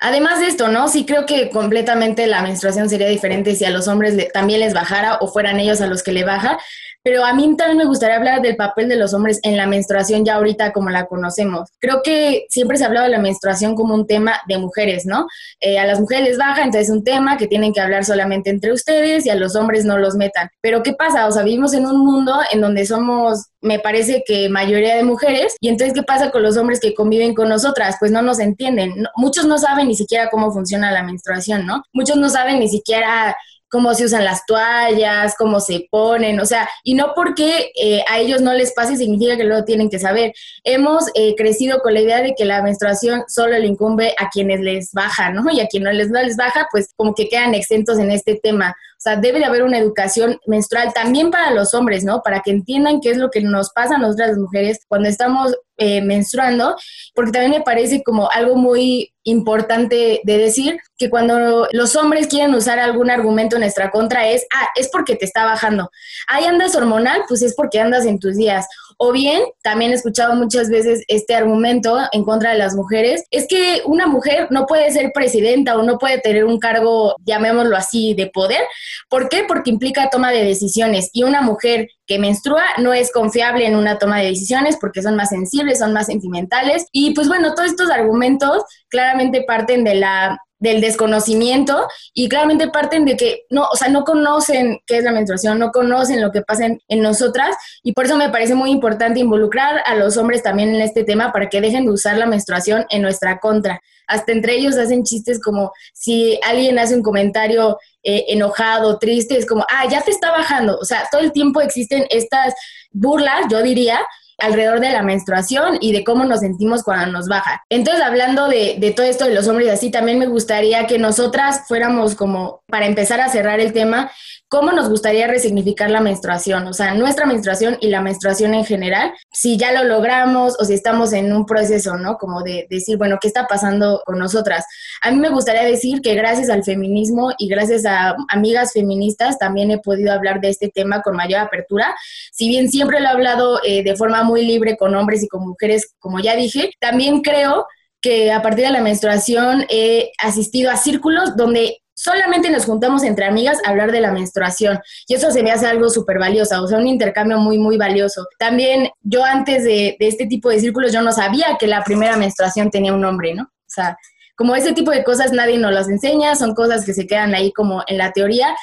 Además 0.00 0.40
de 0.40 0.46
esto, 0.46 0.68
¿no? 0.68 0.88
Sí 0.88 1.04
creo 1.04 1.26
que 1.26 1.50
completamente 1.50 2.26
la 2.26 2.42
menstruación 2.42 2.88
sería 2.88 3.08
diferente 3.08 3.54
si 3.54 3.64
a 3.66 3.70
los 3.70 3.86
hombres 3.86 4.16
también 4.32 4.60
les 4.60 4.72
bajara 4.72 5.18
o 5.20 5.28
fueran 5.28 5.60
ellos 5.60 5.80
a 5.82 5.86
los 5.86 6.02
que 6.02 6.12
le 6.12 6.24
baja, 6.24 6.58
pero 7.02 7.24
a 7.24 7.32
mí 7.32 7.56
también 7.56 7.78
me 7.78 7.84
gustaría 7.86 8.16
hablar 8.16 8.42
del 8.42 8.56
papel 8.56 8.88
de 8.88 8.96
los 8.96 9.14
hombres 9.14 9.40
en 9.42 9.56
la 9.56 9.66
menstruación 9.66 10.24
ya 10.24 10.34
ahorita 10.34 10.72
como 10.72 10.90
la 10.90 11.06
conocemos. 11.06 11.70
Creo 11.78 12.02
que 12.02 12.46
siempre 12.50 12.76
se 12.76 12.84
ha 12.84 12.88
hablado 12.88 13.06
de 13.06 13.12
la 13.12 13.18
menstruación 13.18 13.74
como 13.74 13.94
un 13.94 14.06
tema 14.06 14.40
de 14.48 14.58
mujeres, 14.58 15.06
¿no? 15.06 15.26
Eh, 15.60 15.78
a 15.78 15.86
las 15.86 16.00
mujeres 16.00 16.28
les 16.28 16.38
baja, 16.38 16.62
entonces 16.62 16.88
es 16.88 16.94
un 16.94 17.04
tema 17.04 17.38
que 17.38 17.46
tienen 17.46 17.72
que 17.72 17.80
hablar 17.80 18.04
solamente 18.04 18.50
entre 18.50 18.72
ustedes 18.72 19.24
y 19.24 19.30
a 19.30 19.34
los 19.34 19.56
hombres 19.56 19.84
no 19.84 19.98
los 19.98 20.14
metan. 20.14 20.50
Pero 20.60 20.82
¿qué 20.82 20.92
pasa? 20.92 21.26
O 21.26 21.32
sea, 21.32 21.42
vivimos 21.42 21.72
en 21.72 21.86
un 21.86 22.04
mundo 22.04 22.38
en 22.52 22.60
donde 22.60 22.84
somos 22.84 23.50
me 23.62 23.78
parece 23.78 24.24
que 24.26 24.48
mayoría 24.48 24.96
de 24.96 25.02
mujeres. 25.02 25.56
Y 25.60 25.68
entonces, 25.68 25.94
¿qué 25.94 26.02
pasa 26.02 26.30
con 26.30 26.42
los 26.42 26.56
hombres 26.56 26.80
que 26.80 26.94
conviven 26.94 27.34
con 27.34 27.48
nosotras? 27.48 27.96
Pues 27.98 28.10
no 28.10 28.22
nos 28.22 28.38
entienden. 28.38 29.06
muchos 29.16 29.46
no 29.46 29.58
saben 29.58 29.89
ni 29.90 29.96
siquiera 29.96 30.30
cómo 30.30 30.52
funciona 30.52 30.90
la 30.90 31.02
menstruación, 31.02 31.66
¿no? 31.66 31.82
Muchos 31.92 32.16
no 32.16 32.30
saben 32.30 32.60
ni 32.60 32.68
siquiera 32.68 33.36
cómo 33.70 33.94
se 33.94 34.04
usan 34.04 34.24
las 34.24 34.44
toallas, 34.46 35.34
cómo 35.38 35.60
se 35.60 35.86
ponen, 35.90 36.40
o 36.40 36.44
sea, 36.44 36.68
y 36.82 36.94
no 36.94 37.12
porque 37.14 37.70
eh, 37.80 38.02
a 38.10 38.18
ellos 38.18 38.40
no 38.42 38.52
les 38.52 38.72
pase 38.72 38.96
significa 38.96 39.36
que 39.36 39.44
lo 39.44 39.64
tienen 39.64 39.88
que 39.88 40.00
saber. 40.00 40.32
Hemos 40.64 41.04
eh, 41.14 41.34
crecido 41.36 41.78
con 41.80 41.94
la 41.94 42.00
idea 42.00 42.20
de 42.20 42.34
que 42.36 42.44
la 42.44 42.62
menstruación 42.62 43.22
solo 43.28 43.56
le 43.56 43.66
incumbe 43.66 44.14
a 44.18 44.28
quienes 44.28 44.60
les 44.60 44.90
baja, 44.92 45.30
¿no? 45.30 45.50
Y 45.52 45.60
a 45.60 45.68
quienes 45.68 45.86
no 45.86 45.92
les, 45.92 46.36
no 46.36 46.36
baja, 46.36 46.66
pues 46.72 46.92
como 46.96 47.14
que 47.14 47.28
quedan 47.28 47.54
exentos 47.54 47.98
en 47.98 48.10
este 48.10 48.40
tema. 48.42 48.70
O 48.70 49.02
sea, 49.02 49.16
debe 49.16 49.38
de 49.38 49.44
haber 49.44 49.62
una 49.62 49.78
educación 49.78 50.38
menstrual 50.46 50.92
también 50.92 51.30
para 51.30 51.52
los 51.52 51.72
hombres, 51.72 52.04
¿no? 52.04 52.22
Para 52.22 52.40
que 52.40 52.50
entiendan 52.50 53.00
qué 53.00 53.10
es 53.10 53.16
lo 53.18 53.30
que 53.30 53.40
nos 53.40 53.70
pasa 53.70 53.94
a 53.94 53.98
nosotras 53.98 54.30
las 54.30 54.38
mujeres 54.38 54.80
cuando 54.88 55.08
estamos 55.08 55.56
eh, 55.82 56.02
menstruando, 56.02 56.76
porque 57.14 57.32
también 57.32 57.52
me 57.52 57.62
parece 57.62 58.02
como 58.02 58.30
algo 58.30 58.54
muy 58.54 59.14
importante 59.24 60.20
de 60.24 60.38
decir 60.38 60.78
que 60.98 61.08
cuando 61.08 61.66
los 61.72 61.96
hombres 61.96 62.26
quieren 62.26 62.54
usar 62.54 62.78
algún 62.78 63.10
argumento 63.10 63.56
en 63.56 63.62
nuestra 63.62 63.90
contra 63.90 64.28
es, 64.28 64.46
ah, 64.54 64.68
es 64.76 64.90
porque 64.92 65.16
te 65.16 65.24
está 65.24 65.46
bajando. 65.46 65.90
Ahí 66.28 66.44
andas 66.44 66.76
hormonal, 66.76 67.22
pues 67.26 67.40
es 67.40 67.54
porque 67.54 67.80
andas 67.80 68.04
en 68.04 68.18
tus 68.18 68.36
días. 68.36 68.66
O 69.02 69.12
bien, 69.12 69.40
también 69.62 69.92
he 69.92 69.94
escuchado 69.94 70.34
muchas 70.34 70.68
veces 70.68 71.04
este 71.08 71.34
argumento 71.34 71.98
en 72.12 72.22
contra 72.22 72.52
de 72.52 72.58
las 72.58 72.74
mujeres, 72.74 73.24
es 73.30 73.46
que 73.48 73.80
una 73.86 74.06
mujer 74.06 74.48
no 74.50 74.66
puede 74.66 74.92
ser 74.92 75.12
presidenta 75.14 75.78
o 75.78 75.82
no 75.82 75.96
puede 75.96 76.18
tener 76.18 76.44
un 76.44 76.58
cargo, 76.58 77.16
llamémoslo 77.24 77.78
así, 77.78 78.12
de 78.12 78.26
poder. 78.26 78.60
¿Por 79.08 79.30
qué? 79.30 79.44
Porque 79.48 79.70
implica 79.70 80.10
toma 80.10 80.30
de 80.30 80.44
decisiones 80.44 81.08
y 81.14 81.22
una 81.22 81.40
mujer 81.40 81.88
que 82.06 82.18
menstrua 82.18 82.62
no 82.76 82.92
es 82.92 83.10
confiable 83.10 83.66
en 83.66 83.76
una 83.76 83.98
toma 83.98 84.18
de 84.18 84.26
decisiones 84.26 84.76
porque 84.78 85.00
son 85.00 85.16
más 85.16 85.30
sensibles, 85.30 85.78
son 85.78 85.94
más 85.94 86.08
sentimentales. 86.08 86.84
Y 86.92 87.14
pues 87.14 87.26
bueno, 87.26 87.54
todos 87.54 87.70
estos 87.70 87.88
argumentos 87.88 88.64
claramente 88.90 89.44
parten 89.46 89.82
de 89.82 89.94
la 89.94 90.38
del 90.60 90.80
desconocimiento 90.80 91.88
y 92.14 92.28
claramente 92.28 92.68
parten 92.68 93.04
de 93.04 93.16
que 93.16 93.46
no, 93.50 93.66
o 93.72 93.76
sea, 93.76 93.88
no 93.88 94.04
conocen 94.04 94.78
qué 94.86 94.98
es 94.98 95.04
la 95.04 95.10
menstruación, 95.10 95.58
no 95.58 95.72
conocen 95.72 96.20
lo 96.20 96.30
que 96.30 96.42
pasa 96.42 96.66
en, 96.66 97.00
nosotras 97.00 97.56
y 97.82 97.92
por 97.92 98.04
eso 98.04 98.16
me 98.16 98.28
parece 98.28 98.54
muy 98.54 98.70
importante 98.70 99.20
involucrar 99.20 99.82
a 99.86 99.94
los 99.94 100.18
hombres 100.18 100.42
también 100.42 100.74
en 100.74 100.82
este 100.82 101.02
tema 101.02 101.32
para 101.32 101.48
que 101.48 101.62
dejen 101.62 101.86
de 101.86 101.90
usar 101.90 102.18
la 102.18 102.26
menstruación 102.26 102.84
en 102.90 103.00
nuestra 103.00 103.40
contra. 103.40 103.80
Hasta 104.06 104.32
entre 104.32 104.54
ellos 104.56 104.76
hacen 104.76 105.02
chistes 105.02 105.40
como 105.40 105.72
si 105.94 106.38
alguien 106.46 106.78
hace 106.78 106.94
un 106.94 107.02
comentario 107.02 107.78
eh, 108.02 108.26
enojado, 108.28 108.98
triste, 108.98 109.38
es 109.38 109.46
como, 109.46 109.64
ah, 109.70 109.88
ya 109.88 110.02
te 110.02 110.10
está 110.10 110.30
bajando. 110.30 110.76
O 110.78 110.84
sea, 110.84 111.08
todo 111.10 111.22
el 111.22 111.32
tiempo 111.32 111.60
existen 111.60 112.06
estas 112.10 112.54
burlas, 112.90 113.46
yo 113.50 113.62
diría, 113.62 114.00
alrededor 114.40 114.80
de 114.80 114.90
la 114.90 115.02
menstruación 115.02 115.78
y 115.80 115.92
de 115.92 116.04
cómo 116.04 116.24
nos 116.24 116.40
sentimos 116.40 116.82
cuando 116.82 117.06
nos 117.12 117.28
baja. 117.28 117.62
Entonces, 117.68 118.02
hablando 118.02 118.48
de, 118.48 118.76
de, 118.78 118.92
todo 118.92 119.06
esto 119.06 119.24
de 119.26 119.34
los 119.34 119.48
hombres 119.48 119.70
así, 119.70 119.90
también 119.90 120.18
me 120.18 120.26
gustaría 120.26 120.86
que 120.86 120.98
nosotras 120.98 121.62
fuéramos 121.68 122.14
como, 122.14 122.62
para 122.66 122.86
empezar 122.86 123.20
a 123.20 123.28
cerrar 123.28 123.60
el 123.60 123.72
tema, 123.72 124.10
¿Cómo 124.52 124.72
nos 124.72 124.88
gustaría 124.88 125.28
resignificar 125.28 125.92
la 125.92 126.00
menstruación? 126.00 126.66
O 126.66 126.72
sea, 126.72 126.92
nuestra 126.94 127.24
menstruación 127.24 127.78
y 127.80 127.86
la 127.86 128.00
menstruación 128.00 128.52
en 128.52 128.64
general, 128.64 129.12
si 129.30 129.56
ya 129.56 129.70
lo 129.70 129.84
logramos 129.84 130.56
o 130.58 130.64
si 130.64 130.74
estamos 130.74 131.12
en 131.12 131.32
un 131.32 131.46
proceso, 131.46 131.96
¿no? 131.96 132.16
Como 132.18 132.42
de, 132.42 132.66
decir, 132.68 132.98
bueno, 132.98 133.18
¿qué 133.20 133.28
está 133.28 133.46
pasando 133.46 134.02
con 134.04 134.18
nosotras? 134.18 134.64
A 135.02 135.12
mí 135.12 135.20
me 135.20 135.28
gustaría 135.28 135.62
decir 135.62 136.00
que 136.00 136.16
gracias 136.16 136.50
al 136.50 136.64
feminismo 136.64 137.30
y 137.38 137.46
gracias 137.46 137.86
a 137.86 138.16
amigas 138.28 138.72
feministas 138.72 139.38
también 139.38 139.70
he 139.70 139.78
podido 139.78 140.12
hablar 140.12 140.40
de 140.40 140.48
este 140.48 140.68
tema 140.68 141.00
con 141.00 141.14
mayor 141.14 141.38
apertura. 141.38 141.94
Si 142.32 142.48
bien 142.48 142.68
siempre 142.72 142.98
lo 142.98 143.06
he 143.06 143.10
hablado 143.10 143.60
eh, 143.64 143.84
de 143.84 143.94
forma 143.94 144.24
muy 144.30 144.46
libre 144.46 144.76
con 144.76 144.94
hombres 144.94 145.22
y 145.22 145.28
con 145.28 145.46
mujeres, 145.46 145.94
como 145.98 146.20
ya 146.20 146.36
dije, 146.36 146.70
también 146.80 147.20
creo 147.20 147.66
que 148.00 148.32
a 148.32 148.40
partir 148.40 148.64
de 148.64 148.72
la 148.72 148.80
menstruación 148.80 149.66
he 149.68 150.12
asistido 150.18 150.70
a 150.70 150.76
círculos 150.76 151.36
donde 151.36 151.82
solamente 151.94 152.48
nos 152.48 152.64
juntamos 152.64 153.02
entre 153.02 153.26
amigas 153.26 153.58
a 153.62 153.70
hablar 153.70 153.92
de 153.92 154.00
la 154.00 154.12
menstruación 154.12 154.80
y 155.06 155.14
eso 155.14 155.30
se 155.30 155.42
me 155.42 155.50
hace 155.50 155.66
algo 155.66 155.90
súper 155.90 156.18
valioso, 156.18 156.62
o 156.62 156.66
sea, 156.66 156.78
un 156.78 156.86
intercambio 156.86 157.38
muy, 157.38 157.58
muy 157.58 157.76
valioso. 157.76 158.26
También 158.38 158.88
yo 159.02 159.22
antes 159.22 159.64
de, 159.64 159.96
de, 159.98 160.08
este 160.08 160.26
tipo 160.26 160.48
de 160.48 160.60
círculos 160.60 160.92
yo 160.92 161.02
no 161.02 161.12
sabía 161.12 161.58
que 161.58 161.66
la 161.66 161.84
primera 161.84 162.16
menstruación 162.16 162.70
tenía 162.70 162.94
un 162.94 163.02
nombre, 163.02 163.34
¿no? 163.34 163.42
O 163.42 163.72
sea, 163.72 163.98
como 164.34 164.56
ese 164.56 164.72
tipo 164.72 164.90
de 164.90 165.04
cosas 165.04 165.32
nadie 165.32 165.58
nos 165.58 165.72
las 165.72 165.90
enseña, 165.90 166.36
son 166.36 166.54
cosas 166.54 166.86
que 166.86 166.94
se 166.94 167.06
quedan 167.06 167.34
ahí 167.34 167.52
como 167.52 167.82
en 167.86 167.98
la 167.98 168.12
teoría 168.12 168.56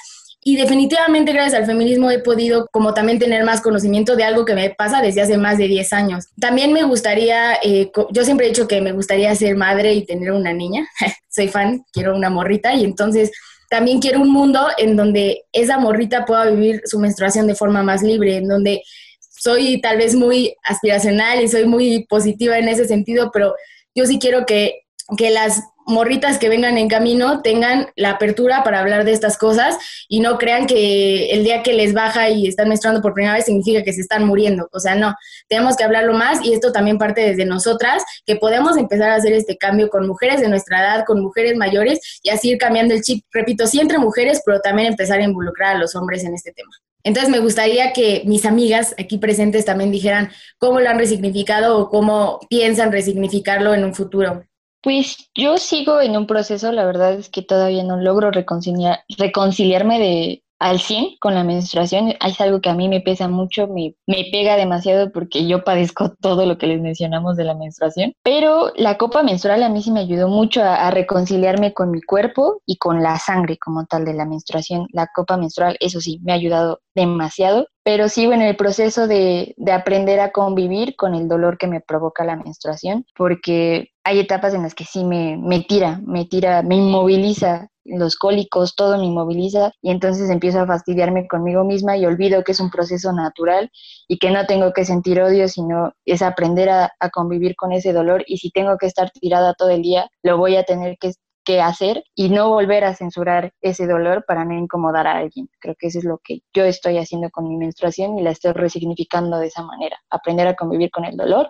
y 0.48 0.56
definitivamente 0.56 1.34
gracias 1.34 1.56
al 1.56 1.66
feminismo 1.66 2.10
he 2.10 2.20
podido 2.20 2.70
como 2.72 2.94
también 2.94 3.20
tener 3.20 3.44
más 3.44 3.60
conocimiento 3.60 4.16
de 4.16 4.24
algo 4.24 4.46
que 4.46 4.56
me 4.56 4.70
pasa 4.70 5.02
desde 5.02 5.20
hace 5.20 5.38
más 5.38 5.58
de 5.58 5.68
10 5.68 5.92
años. 5.92 6.28
También 6.40 6.72
me 6.72 6.84
gustaría, 6.84 7.56
eh, 7.62 7.92
yo 8.14 8.24
siempre 8.24 8.46
he 8.46 8.50
dicho 8.52 8.66
que 8.66 8.80
me 8.80 8.94
gustaría 8.94 9.36
ser 9.36 9.58
madre 9.58 9.94
y 9.94 10.06
tener 10.06 10.32
una 10.32 10.54
niña. 10.54 10.88
Soy 11.30 11.50
fan, 11.50 11.84
quiero 11.92 12.16
una 12.16 12.30
morrita 12.30 12.74
y 12.76 12.86
entonces 12.86 13.30
también 13.70 14.00
quiero 14.00 14.22
un 14.22 14.32
mundo 14.32 14.66
en 14.78 14.96
donde 14.96 15.44
esa 15.52 15.80
morrita 15.80 16.24
pueda 16.24 16.46
vivir 16.46 16.82
su 16.86 16.98
menstruación 16.98 17.46
de 17.46 17.56
forma 17.56 17.84
más 17.84 18.02
libre, 18.02 18.38
en 18.38 18.48
donde 18.48 18.84
soy 19.20 19.82
tal 19.82 19.98
vez 19.98 20.16
muy 20.16 20.56
aspiracional 20.64 21.44
y 21.44 21.50
soy 21.50 21.66
muy 21.66 22.06
positiva 22.06 22.58
en 22.58 22.70
ese 22.70 22.86
sentido, 22.86 23.32
pero 23.34 23.54
yo 23.94 24.06
sí 24.06 24.18
quiero 24.18 24.46
que, 24.46 24.86
que 25.18 25.30
las 25.30 25.62
morritas 25.88 26.38
que 26.38 26.50
vengan 26.50 26.78
en 26.78 26.90
camino 26.90 27.42
tengan 27.42 27.88
la 27.96 28.12
apertura 28.12 28.64
para 28.64 28.80
hablar 28.80 29.06
de 29.06 29.14
estas 29.14 29.38
cosas 29.38 29.78
y 30.10 30.20
no 30.20 30.38
crean 30.38 30.68
que 30.68 31.32
el 31.32 31.44
día 31.44 31.64
que 31.64 31.74
les 31.74 31.94
baja 31.94 32.30
y 32.30 32.46
están 32.46 32.68
menstruando 32.68 33.02
por 33.02 33.14
primera 33.14 33.34
vez 33.34 33.46
significa 33.46 33.84
que 33.84 33.94
se 33.94 34.02
están 34.02 34.26
muriendo. 34.26 34.68
O 34.74 34.80
sea, 34.80 34.96
no, 34.96 35.16
tenemos 35.48 35.78
que 35.78 35.86
hablarlo 35.86 36.14
más 36.14 36.46
y 36.46 36.54
esto 36.54 36.74
también 36.74 36.98
parte 36.98 37.22
desde 37.22 37.46
nosotras, 37.46 38.04
que 38.26 38.36
podemos 38.36 38.78
empezar 38.78 39.10
a 39.12 39.16
hacer 39.16 39.32
este 39.32 39.58
cambio 39.58 39.90
con 39.90 40.06
mujeres 40.06 40.42
de 40.42 40.50
nuestra 40.50 40.80
edad, 40.80 41.06
con 41.06 41.22
mujeres 41.22 41.56
mayores 41.56 42.20
y 42.22 42.30
así 42.30 42.50
ir 42.50 42.58
cambiando 42.58 42.94
el 42.94 43.02
chip, 43.02 43.24
repito, 43.32 43.66
sí 43.66 43.80
entre 43.80 43.98
mujeres, 43.98 44.42
pero 44.46 44.60
también 44.60 44.90
empezar 44.90 45.20
a 45.20 45.24
involucrar 45.24 45.78
a 45.78 45.80
los 45.80 45.96
hombres 45.96 46.24
en 46.26 46.34
este 46.34 46.52
tema. 46.52 46.72
Entonces 47.04 47.32
me 47.32 47.40
gustaría 47.40 47.94
que 47.94 48.24
mis 48.26 48.46
amigas 48.46 48.94
aquí 49.00 49.18
presentes 49.18 49.64
también 49.64 49.92
dijeran 49.92 50.32
cómo 50.58 50.82
lo 50.82 50.90
han 50.90 51.00
resignificado 51.00 51.78
o 51.78 51.90
cómo 51.90 52.42
piensan 52.50 52.92
resignificarlo 52.92 53.74
en 53.74 53.86
un 53.86 53.96
futuro. 53.96 54.44
Pues 54.88 55.30
yo 55.36 55.58
sigo 55.58 56.00
en 56.00 56.16
un 56.16 56.28
proceso, 56.28 56.72
la 56.72 56.86
verdad 56.86 57.12
es 57.16 57.28
que 57.28 57.42
todavía 57.42 57.84
no 57.84 57.98
logro 57.98 58.32
reconciliar, 58.32 59.02
reconciliarme 59.18 60.00
de, 60.00 60.44
al 60.60 60.80
100 60.80 61.18
con 61.20 61.36
la 61.36 61.44
menstruación. 61.44 62.14
Es 62.26 62.40
algo 62.42 62.62
que 62.62 62.70
a 62.70 62.74
mí 62.74 62.88
me 62.88 63.02
pesa 63.02 63.28
mucho, 63.28 63.68
me, 63.68 63.96
pega 64.32 64.56
demasiado 64.56 65.12
porque 65.12 65.46
yo 65.46 65.66
padezco 65.66 66.14
todo 66.22 66.46
lo 66.46 66.58
que 66.58 66.68
les 66.68 66.80
mencionamos 66.80 67.36
de 67.36 67.44
la 67.44 67.54
menstruación. 67.54 68.14
Pero 68.24 68.72
la 68.76 68.98
copa 68.98 69.24
menstrual 69.24 69.64
a 69.64 69.70
mí 69.70 69.82
sí 69.82 69.92
me 69.92 70.00
ayudó 70.00 70.30
mucho 70.30 70.64
a, 70.64 70.90
reconciliarme 70.90 71.74
con 71.74 71.92
mi 71.92 72.02
cuerpo 72.02 72.62
y 72.66 72.78
con 72.78 73.04
la 73.04 73.20
sangre 73.20 73.58
como 73.58 73.86
tal 73.88 74.06
de 74.06 74.14
la 74.14 74.26
menstruación. 74.26 74.88
La 74.94 75.10
copa 75.14 75.36
menstrual, 75.36 75.76
eso 75.80 76.00
sí, 76.00 76.22
me 76.24 76.32
ha 76.32 76.36
ayudado 76.36 76.80
demasiado. 76.96 77.68
Pero 77.84 78.10
sigo 78.10 78.34
en 78.34 78.42
el 78.42 78.56
proceso 78.56 79.08
de, 79.08 79.54
de 79.58 79.72
aprender 79.72 80.20
a 80.20 80.32
convivir 80.32 80.96
con 80.96 81.16
el 81.16 81.28
dolor 81.28 81.58
que 81.58 81.68
me 81.68 81.82
provoca 81.82 82.26
la 82.26 82.36
menstruación 82.36 83.06
porque 83.16 83.92
hay 84.08 84.20
etapas 84.20 84.54
en 84.54 84.64
las 84.64 84.74
que 84.74 84.86
sí 84.86 85.04
me, 85.04 85.36
me 85.36 85.60
tira, 85.60 86.00
me 86.06 86.24
tira, 86.24 86.62
me 86.62 86.78
inmoviliza 86.78 87.68
los 87.84 88.16
cólicos, 88.16 88.74
todo 88.74 88.98
me 88.98 89.06
inmoviliza 89.06 89.74
y 89.82 89.92
entonces 89.92 90.30
empiezo 90.30 90.62
a 90.62 90.66
fastidiarme 90.66 91.28
conmigo 91.28 91.66
misma 91.66 91.98
y 91.98 92.06
olvido 92.06 92.42
que 92.46 92.54
es 92.54 92.62
un 92.62 92.70
proceso 92.70 93.12
natural 93.12 93.70
y 94.08 94.18
que 94.18 94.32
no 94.32 94.46
tengo 94.46 94.72
que 94.72 94.86
sentir 94.86 95.22
odio, 95.22 95.50
sino 95.50 95.92
es 96.06 96.22
aprender 96.22 96.70
a, 96.70 96.90
convivir 97.12 97.58
con 97.58 97.74
ese 97.74 97.92
dolor 97.92 98.24
y 98.28 98.38
si 98.38 98.50
tengo 98.50 98.78
que 98.78 98.86
estar 98.86 99.12
tirada 99.12 99.54
todo 99.54 99.72
el 99.72 99.82
día, 99.82 100.10
lo 100.24 100.38
voy 100.38 100.56
a 100.56 100.64
tener 100.64 100.98
que, 100.98 101.12
que 101.44 101.60
hacer 101.60 102.02
y 102.16 102.30
no 102.30 102.50
volver 102.50 102.86
a 102.86 102.96
censurar 102.96 103.52
ese 103.60 103.88
dolor 103.88 104.24
para 104.26 104.46
no 104.46 104.58
incomodar 104.58 105.06
a 105.08 105.18
alguien. 105.18 105.50
Creo 105.60 105.76
que 105.78 105.88
eso 105.88 106.00
es 106.00 106.06
lo 106.06 106.20
que 106.24 106.40
yo 106.54 106.64
estoy 106.64 106.98
haciendo 106.98 107.30
con 107.30 107.50
mi 107.50 107.58
menstruación 107.58 108.18
y 108.18 108.24
la 108.24 108.32
estoy 108.32 108.54
resignificando 108.54 109.38
de 109.38 109.48
esa 109.48 109.64
manera, 109.64 109.98
aprender 110.10 110.48
a 110.48 110.56
convivir 110.56 110.92
con 110.92 111.04
el 111.04 111.18
dolor 111.18 111.50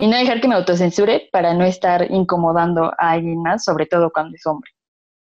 y 0.00 0.06
no 0.08 0.16
dejar 0.16 0.40
que 0.40 0.48
me 0.48 0.54
autocensure 0.54 1.28
para 1.30 1.54
no 1.54 1.64
estar 1.64 2.10
incomodando 2.10 2.92
a 2.98 3.12
alguien 3.12 3.42
más, 3.42 3.64
sobre 3.64 3.86
todo 3.86 4.10
cuando 4.10 4.34
es 4.34 4.46
hombre. 4.46 4.70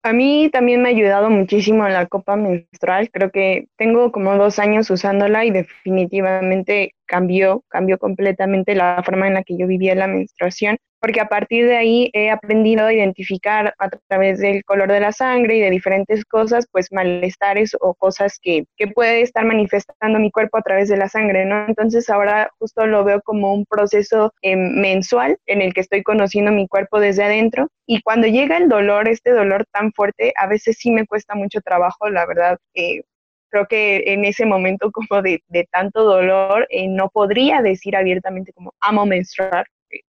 A 0.03 0.13
mí 0.13 0.49
también 0.53 0.81
me 0.81 0.89
ha 0.89 0.91
ayudado 0.91 1.29
muchísimo 1.29 1.87
la 1.89 2.05
copa 2.05 2.37
menstrual. 2.37 3.09
Creo 3.11 3.31
que 3.31 3.67
tengo 3.75 4.11
como 4.11 4.37
dos 4.37 4.59
años 4.59 4.89
usándola 4.89 5.43
y 5.43 5.51
definitivamente 5.51 6.93
cambió, 7.05 7.63
cambió 7.67 7.97
completamente 7.97 8.75
la 8.75 9.01
forma 9.03 9.27
en 9.27 9.33
la 9.33 9.43
que 9.43 9.57
yo 9.57 9.67
vivía 9.67 9.95
la 9.95 10.07
menstruación 10.07 10.77
porque 10.99 11.21
a 11.21 11.27
partir 11.27 11.65
de 11.67 11.77
ahí 11.77 12.09
he 12.13 12.29
aprendido 12.29 12.85
a 12.85 12.93
identificar 12.93 13.73
a 13.77 13.89
través 14.07 14.39
del 14.39 14.63
color 14.63 14.91
de 14.91 14.99
la 14.99 15.11
sangre 15.11 15.57
y 15.57 15.61
de 15.61 15.69
diferentes 15.69 16.25
cosas, 16.25 16.67
pues 16.71 16.91
malestares 16.91 17.75
o 17.79 17.93
cosas 17.93 18.39
que, 18.41 18.65
que 18.77 18.87
puede 18.87 19.21
estar 19.21 19.45
manifestando 19.45 20.19
mi 20.19 20.31
cuerpo 20.31 20.57
a 20.57 20.61
través 20.61 20.89
de 20.89 20.97
la 20.97 21.09
sangre, 21.09 21.45
¿no? 21.45 21.65
Entonces 21.67 22.09
ahora 22.09 22.49
justo 22.59 22.85
lo 22.85 23.03
veo 23.03 23.21
como 23.21 23.53
un 23.53 23.65
proceso 23.65 24.33
eh, 24.41 24.55
mensual 24.55 25.37
en 25.45 25.61
el 25.61 25.73
que 25.73 25.81
estoy 25.81 26.03
conociendo 26.03 26.51
mi 26.51 26.67
cuerpo 26.67 26.99
desde 26.99 27.23
adentro 27.23 27.67
y 27.85 28.01
cuando 28.01 28.27
llega 28.27 28.57
el 28.57 28.69
dolor, 28.69 29.07
este 29.07 29.31
dolor 29.31 29.65
tan 29.71 29.93
fuerte, 29.93 30.33
a 30.37 30.47
veces 30.47 30.77
sí 30.79 30.91
me 30.91 31.05
cuesta 31.05 31.35
mucho 31.35 31.61
trabajo, 31.61 32.09
la 32.09 32.25
verdad. 32.25 32.57
Eh, 32.73 33.01
creo 33.49 33.65
que 33.67 34.03
en 34.07 34.25
ese 34.25 34.45
momento 34.45 34.91
como 34.91 35.21
de, 35.21 35.41
de 35.47 35.67
tanto 35.71 36.03
dolor 36.03 36.67
eh, 36.69 36.87
no 36.87 37.09
podría 37.09 37.61
decir 37.61 37.95
abiertamente 37.95 38.51
como 38.53 38.73
amo 38.81 39.05
menstruar, 39.05 39.65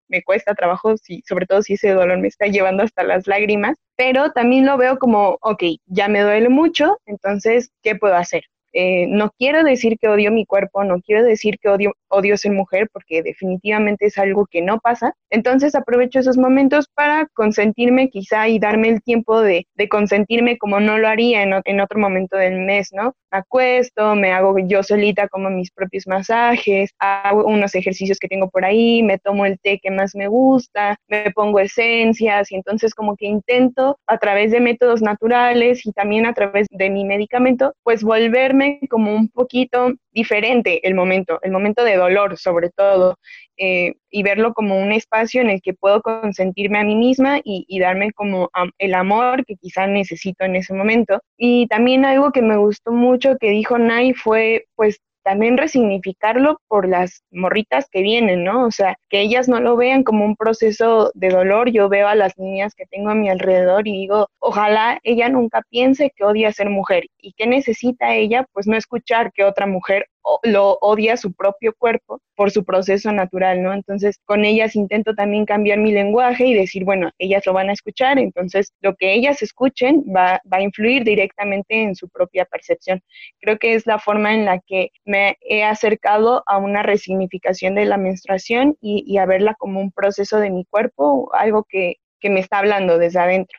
me 0.10 0.24
cuesta 0.24 0.56
trabajo, 0.56 0.98
si, 0.98 1.22
sobre 1.28 1.46
todo 1.46 1.62
si 1.62 1.74
ese 1.74 1.92
dolor 1.92 2.20
me 2.20 2.28
está 2.28 2.48
llevando 2.48 2.84
hasta 2.84 3.04
las 3.04 3.28
lágrimas, 3.28 3.78
pero 3.96 4.32
también 4.32 4.66
lo 4.66 4.78
veo 4.78 4.98
como, 5.00 5.38
ok, 5.42 5.64
ya 5.86 6.08
me 6.08 6.22
duele 6.22 6.50
mucho, 6.50 6.98
entonces, 7.06 7.72
¿qué 7.84 7.96
puedo 7.96 8.16
hacer? 8.16 8.44
Eh, 8.80 9.08
no 9.08 9.32
quiero 9.40 9.64
decir 9.64 9.98
que 10.00 10.08
odio 10.08 10.32
mi 10.32 10.46
cuerpo, 10.46 10.84
no 10.84 11.02
quiero 11.02 11.24
decir 11.24 11.58
que 11.60 11.68
odio, 11.68 11.94
odio 12.10 12.38
ser 12.38 12.52
mujer, 12.52 12.88
porque 12.94 13.24
definitivamente 13.24 14.06
es 14.06 14.20
algo 14.20 14.46
que 14.46 14.62
no 14.62 14.78
pasa. 14.80 15.16
Entonces 15.32 15.74
aprovecho 15.74 16.20
esos 16.20 16.38
momentos 16.38 16.88
para 16.94 17.26
consentirme 17.34 18.12
quizá 18.12 18.48
y 18.48 18.60
darme 18.60 18.90
el 18.90 19.02
tiempo 19.02 19.42
de, 19.42 19.66
consentirme 19.90 20.60
como 20.60 20.80
no 20.80 21.00
lo 21.00 21.08
haría 21.08 21.42
en, 21.42 21.54
en, 21.66 21.82
otro 21.82 22.00
momento 22.00 22.38
del 22.38 22.60
mes, 22.60 22.90
¿no? 22.94 23.16
Me 23.32 23.40
acuesto, 23.40 24.14
me 24.14 24.32
hago 24.32 24.56
yo 24.60 24.84
solita 24.84 25.28
como 25.28 25.50
mis 25.50 25.72
propios 25.72 26.06
masajes, 26.06 26.92
hago 27.00 27.46
unos 27.46 27.74
ejercicios 27.74 28.20
que 28.20 28.28
tengo 28.28 28.48
por 28.48 28.64
ahí, 28.64 29.02
me 29.02 29.18
tomo 29.18 29.48
el 29.48 29.60
té 29.60 29.80
que 29.82 29.90
más 29.90 30.14
me 30.14 30.28
gusta, 30.28 30.98
me 31.08 31.32
pongo 31.32 31.60
esencias 31.60 32.52
y 32.52 32.56
entonces 32.56 32.94
como 32.94 33.16
que 33.16 33.26
intento 33.26 33.98
a 34.06 34.20
través 34.20 34.52
de 34.52 34.60
métodos 34.60 35.02
naturales 35.02 35.84
y 35.84 35.92
también 35.94 36.28
a 36.28 36.34
través 36.34 36.68
de 36.70 36.92
mi 36.92 37.06
medicamento, 37.06 37.74
pues 37.84 38.04
volverme 38.04 38.67
como 38.90 39.14
un 39.14 39.30
poquito 39.30 39.94
diferente 40.12 40.88
el 40.88 40.96
momento, 40.96 41.40
el 41.44 41.52
momento 41.52 41.84
de 41.84 41.96
dolor 41.96 42.38
sobre 42.38 42.70
todo, 42.70 43.18
eh, 43.58 43.94
y 44.10 44.24
verlo 44.24 44.54
como 44.54 44.80
un 44.80 44.92
espacio 44.92 45.42
en 45.42 45.50
el 45.50 45.62
que 45.62 45.74
puedo 45.74 46.02
consentirme 46.02 46.80
a 46.80 46.84
mí 46.84 46.96
misma 46.96 47.40
y, 47.44 47.66
y 47.68 47.80
darme 47.80 48.12
como 48.14 48.50
el 48.78 48.94
amor 48.94 49.46
que 49.46 49.56
quizá 49.56 49.88
necesito 49.88 50.46
en 50.46 50.56
ese 50.56 50.74
momento. 50.74 51.20
Y 51.38 51.68
también 51.68 52.06
algo 52.06 52.32
que 52.32 52.42
me 52.42 52.58
gustó 52.58 52.92
mucho 52.92 53.38
que 53.40 53.50
dijo 53.52 53.78
Nai 53.78 54.14
fue 54.14 54.66
pues 54.76 55.00
también 55.28 55.58
resignificarlo 55.58 56.62
por 56.70 56.88
las 56.88 57.22
morritas 57.32 57.90
que 57.92 58.02
vienen, 58.02 58.46
¿no? 58.46 58.66
O 58.66 58.72
sea, 58.72 58.96
que 59.10 59.20
ellas 59.20 59.50
no 59.50 59.60
lo 59.60 59.76
vean 59.76 60.04
como 60.04 60.24
un 60.24 60.38
proceso 60.38 61.12
de 61.16 61.28
dolor. 61.28 61.70
Yo 61.70 61.90
veo 61.90 62.08
a 62.08 62.16
las 62.16 62.38
niñas 62.38 62.74
que 62.74 62.86
tengo 62.86 63.10
a 63.10 63.14
mi 63.14 63.30
alrededor 63.30 63.90
y 63.90 63.92
digo, 63.92 64.30
ojalá 64.40 65.02
ella 65.04 65.28
nunca 65.28 65.64
piense 65.70 66.14
que 66.16 66.24
odia 66.24 66.54
ser 66.54 66.70
mujer 66.70 67.08
y 67.18 67.34
que 67.34 67.46
necesita 67.46 68.16
ella, 68.16 68.46
pues 68.54 68.68
no 68.68 68.78
escuchar 68.78 69.34
que 69.34 69.44
otra 69.44 69.66
mujer 69.66 70.08
lo 70.44 70.78
odia 70.82 71.18
su 71.18 71.34
propio 71.34 71.74
cuerpo 71.78 72.22
por 72.36 72.52
su 72.52 72.64
proceso 72.64 73.12
natural, 73.12 73.64
¿no? 73.64 73.74
Entonces, 73.74 74.20
con 74.26 74.46
ellas 74.46 74.76
intento 74.76 75.16
también 75.16 75.46
cambiar 75.46 75.80
mi 75.80 75.92
lenguaje 75.92 76.46
y 76.46 76.54
decir, 76.54 76.84
bueno, 76.84 77.12
ellas 77.18 77.46
lo 77.46 77.54
van 77.54 77.70
a 77.70 77.74
escuchar, 77.74 78.20
entonces 78.20 78.74
lo 78.82 78.96
que 78.96 79.14
ellas 79.14 79.42
escuchen 79.42 80.04
va, 80.16 80.42
va 80.52 80.58
a 80.58 80.62
influir 80.62 81.04
directamente 81.04 81.82
en 81.82 81.96
su 81.96 82.10
propia 82.10 82.46
percepción. 82.46 83.02
Creo 83.40 83.58
que 83.58 83.74
es 83.74 83.86
la 83.86 84.00
forma 84.00 84.34
en 84.34 84.46
la 84.46 84.60
que 84.60 84.92
me 85.06 85.38
he 85.42 85.64
acercado 85.64 86.44
a 86.46 86.58
una 86.58 86.84
resignificación 86.84 87.76
de 87.76 87.86
la 87.86 87.98
menstruación 87.98 88.78
y, 88.82 89.04
y 89.08 89.18
a 89.18 89.26
verla 89.26 89.56
como 89.58 89.80
un 89.80 89.92
proceso 89.92 90.40
de 90.40 90.50
mi 90.50 90.66
cuerpo, 90.66 91.30
algo 91.34 91.66
que, 91.68 91.96
que 92.20 92.30
me 92.30 92.40
está 92.40 92.60
hablando 92.60 92.98
desde 92.98 93.20
adentro. 93.20 93.58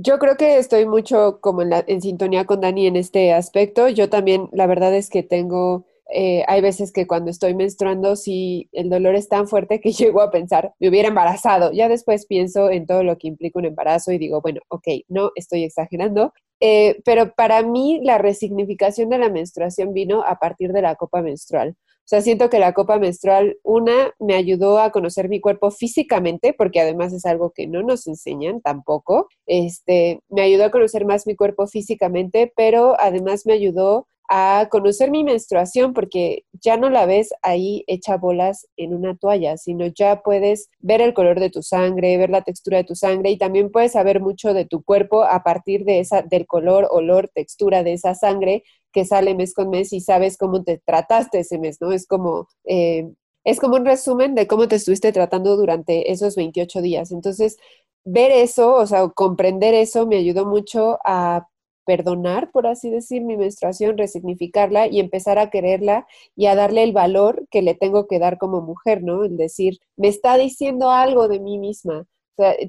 Yo 0.00 0.20
creo 0.20 0.36
que 0.36 0.58
estoy 0.58 0.86
mucho 0.86 1.40
como 1.40 1.62
en, 1.62 1.70
la, 1.70 1.84
en 1.88 2.00
sintonía 2.00 2.44
con 2.44 2.60
Dani 2.60 2.86
en 2.86 2.94
este 2.94 3.32
aspecto. 3.32 3.88
Yo 3.88 4.08
también, 4.08 4.48
la 4.52 4.68
verdad 4.68 4.94
es 4.94 5.10
que 5.10 5.24
tengo 5.24 5.86
eh, 6.08 6.44
hay 6.46 6.60
veces 6.60 6.92
que 6.92 7.06
cuando 7.06 7.30
estoy 7.30 7.54
menstruando, 7.54 8.16
si 8.16 8.68
el 8.72 8.88
dolor 8.88 9.14
es 9.14 9.28
tan 9.28 9.46
fuerte 9.46 9.80
que 9.80 9.92
llego 9.92 10.20
a 10.20 10.30
pensar, 10.30 10.72
me 10.78 10.88
hubiera 10.88 11.08
embarazado. 11.08 11.72
Ya 11.72 11.88
después 11.88 12.26
pienso 12.26 12.70
en 12.70 12.86
todo 12.86 13.02
lo 13.02 13.18
que 13.18 13.28
implica 13.28 13.58
un 13.58 13.66
embarazo 13.66 14.12
y 14.12 14.18
digo, 14.18 14.40
bueno, 14.40 14.60
ok, 14.68 14.86
no 15.08 15.32
estoy 15.34 15.64
exagerando. 15.64 16.32
Eh, 16.60 17.00
pero 17.04 17.34
para 17.34 17.62
mí 17.62 18.00
la 18.02 18.18
resignificación 18.18 19.10
de 19.10 19.18
la 19.18 19.28
menstruación 19.28 19.92
vino 19.92 20.22
a 20.24 20.38
partir 20.40 20.72
de 20.72 20.82
la 20.82 20.96
copa 20.96 21.22
menstrual. 21.22 21.76
O 21.78 22.08
sea, 22.08 22.22
siento 22.22 22.48
que 22.48 22.58
la 22.58 22.72
copa 22.72 22.98
menstrual, 22.98 23.58
una, 23.62 24.14
me 24.18 24.34
ayudó 24.34 24.78
a 24.78 24.90
conocer 24.90 25.28
mi 25.28 25.40
cuerpo 25.40 25.70
físicamente, 25.70 26.54
porque 26.56 26.80
además 26.80 27.12
es 27.12 27.26
algo 27.26 27.50
que 27.50 27.66
no 27.66 27.82
nos 27.82 28.06
enseñan 28.06 28.62
tampoco. 28.62 29.28
Este, 29.44 30.20
me 30.30 30.40
ayudó 30.40 30.64
a 30.64 30.70
conocer 30.70 31.04
más 31.04 31.26
mi 31.26 31.36
cuerpo 31.36 31.66
físicamente, 31.66 32.50
pero 32.56 32.96
además 32.98 33.44
me 33.44 33.52
ayudó 33.52 34.06
a 34.28 34.68
conocer 34.70 35.10
mi 35.10 35.24
menstruación 35.24 35.94
porque 35.94 36.44
ya 36.52 36.76
no 36.76 36.90
la 36.90 37.06
ves 37.06 37.30
ahí 37.42 37.84
hecha 37.86 38.16
bolas 38.16 38.66
en 38.76 38.94
una 38.94 39.16
toalla, 39.16 39.56
sino 39.56 39.86
ya 39.86 40.22
puedes 40.22 40.68
ver 40.80 41.00
el 41.00 41.14
color 41.14 41.40
de 41.40 41.50
tu 41.50 41.62
sangre, 41.62 42.16
ver 42.18 42.30
la 42.30 42.42
textura 42.42 42.78
de 42.78 42.84
tu 42.84 42.94
sangre 42.94 43.30
y 43.30 43.38
también 43.38 43.70
puedes 43.70 43.92
saber 43.92 44.20
mucho 44.20 44.54
de 44.54 44.66
tu 44.66 44.82
cuerpo 44.82 45.24
a 45.24 45.42
partir 45.42 45.84
de 45.84 46.00
esa 46.00 46.22
del 46.22 46.46
color, 46.46 46.88
olor, 46.90 47.30
textura 47.34 47.82
de 47.82 47.94
esa 47.94 48.14
sangre 48.14 48.64
que 48.92 49.04
sale 49.04 49.34
mes 49.34 49.54
con 49.54 49.70
mes 49.70 49.92
y 49.92 50.00
sabes 50.00 50.36
cómo 50.36 50.62
te 50.62 50.78
trataste 50.84 51.40
ese 51.40 51.58
mes, 51.58 51.78
¿no? 51.80 51.92
Es 51.92 52.06
como 52.06 52.48
eh, 52.64 53.08
es 53.44 53.60
como 53.60 53.76
un 53.76 53.86
resumen 53.86 54.34
de 54.34 54.46
cómo 54.46 54.68
te 54.68 54.76
estuviste 54.76 55.12
tratando 55.12 55.56
durante 55.56 56.12
esos 56.12 56.36
28 56.36 56.82
días. 56.82 57.12
Entonces, 57.12 57.56
ver 58.04 58.30
eso, 58.32 58.74
o 58.74 58.86
sea, 58.86 59.08
comprender 59.08 59.74
eso 59.74 60.06
me 60.06 60.16
ayudó 60.16 60.44
mucho 60.46 60.98
a 61.04 61.46
perdonar, 61.88 62.50
por 62.50 62.66
así 62.66 62.90
decir, 62.90 63.22
mi 63.22 63.38
menstruación, 63.38 63.96
resignificarla 63.96 64.88
y 64.88 65.00
empezar 65.00 65.38
a 65.38 65.48
quererla 65.48 66.06
y 66.36 66.44
a 66.44 66.54
darle 66.54 66.82
el 66.82 66.92
valor 66.92 67.46
que 67.50 67.62
le 67.62 67.74
tengo 67.74 68.06
que 68.06 68.18
dar 68.18 68.36
como 68.36 68.60
mujer, 68.60 69.02
¿no? 69.02 69.24
El 69.24 69.38
decir, 69.38 69.78
me 69.96 70.08
está 70.08 70.36
diciendo 70.36 70.90
algo 70.90 71.28
de 71.28 71.40
mí 71.40 71.56
misma. 71.56 72.04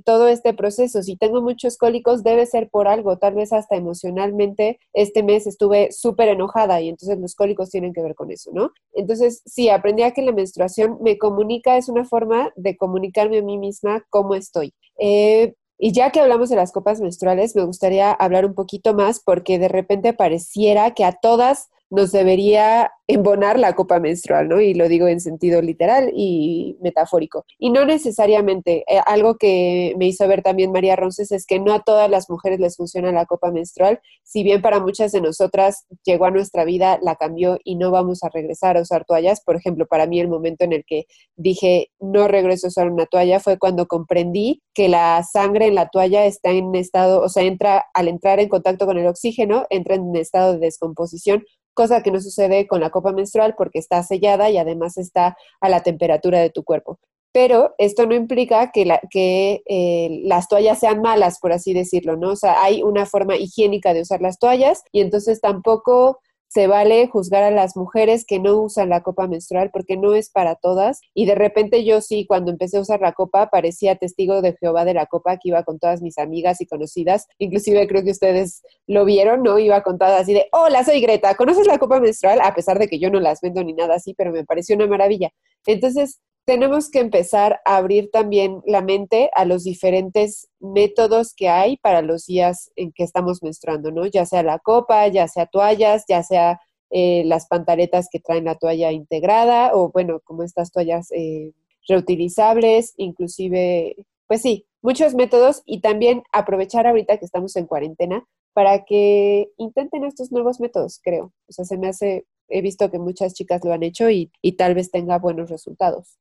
Todo 0.05 0.29
este 0.29 0.53
proceso, 0.53 1.03
si 1.03 1.17
tengo 1.17 1.41
muchos 1.41 1.77
cólicos, 1.77 2.23
debe 2.23 2.45
ser 2.45 2.69
por 2.69 2.87
algo, 2.87 3.17
tal 3.17 3.35
vez 3.35 3.51
hasta 3.51 3.75
emocionalmente. 3.75 4.79
Este 4.93 5.21
mes 5.21 5.45
estuve 5.45 5.91
súper 5.91 6.29
enojada 6.29 6.79
y 6.79 6.87
entonces 6.87 7.19
los 7.19 7.35
cólicos 7.35 7.69
tienen 7.69 7.91
que 7.91 8.01
ver 8.01 8.15
con 8.15 8.31
eso, 8.31 8.51
¿no? 8.53 8.71
Entonces, 8.93 9.41
sí, 9.45 9.67
aprendí 9.67 10.03
a 10.03 10.11
que 10.11 10.21
la 10.21 10.31
menstruación 10.31 10.97
me 11.01 11.17
comunica, 11.17 11.75
es 11.77 11.89
una 11.89 12.05
forma 12.05 12.53
de 12.55 12.77
comunicarme 12.77 13.39
a 13.39 13.43
mí 13.43 13.57
misma 13.57 14.01
cómo 14.09 14.33
estoy. 14.33 14.73
Eh, 14.97 15.55
y 15.79 15.93
ya 15.93 16.11
que 16.11 16.19
hablamos 16.19 16.49
de 16.49 16.57
las 16.57 16.73
copas 16.73 16.99
menstruales, 16.99 17.55
me 17.55 17.63
gustaría 17.63 18.11
hablar 18.11 18.45
un 18.45 18.53
poquito 18.53 18.93
más 18.93 19.21
porque 19.21 19.57
de 19.57 19.69
repente 19.69 20.13
pareciera 20.13 20.91
que 20.93 21.05
a 21.05 21.13
todas 21.13 21.69
nos 21.89 22.11
debería 22.11 22.91
embonar 23.07 23.57
la 23.57 23.73
copa 23.73 23.99
menstrual, 23.99 24.47
¿no? 24.47 24.61
Y 24.61 24.75
lo 24.75 24.87
digo 24.87 25.07
en 25.07 25.19
sentido 25.19 25.63
literal 25.63 26.11
y 26.15 26.77
metafórico. 26.79 27.43
Y 27.57 27.71
no 27.71 27.83
necesariamente, 27.83 28.83
eh, 28.87 29.01
algo 29.07 29.35
que 29.37 29.95
me 29.97 30.05
hizo 30.05 30.27
ver 30.27 30.43
también 30.43 30.71
María 30.71 30.95
Ronces 30.95 31.31
es 31.31 31.47
que 31.47 31.59
no 31.59 31.73
a 31.73 31.81
todas 31.81 32.07
las 32.07 32.29
mujeres 32.29 32.59
les 32.59 32.77
funciona 32.77 33.11
la 33.11 33.25
copa 33.25 33.51
menstrual, 33.51 33.99
si 34.23 34.43
bien 34.43 34.61
para 34.61 34.79
muchas 34.79 35.11
de 35.11 35.21
nosotras 35.21 35.87
llegó 36.03 36.25
a 36.25 36.31
nuestra 36.31 36.65
vida, 36.65 36.99
la 37.01 37.15
cambió 37.15 37.57
y 37.63 37.77
no 37.77 37.89
vamos 37.89 38.23
a 38.23 38.29
regresar 38.29 38.77
a 38.77 38.81
usar 38.81 39.05
toallas. 39.05 39.41
Por 39.41 39.55
ejemplo, 39.55 39.87
para 39.87 40.05
mí 40.05 40.19
el 40.19 40.27
momento 40.27 40.63
en 40.65 40.73
el 40.73 40.83
que 40.85 41.05
dije 41.35 41.89
no 41.99 42.27
regreso 42.27 42.67
a 42.67 42.69
usar 42.69 42.91
una 42.91 43.07
toalla 43.07 43.39
fue 43.39 43.57
cuando 43.57 43.87
comprendí 43.87 44.61
que 44.75 44.87
la 44.87 45.23
sangre 45.23 45.65
en 45.65 45.75
la 45.75 45.89
toalla 45.89 46.25
está 46.25 46.51
en 46.51 46.75
estado, 46.75 47.21
o 47.21 47.29
sea, 47.29 47.43
entra 47.43 47.85
al 47.95 48.07
entrar 48.07 48.39
en 48.39 48.49
contacto 48.49 48.85
con 48.85 48.99
el 48.99 49.07
oxígeno, 49.07 49.65
entra 49.71 49.95
en 49.95 50.15
estado 50.15 50.53
de 50.53 50.59
descomposición 50.59 51.43
cosa 51.73 52.03
que 52.03 52.11
no 52.11 52.19
sucede 52.19 52.67
con 52.67 52.81
la 52.81 52.89
copa 52.89 53.11
menstrual 53.11 53.55
porque 53.57 53.79
está 53.79 54.03
sellada 54.03 54.49
y 54.49 54.57
además 54.57 54.97
está 54.97 55.37
a 55.61 55.69
la 55.69 55.81
temperatura 55.81 56.39
de 56.39 56.49
tu 56.49 56.63
cuerpo. 56.63 56.99
Pero 57.31 57.75
esto 57.77 58.07
no 58.07 58.15
implica 58.15 58.71
que, 58.71 58.85
la, 58.85 58.99
que 59.11 59.61
eh, 59.67 60.21
las 60.23 60.47
toallas 60.47 60.79
sean 60.79 61.01
malas, 61.01 61.39
por 61.39 61.51
así 61.51 61.73
decirlo, 61.73 62.17
¿no? 62.17 62.31
O 62.31 62.35
sea, 62.35 62.63
hay 62.63 62.81
una 62.81 63.05
forma 63.05 63.35
higiénica 63.37 63.93
de 63.93 64.01
usar 64.01 64.21
las 64.21 64.39
toallas 64.39 64.83
y 64.91 65.01
entonces 65.01 65.39
tampoco 65.39 66.19
se 66.49 66.65
vale 66.65 67.07
juzgar 67.07 67.43
a 67.43 67.51
las 67.51 67.77
mujeres 67.77 68.25
que 68.25 68.39
no 68.39 68.55
usan 68.55 68.89
la 68.89 69.01
copa 69.01 69.27
menstrual 69.27 69.69
porque 69.71 69.97
no 69.97 70.15
es 70.15 70.31
para 70.31 70.55
todas. 70.55 70.99
Y 71.13 71.27
de 71.27 71.35
repente 71.35 71.85
yo 71.85 72.01
sí, 72.01 72.25
cuando 72.25 72.51
empecé 72.51 72.77
a 72.77 72.81
usar 72.81 72.99
la 73.01 73.13
copa, 73.13 73.49
parecía 73.49 73.95
testigo 73.95 74.41
de 74.41 74.57
Jehová 74.59 74.83
de 74.83 74.95
la 74.95 75.05
copa, 75.05 75.37
que 75.37 75.49
iba 75.49 75.63
con 75.63 75.77
todas 75.77 76.01
mis 76.01 76.17
amigas 76.17 76.59
y 76.59 76.65
conocidas. 76.65 77.27
Inclusive 77.37 77.87
creo 77.87 78.03
que 78.03 78.11
ustedes 78.11 78.63
lo 78.87 79.05
vieron, 79.05 79.43
¿no? 79.43 79.59
Iba 79.59 79.83
con 79.83 79.99
todas 79.99 80.19
así 80.19 80.33
de, 80.33 80.47
hola, 80.51 80.83
soy 80.83 81.01
Greta, 81.01 81.35
¿conoces 81.35 81.67
la 81.67 81.77
copa 81.77 81.99
menstrual? 81.99 82.39
A 82.41 82.55
pesar 82.55 82.79
de 82.79 82.87
que 82.87 82.99
yo 82.99 83.11
no 83.11 83.19
las 83.19 83.41
vendo 83.41 83.63
ni 83.63 83.73
nada 83.73 83.95
así, 83.95 84.15
pero 84.15 84.31
me 84.31 84.43
pareció 84.43 84.75
una 84.75 84.87
maravilla. 84.87 85.29
Entonces, 85.67 86.19
tenemos 86.49 86.89
que 86.89 86.97
empezar 86.97 87.61
a 87.63 87.77
abrir 87.77 88.09
también 88.09 88.63
la 88.65 88.81
mente 88.81 89.29
a 89.35 89.45
los 89.45 89.65
diferentes 89.65 90.49
métodos 90.59 91.35
que 91.35 91.47
hay 91.47 91.77
para 91.77 92.01
los 92.01 92.25
días 92.25 92.71
en 92.75 92.91
que 92.91 93.03
estamos 93.03 93.43
menstruando, 93.43 93.91
¿no? 93.91 94.07
Ya 94.07 94.25
sea 94.25 94.41
la 94.41 94.57
copa, 94.57 95.07
ya 95.09 95.27
sea 95.27 95.45
toallas, 95.45 96.05
ya 96.09 96.23
sea 96.23 96.59
eh, 96.89 97.21
las 97.25 97.45
pantaletas 97.45 98.07
que 98.11 98.19
traen 98.19 98.45
la 98.45 98.55
toalla 98.55 98.91
integrada 98.91 99.75
o, 99.75 99.91
bueno, 99.91 100.21
como 100.23 100.41
estas 100.41 100.71
toallas 100.71 101.11
eh, 101.11 101.53
reutilizables, 101.87 102.95
inclusive, 102.97 103.95
pues 104.25 104.41
sí, 104.41 104.65
muchos 104.81 105.13
métodos 105.13 105.61
y 105.67 105.81
también 105.81 106.23
aprovechar 106.31 106.87
ahorita 106.87 107.19
que 107.19 107.25
estamos 107.25 107.55
en 107.57 107.67
cuarentena 107.67 108.25
para 108.53 108.85
que 108.85 109.51
intenten 109.57 110.03
estos 110.03 110.31
nuevos 110.31 110.59
métodos, 110.59 110.99
creo. 111.03 111.31
O 111.47 111.53
sea, 111.53 111.63
se 111.63 111.77
me 111.77 111.89
hace, 111.89 112.25
he 112.47 112.63
visto 112.63 112.89
que 112.89 112.97
muchas 112.97 113.35
chicas 113.35 113.63
lo 113.63 113.71
han 113.71 113.83
hecho 113.83 114.09
y 114.09 114.31
tal 114.57 114.73
vez 114.73 114.89
tenga 114.89 115.19
buenos 115.19 115.51
resultados. 115.51 116.17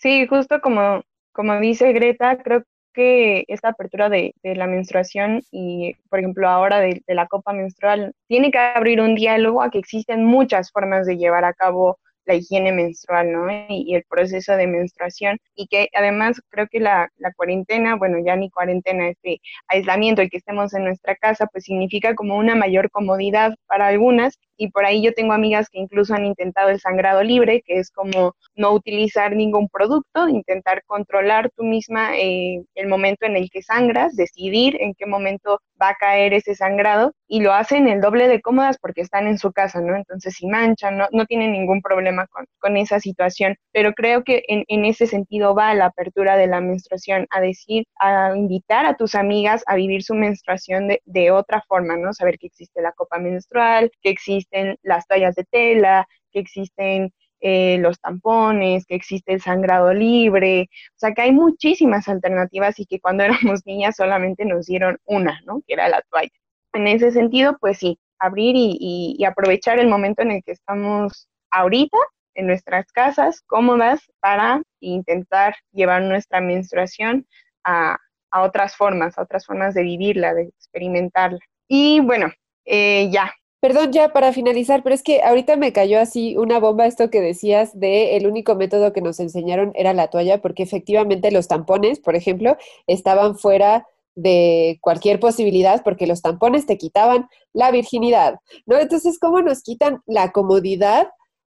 Sí, 0.00 0.26
justo 0.26 0.60
como, 0.62 1.02
como 1.32 1.60
dice 1.60 1.92
Greta, 1.92 2.42
creo 2.42 2.64
que 2.94 3.44
esta 3.48 3.68
apertura 3.68 4.08
de, 4.08 4.34
la 4.42 4.66
menstruación 4.66 5.42
y, 5.50 5.94
por 6.08 6.20
ejemplo, 6.20 6.48
ahora 6.48 6.80
de, 6.80 7.02
de, 7.06 7.14
la 7.14 7.26
copa 7.26 7.52
menstrual, 7.52 8.14
tiene 8.26 8.50
que 8.50 8.58
abrir 8.58 9.00
un 9.02 9.14
diálogo 9.14 9.62
a 9.62 9.70
que 9.70 9.78
existen 9.78 10.24
muchas 10.24 10.70
formas 10.72 11.06
de 11.06 11.18
llevar 11.18 11.44
a 11.44 11.52
cabo 11.52 11.98
la 12.24 12.34
higiene 12.34 12.72
menstrual, 12.72 13.32
¿no? 13.32 13.46
Y, 13.68 13.94
el 13.94 14.04
proceso 14.08 14.56
de 14.56 14.66
menstruación. 14.66 15.38
Y 15.54 15.66
que 15.66 15.88
además 15.94 16.40
creo 16.50 16.66
que 16.68 16.80
la, 16.80 17.10
la, 17.18 17.32
cuarentena, 17.32 17.96
bueno, 17.96 18.18
ya 18.24 18.36
ni 18.36 18.50
cuarentena, 18.50 19.08
este 19.08 19.40
aislamiento, 19.68 20.22
el 20.22 20.30
que 20.30 20.38
estemos 20.38 20.74
en 20.74 20.84
nuestra 20.84 21.16
casa, 21.16 21.46
pues 21.46 21.64
significa 21.64 22.14
como 22.14 22.36
una 22.36 22.54
mayor 22.54 22.90
comodidad 22.90 23.54
para 23.66 23.88
algunas. 23.88 24.38
Y 24.60 24.68
por 24.70 24.84
ahí 24.84 25.02
yo 25.02 25.14
tengo 25.14 25.32
amigas 25.32 25.70
que 25.70 25.78
incluso 25.78 26.14
han 26.14 26.26
intentado 26.26 26.68
el 26.68 26.80
sangrado 26.80 27.22
libre, 27.22 27.62
que 27.64 27.78
es 27.78 27.90
como 27.90 28.34
no 28.54 28.72
utilizar 28.72 29.34
ningún 29.34 29.70
producto, 29.70 30.28
intentar 30.28 30.82
controlar 30.84 31.50
tú 31.56 31.64
misma 31.64 32.18
eh, 32.18 32.62
el 32.74 32.86
momento 32.86 33.24
en 33.24 33.36
el 33.36 33.48
que 33.48 33.62
sangras, 33.62 34.16
decidir 34.16 34.76
en 34.82 34.92
qué 34.92 35.06
momento 35.06 35.60
va 35.80 35.90
a 35.90 35.94
caer 35.94 36.34
ese 36.34 36.54
sangrado 36.54 37.14
y 37.26 37.40
lo 37.40 37.54
hacen 37.54 37.88
el 37.88 38.00
doble 38.00 38.28
de 38.28 38.42
cómodas 38.42 38.76
porque 38.78 39.00
están 39.00 39.26
en 39.28 39.38
su 39.38 39.52
casa, 39.52 39.80
¿no? 39.80 39.96
Entonces 39.96 40.34
si 40.34 40.46
manchan, 40.46 40.98
no, 40.98 41.06
no 41.12 41.24
tienen 41.24 41.52
ningún 41.52 41.80
problema 41.80 42.26
con, 42.26 42.44
con 42.58 42.76
esa 42.76 43.00
situación, 43.00 43.56
pero 43.72 43.94
creo 43.94 44.24
que 44.24 44.42
en, 44.48 44.64
en, 44.68 44.84
ese 44.84 45.06
sentido 45.06 45.54
va 45.54 45.72
la 45.74 45.86
apertura 45.86 46.36
de 46.36 46.48
la 46.48 46.60
menstruación, 46.60 47.26
a 47.30 47.40
decir, 47.40 47.84
a 47.98 48.36
invitar 48.36 48.84
a 48.84 48.96
tus 48.96 49.14
amigas 49.14 49.62
a 49.66 49.76
vivir 49.76 50.02
su 50.02 50.14
menstruación 50.14 50.88
de, 50.88 51.00
de 51.06 51.30
otra 51.30 51.62
forma, 51.66 51.96
¿no? 51.96 52.12
Saber 52.12 52.38
que 52.38 52.48
existe 52.48 52.82
la 52.82 52.92
copa 52.92 53.18
menstrual, 53.18 53.90
que 54.02 54.10
existen 54.50 54.78
las 54.82 55.06
tallas 55.06 55.34
de 55.34 55.44
tela, 55.44 56.06
que 56.32 56.40
existen 56.40 57.12
eh, 57.40 57.78
los 57.78 57.98
tampones, 58.00 58.84
que 58.86 58.94
existe 58.94 59.32
el 59.32 59.40
sangrado 59.40 59.94
libre, 59.94 60.68
o 60.90 60.98
sea 60.98 61.12
que 61.12 61.22
hay 61.22 61.32
muchísimas 61.32 62.08
alternativas 62.08 62.78
y 62.78 62.86
que 62.86 63.00
cuando 63.00 63.24
éramos 63.54 63.64
niñas 63.66 63.96
solamente 63.96 64.44
nos 64.44 64.66
dieron 64.66 64.98
una, 65.04 65.40
¿no? 65.44 65.62
Que 65.66 65.74
era 65.74 65.88
la 65.88 66.02
toalla. 66.10 66.30
En 66.72 66.86
ese 66.86 67.10
sentido, 67.10 67.56
pues 67.60 67.78
sí, 67.78 67.98
abrir 68.18 68.54
y, 68.56 69.24
aprovechar 69.24 69.78
el 69.78 69.88
momento 69.88 70.22
en 70.22 70.32
el 70.32 70.42
que 70.44 70.52
estamos 70.52 71.28
ahorita 71.50 71.96
en 72.34 72.46
nuestras 72.46 72.92
casas 72.92 73.42
cómodas 73.46 74.00
para 74.20 74.62
intentar 74.80 75.56
llevar 75.72 76.02
nuestra 76.02 76.40
menstruación 76.40 77.26
a, 77.64 77.98
otras 78.32 78.76
formas, 78.76 79.18
a 79.18 79.22
otras 79.22 79.44
formas 79.44 79.74
de 79.74 79.82
vivirla, 79.82 80.34
de 80.34 80.42
experimentarla. 80.42 81.40
Y 81.66 82.00
bueno, 82.00 82.30
eh, 82.64 83.08
ya, 83.10 83.32
Perdón, 83.60 83.92
ya 83.92 84.10
para 84.14 84.32
finalizar, 84.32 84.82
pero 84.82 84.94
es 84.94 85.02
que 85.02 85.22
ahorita 85.22 85.56
me 85.56 85.74
cayó 85.74 86.00
así 86.00 86.34
una 86.38 86.58
bomba 86.58 86.86
esto 86.86 87.10
que 87.10 87.20
decías 87.20 87.78
de 87.78 88.16
el 88.16 88.26
único 88.26 88.54
método 88.54 88.94
que 88.94 89.02
nos 89.02 89.20
enseñaron 89.20 89.72
era 89.74 89.92
la 89.92 90.08
toalla, 90.08 90.40
porque 90.40 90.62
efectivamente 90.62 91.30
los 91.30 91.46
tampones, 91.46 92.00
por 92.00 92.16
ejemplo, 92.16 92.56
estaban 92.86 93.36
fuera 93.36 93.86
de 94.14 94.78
cualquier 94.80 95.20
posibilidad 95.20 95.82
porque 95.84 96.06
los 96.06 96.22
tampones 96.22 96.64
te 96.64 96.78
quitaban 96.78 97.28
la 97.52 97.70
virginidad, 97.70 98.36
¿no? 98.64 98.78
Entonces, 98.78 99.18
¿cómo 99.18 99.42
nos 99.42 99.62
quitan 99.62 100.00
la 100.06 100.32
comodidad 100.32 101.08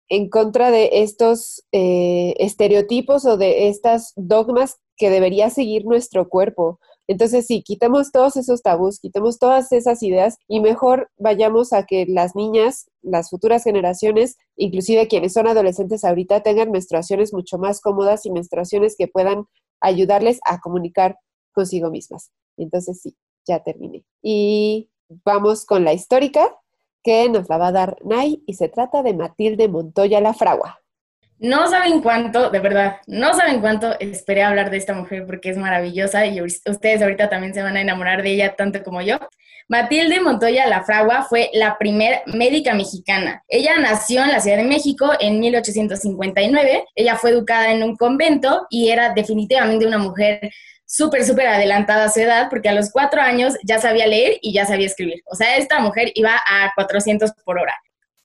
en 0.09 0.29
contra 0.29 0.71
de 0.71 0.89
estos 1.03 1.63
eh, 1.71 2.35
estereotipos 2.37 3.25
o 3.25 3.37
de 3.37 3.69
estas 3.69 4.11
dogmas 4.17 4.77
que 4.97 5.09
debería 5.09 5.49
seguir 5.49 5.85
nuestro 5.85 6.27
cuerpo? 6.27 6.79
Entonces, 7.07 7.45
sí, 7.45 7.63
quitemos 7.63 8.11
todos 8.11 8.37
esos 8.37 8.61
tabús, 8.61 8.99
quitemos 8.99 9.37
todas 9.37 9.71
esas 9.71 10.01
ideas 10.03 10.37
y 10.47 10.61
mejor 10.61 11.09
vayamos 11.17 11.73
a 11.73 11.85
que 11.85 12.05
las 12.07 12.35
niñas, 12.35 12.89
las 13.01 13.29
futuras 13.29 13.63
generaciones, 13.63 14.37
inclusive 14.55 15.07
quienes 15.07 15.33
son 15.33 15.47
adolescentes 15.47 16.05
ahorita, 16.05 16.43
tengan 16.43 16.71
menstruaciones 16.71 17.33
mucho 17.33 17.57
más 17.57 17.81
cómodas 17.81 18.25
y 18.25 18.31
menstruaciones 18.31 18.95
que 18.97 19.07
puedan 19.07 19.45
ayudarles 19.81 20.39
a 20.45 20.59
comunicar 20.61 21.17
consigo 21.51 21.91
mismas. 21.91 22.31
Entonces, 22.57 23.01
sí, 23.01 23.15
ya 23.45 23.61
terminé. 23.61 24.05
Y 24.21 24.89
vamos 25.25 25.65
con 25.65 25.83
la 25.83 25.93
histórica 25.93 26.57
que 27.03 27.27
nos 27.29 27.49
la 27.49 27.57
va 27.57 27.67
a 27.67 27.71
dar 27.73 27.97
Nay 28.05 28.41
y 28.47 28.53
se 28.53 28.69
trata 28.69 29.03
de 29.03 29.13
Matilde 29.13 29.67
Montoya 29.67 30.21
La 30.21 30.33
Fragua. 30.33 30.82
No 31.43 31.67
saben 31.67 32.01
cuánto, 32.01 32.49
de 32.51 32.59
verdad, 32.61 33.01
no 33.05 33.33
saben 33.33 33.59
cuánto 33.59 33.99
esperé 33.99 34.43
hablar 34.43 34.71
de 34.71 34.77
esta 34.77 34.93
mujer 34.93 35.25
porque 35.25 35.49
es 35.49 35.57
maravillosa 35.57 36.25
y 36.25 36.41
ustedes 36.41 37.01
ahorita 37.01 37.29
también 37.29 37.53
se 37.53 37.61
van 37.61 37.75
a 37.75 37.81
enamorar 37.81 38.23
de 38.23 38.31
ella 38.31 38.55
tanto 38.55 38.81
como 38.81 39.01
yo. 39.01 39.19
Matilde 39.67 40.21
Montoya 40.21 40.67
Lafragua 40.67 41.23
fue 41.23 41.49
la 41.53 41.77
primer 41.77 42.21
médica 42.27 42.73
mexicana. 42.73 43.43
Ella 43.49 43.77
nació 43.77 44.23
en 44.23 44.29
la 44.29 44.39
Ciudad 44.39 44.55
de 44.55 44.63
México 44.63 45.11
en 45.19 45.41
1859. 45.41 46.85
Ella 46.95 47.17
fue 47.17 47.31
educada 47.31 47.73
en 47.73 47.83
un 47.83 47.97
convento 47.97 48.65
y 48.69 48.87
era 48.91 49.13
definitivamente 49.13 49.85
una 49.85 49.97
mujer 49.97 50.49
súper, 50.85 51.25
súper 51.25 51.47
adelantada 51.47 52.05
a 52.05 52.09
su 52.09 52.21
edad, 52.21 52.47
porque 52.49 52.69
a 52.69 52.73
los 52.73 52.89
cuatro 52.89 53.21
años 53.21 53.55
ya 53.65 53.79
sabía 53.79 54.07
leer 54.07 54.37
y 54.41 54.53
ya 54.53 54.65
sabía 54.65 54.85
escribir. 54.85 55.21
O 55.25 55.35
sea, 55.35 55.57
esta 55.57 55.81
mujer 55.81 56.13
iba 56.15 56.35
a 56.35 56.71
400 56.73 57.33
por 57.43 57.59
hora. 57.59 57.73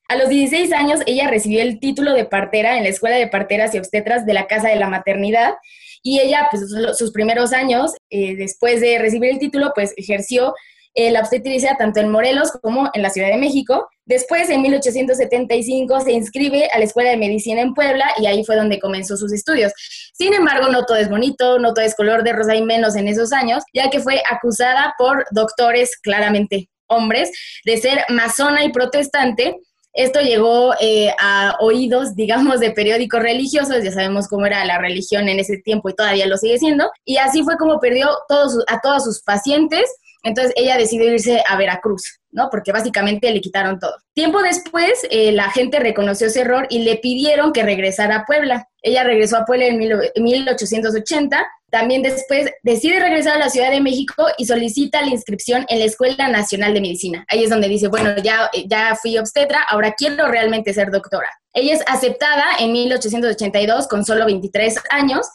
A 0.08 0.16
los 0.16 0.30
16 0.30 0.72
años, 0.72 1.00
ella 1.04 1.28
recibió 1.28 1.60
el 1.60 1.80
título 1.80 2.14
de 2.14 2.24
partera 2.24 2.78
en 2.78 2.82
la 2.82 2.88
Escuela 2.88 3.16
de 3.16 3.28
Parteras 3.28 3.74
y 3.74 3.78
Obstetras 3.78 4.24
de 4.24 4.32
la 4.32 4.46
Casa 4.46 4.68
de 4.68 4.76
la 4.76 4.88
Maternidad 4.88 5.54
y 6.02 6.20
ella, 6.20 6.48
pues 6.50 6.64
sus 6.96 7.12
primeros 7.12 7.52
años, 7.52 7.92
eh, 8.08 8.34
después 8.36 8.80
de 8.80 8.98
recibir 8.98 9.30
el 9.32 9.38
título, 9.38 9.72
pues 9.74 9.92
ejerció 9.98 10.54
eh, 10.94 11.10
la 11.10 11.20
obstetricia 11.20 11.76
tanto 11.78 12.00
en 12.00 12.10
Morelos 12.10 12.52
como 12.62 12.90
en 12.94 13.02
la 13.02 13.10
Ciudad 13.10 13.28
de 13.28 13.36
México. 13.36 13.86
Después, 14.06 14.48
en 14.48 14.62
1875, 14.62 16.00
se 16.00 16.12
inscribe 16.12 16.70
a 16.72 16.78
la 16.78 16.84
Escuela 16.84 17.10
de 17.10 17.18
Medicina 17.18 17.60
en 17.60 17.74
Puebla 17.74 18.06
y 18.18 18.26
ahí 18.26 18.44
fue 18.44 18.56
donde 18.56 18.80
comenzó 18.80 19.16
sus 19.18 19.32
estudios. 19.32 19.72
Sin 20.14 20.32
embargo, 20.32 20.68
no 20.68 20.86
todo 20.86 20.96
es 20.96 21.10
bonito, 21.10 21.58
no 21.58 21.74
todo 21.74 21.84
es 21.84 21.94
color 21.94 22.24
de 22.24 22.32
rosa 22.32 22.56
y 22.56 22.62
menos 22.62 22.96
en 22.96 23.08
esos 23.08 23.32
años, 23.32 23.62
ya 23.74 23.90
que 23.90 24.00
fue 24.00 24.22
acusada 24.30 24.94
por 24.96 25.26
doctores 25.32 25.98
claramente 25.98 26.70
hombres 26.88 27.30
de 27.66 27.76
ser 27.76 28.04
masona 28.08 28.64
y 28.64 28.72
protestante 28.72 29.56
esto 29.98 30.20
llegó 30.20 30.74
eh, 30.80 31.12
a 31.18 31.56
oídos, 31.58 32.14
digamos, 32.14 32.60
de 32.60 32.70
periódicos 32.70 33.20
religiosos, 33.20 33.82
ya 33.82 33.90
sabemos 33.90 34.28
cómo 34.28 34.46
era 34.46 34.64
la 34.64 34.78
religión 34.78 35.28
en 35.28 35.40
ese 35.40 35.56
tiempo 35.56 35.88
y 35.88 35.94
todavía 35.94 36.26
lo 36.26 36.36
sigue 36.36 36.56
siendo, 36.56 36.88
y 37.04 37.16
así 37.16 37.42
fue 37.42 37.56
como 37.56 37.80
perdió 37.80 38.08
todos, 38.28 38.64
a 38.68 38.80
todos 38.80 39.02
sus 39.02 39.22
pacientes, 39.22 39.90
entonces 40.22 40.52
ella 40.56 40.76
decidió 40.76 41.12
irse 41.12 41.42
a 41.48 41.56
Veracruz. 41.56 42.20
¿no? 42.30 42.48
Porque 42.50 42.72
básicamente 42.72 43.32
le 43.32 43.40
quitaron 43.40 43.78
todo. 43.78 43.94
Tiempo 44.12 44.42
después, 44.42 45.06
eh, 45.10 45.32
la 45.32 45.50
gente 45.50 45.80
reconoció 45.80 46.26
ese 46.26 46.42
error 46.42 46.66
y 46.68 46.80
le 46.80 46.96
pidieron 46.96 47.52
que 47.52 47.62
regresara 47.62 48.16
a 48.16 48.24
Puebla. 48.24 48.67
Ella 48.82 49.04
regresó 49.04 49.36
a 49.36 49.44
Puebla 49.44 49.66
en 49.66 49.78
1880. 49.78 51.46
También 51.70 52.02
después 52.02 52.50
decide 52.62 53.00
regresar 53.00 53.36
a 53.36 53.38
la 53.38 53.50
Ciudad 53.50 53.70
de 53.70 53.80
México 53.80 54.26
y 54.38 54.46
solicita 54.46 55.02
la 55.02 55.08
inscripción 55.08 55.66
en 55.68 55.80
la 55.80 55.84
Escuela 55.84 56.28
Nacional 56.28 56.72
de 56.72 56.80
Medicina. 56.80 57.24
Ahí 57.28 57.44
es 57.44 57.50
donde 57.50 57.68
dice, 57.68 57.88
bueno, 57.88 58.16
ya, 58.22 58.50
ya 58.66 58.96
fui 59.00 59.18
obstetra, 59.18 59.62
ahora 59.68 59.92
quiero 59.92 60.28
realmente 60.28 60.72
ser 60.72 60.90
doctora. 60.90 61.28
Ella 61.52 61.74
es 61.74 61.82
aceptada 61.86 62.44
en 62.58 62.72
1882 62.72 63.88
con 63.88 64.04
solo 64.04 64.24
23 64.24 64.76
años 64.90 65.26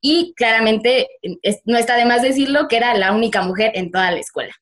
y 0.00 0.32
claramente 0.34 1.08
no 1.64 1.76
está 1.76 1.96
de 1.96 2.04
más 2.04 2.22
decirlo 2.22 2.68
que 2.68 2.76
era 2.76 2.94
la 2.94 3.12
única 3.12 3.42
mujer 3.42 3.72
en 3.74 3.90
toda 3.90 4.10
la 4.10 4.18
escuela. 4.18 4.52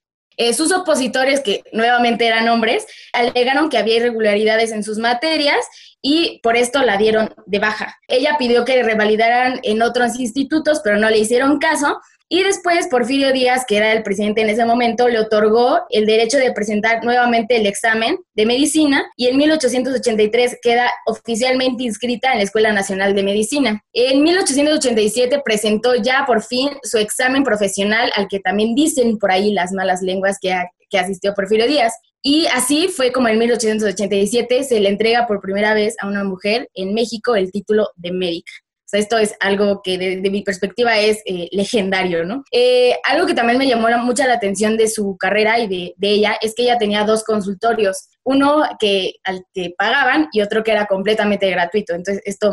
Eh, 0.40 0.54
sus 0.54 0.72
opositores, 0.72 1.40
que 1.40 1.62
nuevamente 1.70 2.26
eran 2.26 2.48
hombres, 2.48 2.86
alegaron 3.12 3.68
que 3.68 3.76
había 3.76 3.96
irregularidades 3.96 4.72
en 4.72 4.82
sus 4.82 4.96
materias 4.96 5.66
y 6.00 6.40
por 6.42 6.56
esto 6.56 6.80
la 6.82 6.96
dieron 6.96 7.34
de 7.44 7.58
baja. 7.58 7.98
Ella 8.08 8.36
pidió 8.38 8.64
que 8.64 8.82
revalidaran 8.82 9.60
en 9.64 9.82
otros 9.82 10.18
institutos, 10.18 10.80
pero 10.82 10.96
no 10.96 11.10
le 11.10 11.18
hicieron 11.18 11.58
caso 11.58 12.00
y 12.32 12.44
después 12.44 12.86
Porfirio 12.86 13.32
Díaz, 13.32 13.64
que 13.66 13.76
era 13.76 13.92
el 13.92 14.04
presidente 14.04 14.42
en 14.42 14.50
ese 14.50 14.64
momento, 14.64 15.08
le 15.08 15.18
otorgó 15.18 15.80
el 15.90 16.06
derecho 16.06 16.38
de 16.38 16.52
presentar 16.52 17.02
nuevamente 17.02 17.56
el 17.56 17.66
examen 17.66 18.18
de 18.34 18.46
medicina 18.46 19.04
y 19.16 19.26
en 19.26 19.36
1883 19.36 20.58
queda 20.62 20.88
oficialmente 21.06 21.82
inscrita 21.82 22.30
en 22.30 22.38
la 22.38 22.44
Escuela 22.44 22.72
Nacional 22.72 23.16
de 23.16 23.24
Medicina. 23.24 23.82
En 23.92 24.22
1887 24.22 25.42
presentó 25.44 25.96
ya 25.96 26.22
por 26.24 26.40
fin 26.40 26.68
su 26.84 26.98
examen 26.98 27.42
profesional 27.42 28.12
al 28.14 28.28
que 28.28 28.38
también 28.38 28.76
dicen 28.76 29.18
por 29.18 29.32
ahí 29.32 29.52
las 29.52 29.72
malas 29.72 30.00
lenguas 30.00 30.38
que, 30.40 30.54
que 30.88 30.98
asistió 31.00 31.34
Porfirio 31.34 31.66
Díaz. 31.66 31.94
Y 32.22 32.46
así 32.54 32.86
fue 32.86 33.10
como 33.10 33.26
en 33.26 33.40
1887 33.40 34.62
se 34.62 34.78
le 34.78 34.88
entrega 34.88 35.26
por 35.26 35.40
primera 35.40 35.74
vez 35.74 35.96
a 36.00 36.06
una 36.06 36.22
mujer 36.22 36.68
en 36.74 36.94
México 36.94 37.34
el 37.34 37.50
título 37.50 37.88
de 37.96 38.12
médica 38.12 38.52
esto 38.92 39.18
es 39.18 39.34
algo 39.40 39.82
que 39.82 39.98
de, 39.98 40.30
mi 40.30 40.42
perspectiva 40.42 40.98
es 40.98 41.22
eh, 41.24 41.48
legendario, 41.52 42.24
¿no? 42.24 42.44
Eh, 42.52 42.96
algo 43.04 43.26
que 43.26 43.34
también 43.34 43.58
me 43.58 43.66
llamó 43.66 43.88
mucha 43.98 44.26
la 44.26 44.34
atención 44.34 44.76
de 44.76 44.88
su 44.88 45.16
carrera 45.18 45.58
y 45.58 45.68
de, 45.68 45.94
ella 46.00 46.36
es 46.40 46.54
que 46.54 46.62
ella 46.64 46.78
tenía 46.78 47.04
dos 47.04 47.24
consultorios, 47.24 48.08
uno 48.24 48.62
que 48.78 49.14
al 49.24 49.44
que 49.54 49.72
pagaban 49.76 50.28
y 50.32 50.40
otro 50.40 50.62
que 50.64 50.72
era 50.72 50.86
completamente 50.86 51.48
gratuito. 51.50 51.94
Entonces, 51.94 52.22
esto 52.24 52.52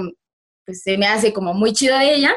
pues, 0.65 0.81
se 0.81 0.97
me 0.97 1.07
hace 1.07 1.33
como 1.33 1.53
muy 1.53 1.73
chido 1.73 1.97
de 1.97 2.13
ella. 2.13 2.35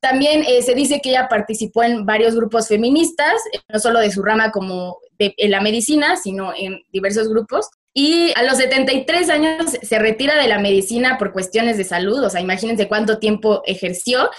También 0.00 0.44
eh, 0.46 0.62
se 0.62 0.74
dice 0.74 1.00
que 1.00 1.10
ella 1.10 1.28
participó 1.28 1.82
en 1.84 2.04
varios 2.04 2.34
grupos 2.34 2.68
feministas, 2.68 3.40
no 3.72 3.78
solo 3.78 4.00
de 4.00 4.10
su 4.10 4.22
rama 4.22 4.50
como 4.50 4.98
en 5.18 5.50
la 5.50 5.60
medicina, 5.60 6.16
sino 6.16 6.52
en 6.56 6.80
diversos 6.90 7.28
grupos. 7.28 7.68
Y 7.94 8.32
a 8.36 8.42
los 8.42 8.56
73 8.56 9.28
años 9.28 9.72
se 9.82 9.98
retira 9.98 10.40
de 10.40 10.48
la 10.48 10.58
medicina 10.58 11.18
por 11.18 11.32
cuestiones 11.32 11.76
de 11.76 11.84
salud, 11.84 12.22
o 12.24 12.30
sea, 12.30 12.40
imagínense 12.40 12.88
cuánto 12.88 13.18
tiempo 13.18 13.62
ejerció. 13.66 14.30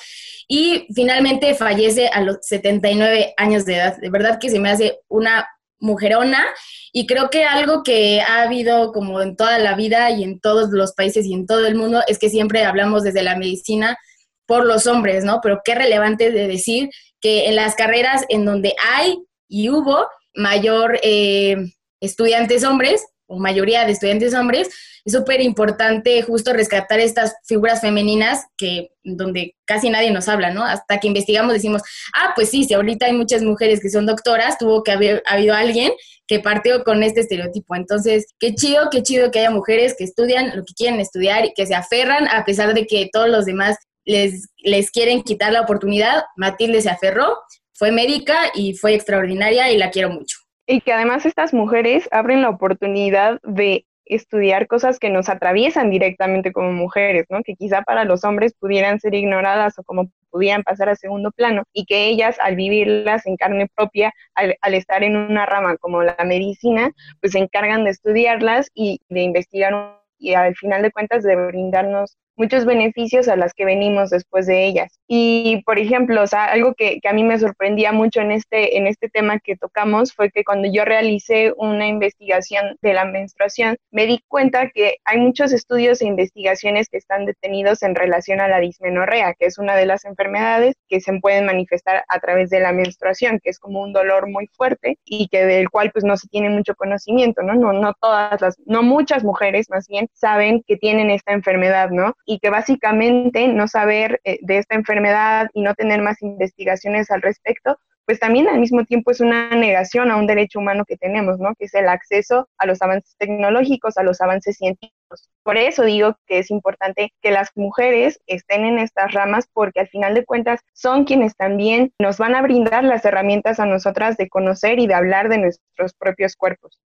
Y 0.48 0.88
finalmente 0.94 1.56
fallece 1.56 2.08
a 2.08 2.22
los 2.22 2.38
79 2.42 3.34
años 3.38 3.66
de 3.66 3.76
edad. 3.76 3.98
De 3.98 4.10
verdad 4.10 4.40
que 4.40 4.50
se 4.50 4.60
me 4.60 4.70
hace 4.70 5.00
una 5.08 5.48
mujerona 5.80 6.46
y 6.92 7.06
creo 7.06 7.30
que 7.30 7.44
algo 7.44 7.84
que 7.84 8.22
ha 8.22 8.44
habido 8.44 8.92
como 8.92 9.22
en 9.22 9.36
toda 9.36 9.60
la 9.60 9.76
vida 9.76 10.10
y 10.12 10.24
en 10.24 10.40
todos 10.40 10.70
los 10.72 10.94
países 10.94 11.26
y 11.26 11.34
en 11.34 11.46
todo 11.46 11.68
el 11.68 11.76
mundo 11.76 12.02
es 12.08 12.20
que 12.20 12.30
siempre 12.30 12.64
hablamos 12.64 13.04
desde 13.04 13.22
la 13.22 13.36
medicina 13.36 13.98
por 14.46 14.66
los 14.66 14.88
hombres, 14.88 15.24
¿no? 15.24 15.40
Pero 15.42 15.62
qué 15.64 15.76
relevante 15.76 16.32
de 16.32 16.48
decir 16.48 16.90
que 17.22 17.48
en 17.48 17.56
las 17.56 17.76
carreras 17.76 18.26
en 18.30 18.46
donde 18.46 18.76
hay 18.92 19.18
y 19.48 19.70
hubo 19.70 20.08
mayor 20.36 21.00
eh, 21.04 21.58
estudiantes 22.00 22.64
hombres, 22.64 23.06
o 23.34 23.40
mayoría 23.40 23.86
de 23.86 23.92
estudiantes 23.92 24.34
hombres, 24.34 24.70
es 25.06 25.14
súper 25.14 25.42
importante 25.42 26.22
justo 26.22 26.54
rescatar 26.54 27.00
estas 27.00 27.36
figuras 27.46 27.82
femeninas 27.82 28.46
que 28.58 28.92
donde 29.04 29.56
casi 29.66 29.90
nadie 29.90 30.12
nos 30.12 30.30
habla, 30.30 30.52
¿no? 30.52 30.64
Hasta 30.64 31.00
que 31.00 31.08
investigamos 31.08 31.54
decimos, 31.54 31.82
ah, 32.16 32.32
pues 32.36 32.50
sí, 32.50 32.64
si 32.64 32.74
ahorita 32.74 33.08
hay 33.08 33.14
muchas 33.14 33.42
mujeres 33.42 33.82
que 33.82 33.90
son 33.90 34.06
doctoras, 34.06 34.58
tuvo 34.58 34.82
que 34.84 34.92
haber 34.92 35.24
habido 35.26 35.56
alguien 35.56 35.92
que 36.26 36.40
partió 36.40 36.84
con 36.84 37.04
este 37.04 37.22
estereotipo. 37.22 37.76
Entonces, 37.76 38.28
qué 38.40 38.56
chido, 38.56 38.90
qué 38.90 39.04
chido 39.04 39.30
que 39.30 39.40
haya 39.40 39.52
mujeres 39.52 39.96
que 39.98 40.06
estudian 40.06 40.56
lo 40.56 40.64
que 40.64 40.74
quieren 40.74 41.00
estudiar 41.02 41.46
y 41.46 41.54
que 41.54 41.66
se 41.66 41.76
aferran 41.76 42.28
a 42.30 42.46
pesar 42.46 42.74
de 42.74 42.86
que 42.86 43.10
todos 43.12 43.28
los 43.28 43.46
demás 43.46 43.76
les, 44.06 44.48
les 44.60 44.90
quieren 44.90 45.24
quitar 45.24 45.52
la 45.52 45.62
oportunidad. 45.62 46.24
Matilde 46.38 46.82
se 46.82 46.90
aferró, 46.90 47.40
fue 47.74 47.92
médica 47.92 48.38
y 48.56 48.74
fue 48.76 48.94
extraordinaria 48.94 49.70
y 49.72 49.78
la 49.78 49.92
quiero 49.92 50.10
mucho. 50.10 50.43
Y 50.66 50.82
que 50.82 50.94
además 50.94 51.26
estas 51.26 51.54
mujeres 51.54 52.08
abren 52.12 52.42
la 52.42 52.50
oportunidad 52.50 53.40
de 53.44 53.86
estudiar 54.06 54.68
cosas 54.68 55.00
que 55.00 55.10
nos 55.10 55.30
atraviesan 55.30 55.90
directamente 55.90 56.52
como 56.52 56.72
mujeres, 56.72 57.26
¿no? 57.30 57.42
Que 57.44 57.56
quizá 57.56 57.82
para 57.82 58.06
los 58.06 58.24
hombres 58.24 58.54
pudieran 58.54 59.00
ser 59.00 59.16
ignoradas 59.16 59.78
o 59.80 59.84
como 59.84 60.10
pudieran 60.30 60.64
pasar 60.64 60.90
a 60.90 60.96
segundo 60.96 61.32
plano 61.32 61.64
y 61.74 61.86
que 61.86 62.08
ellas 62.08 62.38
al 62.42 62.56
vivirlas 62.56 63.26
en 63.26 63.38
carne 63.38 63.70
propia, 63.76 64.12
al, 64.36 64.58
al 64.62 64.74
estar 64.74 65.04
en 65.04 65.16
una 65.16 65.46
rama 65.46 65.78
como 65.78 66.02
la 66.04 66.18
medicina, 66.26 66.92
pues 67.22 67.34
se 67.34 67.40
encargan 67.40 67.84
de 67.84 67.92
estudiarlas 67.92 68.70
y 68.74 69.00
de 69.10 69.22
investigar 69.22 69.74
y 70.18 70.34
al 70.34 70.56
final 70.56 70.82
de 70.82 70.92
cuentas 70.92 71.24
de 71.24 71.36
brindarnos 71.36 72.18
muchos 72.36 72.66
beneficios 72.66 73.28
a 73.28 73.36
las 73.36 73.54
que 73.54 73.66
venimos 73.66 74.10
después 74.10 74.46
de 74.48 74.66
ellas. 74.66 75.00
Y, 75.08 75.62
por 75.66 75.80
ejemplo, 75.80 76.24
algo 76.32 76.74
que, 76.74 77.00
que, 77.02 77.10
a 77.10 77.14
mí 77.14 77.24
me 77.24 77.40
sorprendía 77.40 77.92
mucho 77.92 78.22
en 78.22 78.32
este, 78.32 78.78
en 78.78 78.88
este 78.88 79.10
tema 79.10 79.40
que 79.40 79.56
tocamos 79.56 80.14
fue 80.14 80.32
que 80.32 80.44
cuando 80.44 80.70
yo 80.72 80.86
realicé 80.86 81.54
una 81.58 81.88
investigación 81.88 82.78
de 82.82 82.94
la 82.94 83.06
menstruación, 83.06 83.78
me 83.92 84.06
di 84.06 84.24
cuenta 84.28 84.70
que 84.70 84.98
hay 85.06 85.20
muchos 85.20 85.54
estudios 85.54 86.02
e 86.02 86.06
investigaciones 86.06 86.90
que 86.90 86.98
están 86.98 87.26
detenidos 87.26 87.84
en 87.84 87.96
relación 87.96 88.42
a 88.42 88.48
la 88.48 88.60
dismenorrea, 88.60 89.34
que 89.34 89.46
es 89.46 89.58
una 89.58 89.76
de 89.76 89.86
las 89.86 90.06
enfermedades 90.06 90.76
que 90.88 91.02
se 91.02 91.14
pueden 91.20 91.46
manifestar 91.46 92.04
a 92.08 92.20
través 92.20 92.50
de 92.50 92.60
la 92.60 92.72
menstruación, 92.72 93.40
que 93.42 93.50
es 93.50 93.60
como 93.60 93.82
un 93.82 93.94
dolor 93.94 94.30
muy 94.30 94.48
fuerte 94.48 94.98
y 95.06 95.28
que 95.28 95.46
del 95.46 95.70
cual 95.70 95.92
pues 95.92 96.04
no 96.04 96.18
se 96.18 96.28
tiene 96.28 96.50
mucho 96.50 96.76
conocimiento, 96.76 97.42
¿no? 97.44 97.56
No, 97.56 97.74
no 97.74 97.94
todas 98.02 98.42
las, 98.42 98.56
no 98.66 98.84
muchas 98.84 99.24
mujeres 99.24 99.70
más 99.70 99.88
bien 99.88 100.08
saben 100.14 100.64
que 100.66 100.78
tienen 100.78 101.12
esta 101.12 101.34
enfermedad, 101.34 101.90
¿no? 101.92 102.14
Y 102.26 102.40
que 102.40 102.50
básicamente 102.50 103.48
no 103.48 103.68
saber 103.68 104.22
eh, 104.24 104.40
de 104.42 104.58
esta 104.58 104.76
enfermedad 104.76 105.48
y 105.54 105.62
no 105.62 105.74
tener 105.74 106.02
más 106.02 106.22
investigaciones 106.22 107.12
al 107.12 107.22
respecto, 107.22 107.78
pues 108.06 108.20
también 108.20 108.48
al 108.50 108.60
mismo 108.60 108.84
tiempo 108.84 109.12
es 109.12 109.22
una 109.22 109.50
negación 109.52 110.12
a 110.12 110.18
un 110.18 110.28
derecho 110.28 110.60
humano 110.60 110.84
que 110.86 110.98
tenemos, 110.98 111.40
¿no? 111.40 111.56
Que 111.56 111.66
es 111.66 111.74
el 111.74 111.88
acceso 111.88 112.50
a 112.58 112.66
los 112.66 112.82
avances 112.82 113.16
tecnológicos, 113.18 113.98
a 113.98 114.04
los 114.04 114.20
avances 114.20 114.58
científicos. 114.58 115.30
Por 115.44 115.58
eso 115.58 115.84
digo 115.84 116.18
que 116.28 116.40
es 116.40 116.52
importante 116.52 117.14
que 117.22 117.32
las 117.32 117.52
mujeres 117.56 118.20
estén 118.28 118.66
en 118.66 118.80
estas 118.80 119.14
ramas 119.14 119.48
porque 119.54 119.82
al 119.82 119.88
final 119.88 120.14
de 120.16 120.26
cuentas 120.26 120.60
son 120.74 121.06
quienes 121.06 121.36
también 121.36 121.94
nos 122.00 122.18
van 122.18 122.36
a 122.36 122.42
brindar 122.42 122.84
las 122.84 123.06
herramientas 123.06 123.60
a 123.60 123.66
nosotras 123.66 124.18
de 124.18 124.28
conocer 124.28 124.80
y 124.80 124.88
de 124.88 124.96
hablar 124.96 125.30
de 125.30 125.38
nuestros 125.38 125.94
propios 125.94 126.36
cuerpos. 126.36 126.82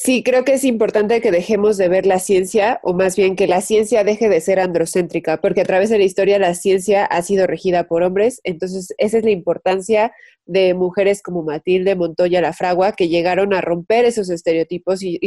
Sí, 0.00 0.22
creo 0.22 0.44
que 0.44 0.54
es 0.54 0.62
importante 0.62 1.20
que 1.20 1.32
dejemos 1.32 1.76
de 1.76 1.88
ver 1.88 2.06
la 2.06 2.20
ciencia, 2.20 2.78
o 2.84 2.94
más 2.94 3.16
bien 3.16 3.34
que 3.34 3.48
la 3.48 3.60
ciencia 3.60 4.04
deje 4.04 4.28
de 4.28 4.40
ser 4.40 4.60
androcéntrica, 4.60 5.40
porque 5.40 5.62
a 5.62 5.64
través 5.64 5.90
de 5.90 5.98
la 5.98 6.04
historia 6.04 6.38
la 6.38 6.54
ciencia 6.54 7.04
ha 7.04 7.20
sido 7.22 7.48
regida 7.48 7.88
por 7.88 8.04
hombres, 8.04 8.40
entonces 8.44 8.94
esa 8.98 9.18
es 9.18 9.24
la 9.24 9.32
importancia 9.32 10.12
de 10.48 10.74
mujeres 10.74 11.22
como 11.22 11.42
Matilde 11.42 11.94
Montoya 11.94 12.40
La 12.40 12.52
Fragua, 12.52 12.92
que 12.92 13.08
llegaron 13.08 13.52
a 13.52 13.60
romper 13.60 14.06
esos 14.06 14.30
estereotipos 14.30 15.02
y, 15.02 15.18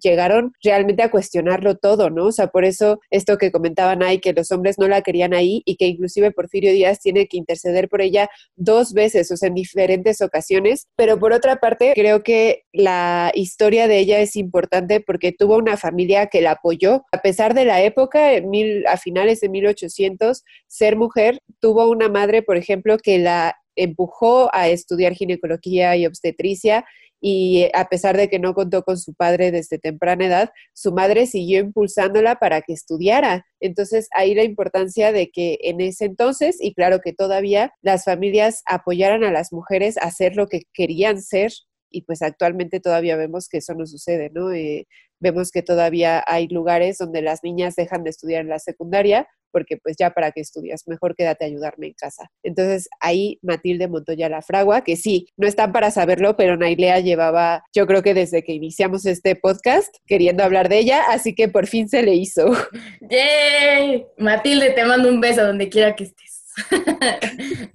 llegaron 0.00 0.52
realmente 0.62 1.02
a 1.02 1.10
cuestionarlo 1.10 1.76
todo, 1.76 2.10
¿no? 2.10 2.26
O 2.26 2.32
sea, 2.32 2.46
por 2.46 2.64
eso 2.64 3.00
esto 3.10 3.36
que 3.38 3.50
comentaban 3.50 4.02
ahí, 4.02 4.20
que 4.20 4.32
los 4.32 4.52
hombres 4.52 4.78
no 4.78 4.86
la 4.86 5.02
querían 5.02 5.34
ahí 5.34 5.62
y 5.64 5.76
que 5.76 5.86
inclusive 5.86 6.30
Porfirio 6.30 6.72
Díaz 6.72 7.00
tiene 7.00 7.26
que 7.26 7.36
interceder 7.36 7.88
por 7.88 8.00
ella 8.00 8.30
dos 8.54 8.92
veces, 8.92 9.30
o 9.32 9.36
sea, 9.36 9.48
en 9.48 9.54
diferentes 9.54 10.20
ocasiones. 10.20 10.86
Pero 10.96 11.18
por 11.18 11.32
otra 11.32 11.56
parte, 11.56 11.92
creo 11.94 12.22
que 12.22 12.62
la 12.72 13.32
historia 13.34 13.88
de 13.88 13.98
ella 13.98 14.20
es 14.20 14.36
importante 14.36 15.00
porque 15.00 15.32
tuvo 15.32 15.56
una 15.56 15.76
familia 15.76 16.28
que 16.28 16.40
la 16.40 16.52
apoyó, 16.52 17.04
a 17.10 17.18
pesar 17.18 17.54
de 17.54 17.64
la 17.64 17.82
época, 17.82 18.40
mil, 18.44 18.86
a 18.86 18.96
finales 18.96 19.40
de 19.40 19.48
1800, 19.48 20.44
ser 20.68 20.96
mujer, 20.96 21.40
tuvo 21.60 21.90
una 21.90 22.08
madre, 22.08 22.42
por 22.42 22.56
ejemplo, 22.56 22.96
que 22.98 23.18
la 23.18 23.56
empujó 23.78 24.50
a 24.52 24.68
estudiar 24.68 25.14
ginecología 25.14 25.96
y 25.96 26.06
obstetricia 26.06 26.84
y 27.20 27.68
a 27.74 27.88
pesar 27.88 28.16
de 28.16 28.28
que 28.28 28.38
no 28.38 28.54
contó 28.54 28.82
con 28.82 28.96
su 28.98 29.14
padre 29.14 29.50
desde 29.50 29.78
temprana 29.78 30.26
edad, 30.26 30.50
su 30.72 30.92
madre 30.92 31.26
siguió 31.26 31.60
impulsándola 31.60 32.36
para 32.36 32.62
que 32.62 32.72
estudiara. 32.72 33.44
Entonces 33.60 34.08
ahí 34.14 34.34
la 34.34 34.44
importancia 34.44 35.10
de 35.12 35.30
que 35.30 35.58
en 35.62 35.80
ese 35.80 36.04
entonces, 36.04 36.56
y 36.60 36.74
claro 36.74 37.00
que 37.00 37.12
todavía, 37.12 37.72
las 37.82 38.04
familias 38.04 38.62
apoyaran 38.66 39.24
a 39.24 39.32
las 39.32 39.52
mujeres 39.52 39.96
a 39.98 40.06
hacer 40.06 40.36
lo 40.36 40.46
que 40.46 40.62
querían 40.72 41.20
ser 41.20 41.52
y 41.90 42.02
pues 42.02 42.22
actualmente 42.22 42.80
todavía 42.80 43.16
vemos 43.16 43.48
que 43.48 43.58
eso 43.58 43.74
no 43.74 43.86
sucede, 43.86 44.30
¿no? 44.32 44.52
Eh, 44.52 44.86
vemos 45.20 45.50
que 45.50 45.62
todavía 45.62 46.22
hay 46.26 46.46
lugares 46.48 46.98
donde 46.98 47.22
las 47.22 47.42
niñas 47.42 47.74
dejan 47.76 48.04
de 48.04 48.10
estudiar 48.10 48.42
en 48.42 48.48
la 48.48 48.58
secundaria 48.58 49.26
porque 49.52 49.76
pues 49.76 49.96
ya 49.98 50.10
para 50.10 50.32
qué 50.32 50.40
estudias, 50.40 50.82
mejor 50.86 51.14
quédate 51.14 51.44
a 51.44 51.48
ayudarme 51.48 51.88
en 51.88 51.94
casa. 51.94 52.30
Entonces 52.42 52.88
ahí 53.00 53.38
Matilde 53.42 53.88
Montoya 53.88 54.28
La 54.28 54.42
Fragua, 54.42 54.82
que 54.82 54.96
sí, 54.96 55.28
no 55.36 55.46
están 55.46 55.72
para 55.72 55.90
saberlo, 55.90 56.36
pero 56.36 56.56
Nailea 56.56 57.00
llevaba, 57.00 57.64
yo 57.74 57.86
creo 57.86 58.02
que 58.02 58.14
desde 58.14 58.42
que 58.42 58.52
iniciamos 58.52 59.06
este 59.06 59.36
podcast, 59.36 59.94
queriendo 60.06 60.44
hablar 60.44 60.68
de 60.68 60.78
ella, 60.78 61.02
así 61.10 61.34
que 61.34 61.48
por 61.48 61.66
fin 61.66 61.88
se 61.88 62.02
le 62.02 62.14
hizo. 62.14 62.46
¡Yay! 63.10 64.06
Matilde, 64.18 64.70
te 64.70 64.84
mando 64.84 65.08
un 65.08 65.20
beso 65.20 65.46
donde 65.46 65.68
quiera 65.68 65.94
que 65.94 66.04
estés. 66.04 66.28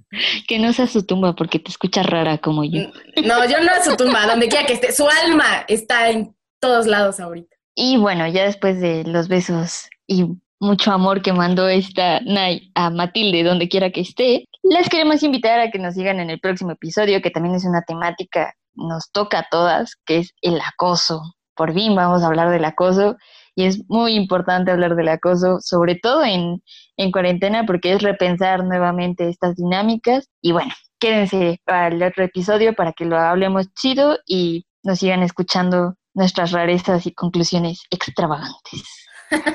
que 0.48 0.58
no 0.58 0.72
sea 0.72 0.86
su 0.86 1.04
tumba 1.04 1.34
porque 1.34 1.58
te 1.58 1.70
escuchas 1.70 2.06
rara 2.06 2.38
como 2.38 2.64
yo. 2.64 2.82
No, 3.24 3.48
yo 3.48 3.60
no 3.62 3.70
a 3.70 3.82
su 3.82 3.96
tumba, 3.96 4.26
donde 4.26 4.48
quiera 4.48 4.66
que 4.66 4.74
esté. 4.74 4.92
Su 4.92 5.08
alma 5.08 5.64
está 5.68 6.10
en 6.10 6.34
todos 6.60 6.86
lados 6.86 7.20
ahorita. 7.20 7.56
Y 7.74 7.96
bueno, 7.96 8.26
ya 8.28 8.44
después 8.44 8.80
de 8.80 9.04
los 9.04 9.28
besos 9.28 9.88
y 10.06 10.26
mucho 10.64 10.90
amor 10.92 11.22
que 11.22 11.32
mandó 11.32 11.68
esta 11.68 12.20
Nay 12.20 12.72
a 12.74 12.90
Matilde, 12.90 13.44
donde 13.44 13.68
quiera 13.68 13.90
que 13.90 14.00
esté, 14.00 14.46
les 14.62 14.88
queremos 14.88 15.22
invitar 15.22 15.60
a 15.60 15.70
que 15.70 15.78
nos 15.78 15.94
sigan 15.94 16.20
en 16.20 16.30
el 16.30 16.40
próximo 16.40 16.72
episodio, 16.72 17.20
que 17.22 17.30
también 17.30 17.54
es 17.54 17.64
una 17.64 17.82
temática, 17.82 18.54
nos 18.74 19.10
toca 19.12 19.40
a 19.40 19.46
todas, 19.50 19.94
que 20.06 20.18
es 20.18 20.34
el 20.40 20.60
acoso. 20.60 21.20
Por 21.54 21.72
fin 21.72 21.94
vamos 21.94 22.22
a 22.22 22.26
hablar 22.26 22.50
del 22.50 22.64
acoso 22.64 23.16
y 23.54 23.64
es 23.64 23.82
muy 23.88 24.14
importante 24.14 24.72
hablar 24.72 24.96
del 24.96 25.08
acoso, 25.08 25.58
sobre 25.60 25.94
todo 25.94 26.24
en, 26.24 26.62
en 26.96 27.12
cuarentena, 27.12 27.64
porque 27.66 27.92
es 27.92 28.02
repensar 28.02 28.64
nuevamente 28.64 29.28
estas 29.28 29.54
dinámicas. 29.54 30.28
Y 30.40 30.52
bueno, 30.52 30.72
quédense 30.98 31.60
el 31.66 32.02
otro 32.02 32.24
episodio 32.24 32.74
para 32.74 32.92
que 32.92 33.04
lo 33.04 33.18
hablemos 33.18 33.72
chido 33.74 34.18
y 34.26 34.66
nos 34.82 34.98
sigan 34.98 35.22
escuchando 35.22 35.94
nuestras 36.14 36.52
rarezas 36.52 37.06
y 37.06 37.12
conclusiones 37.12 37.82
extravagantes. 37.90 39.03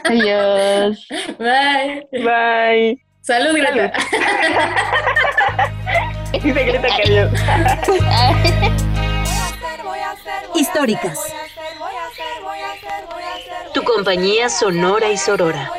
Adiós. 0.04 1.08
Bye. 1.38 2.08
Bye. 2.12 3.02
Salud, 3.22 3.56
Greta. 3.56 3.92
Dice 6.32 6.64
Greta 6.64 6.88
que 6.96 7.04
adiós. 7.04 7.32
Históricas. 10.56 11.20
Tu 13.74 13.84
compañía 13.84 14.50
sonora 14.50 15.10
y 15.12 15.18
sorora. 15.18 15.72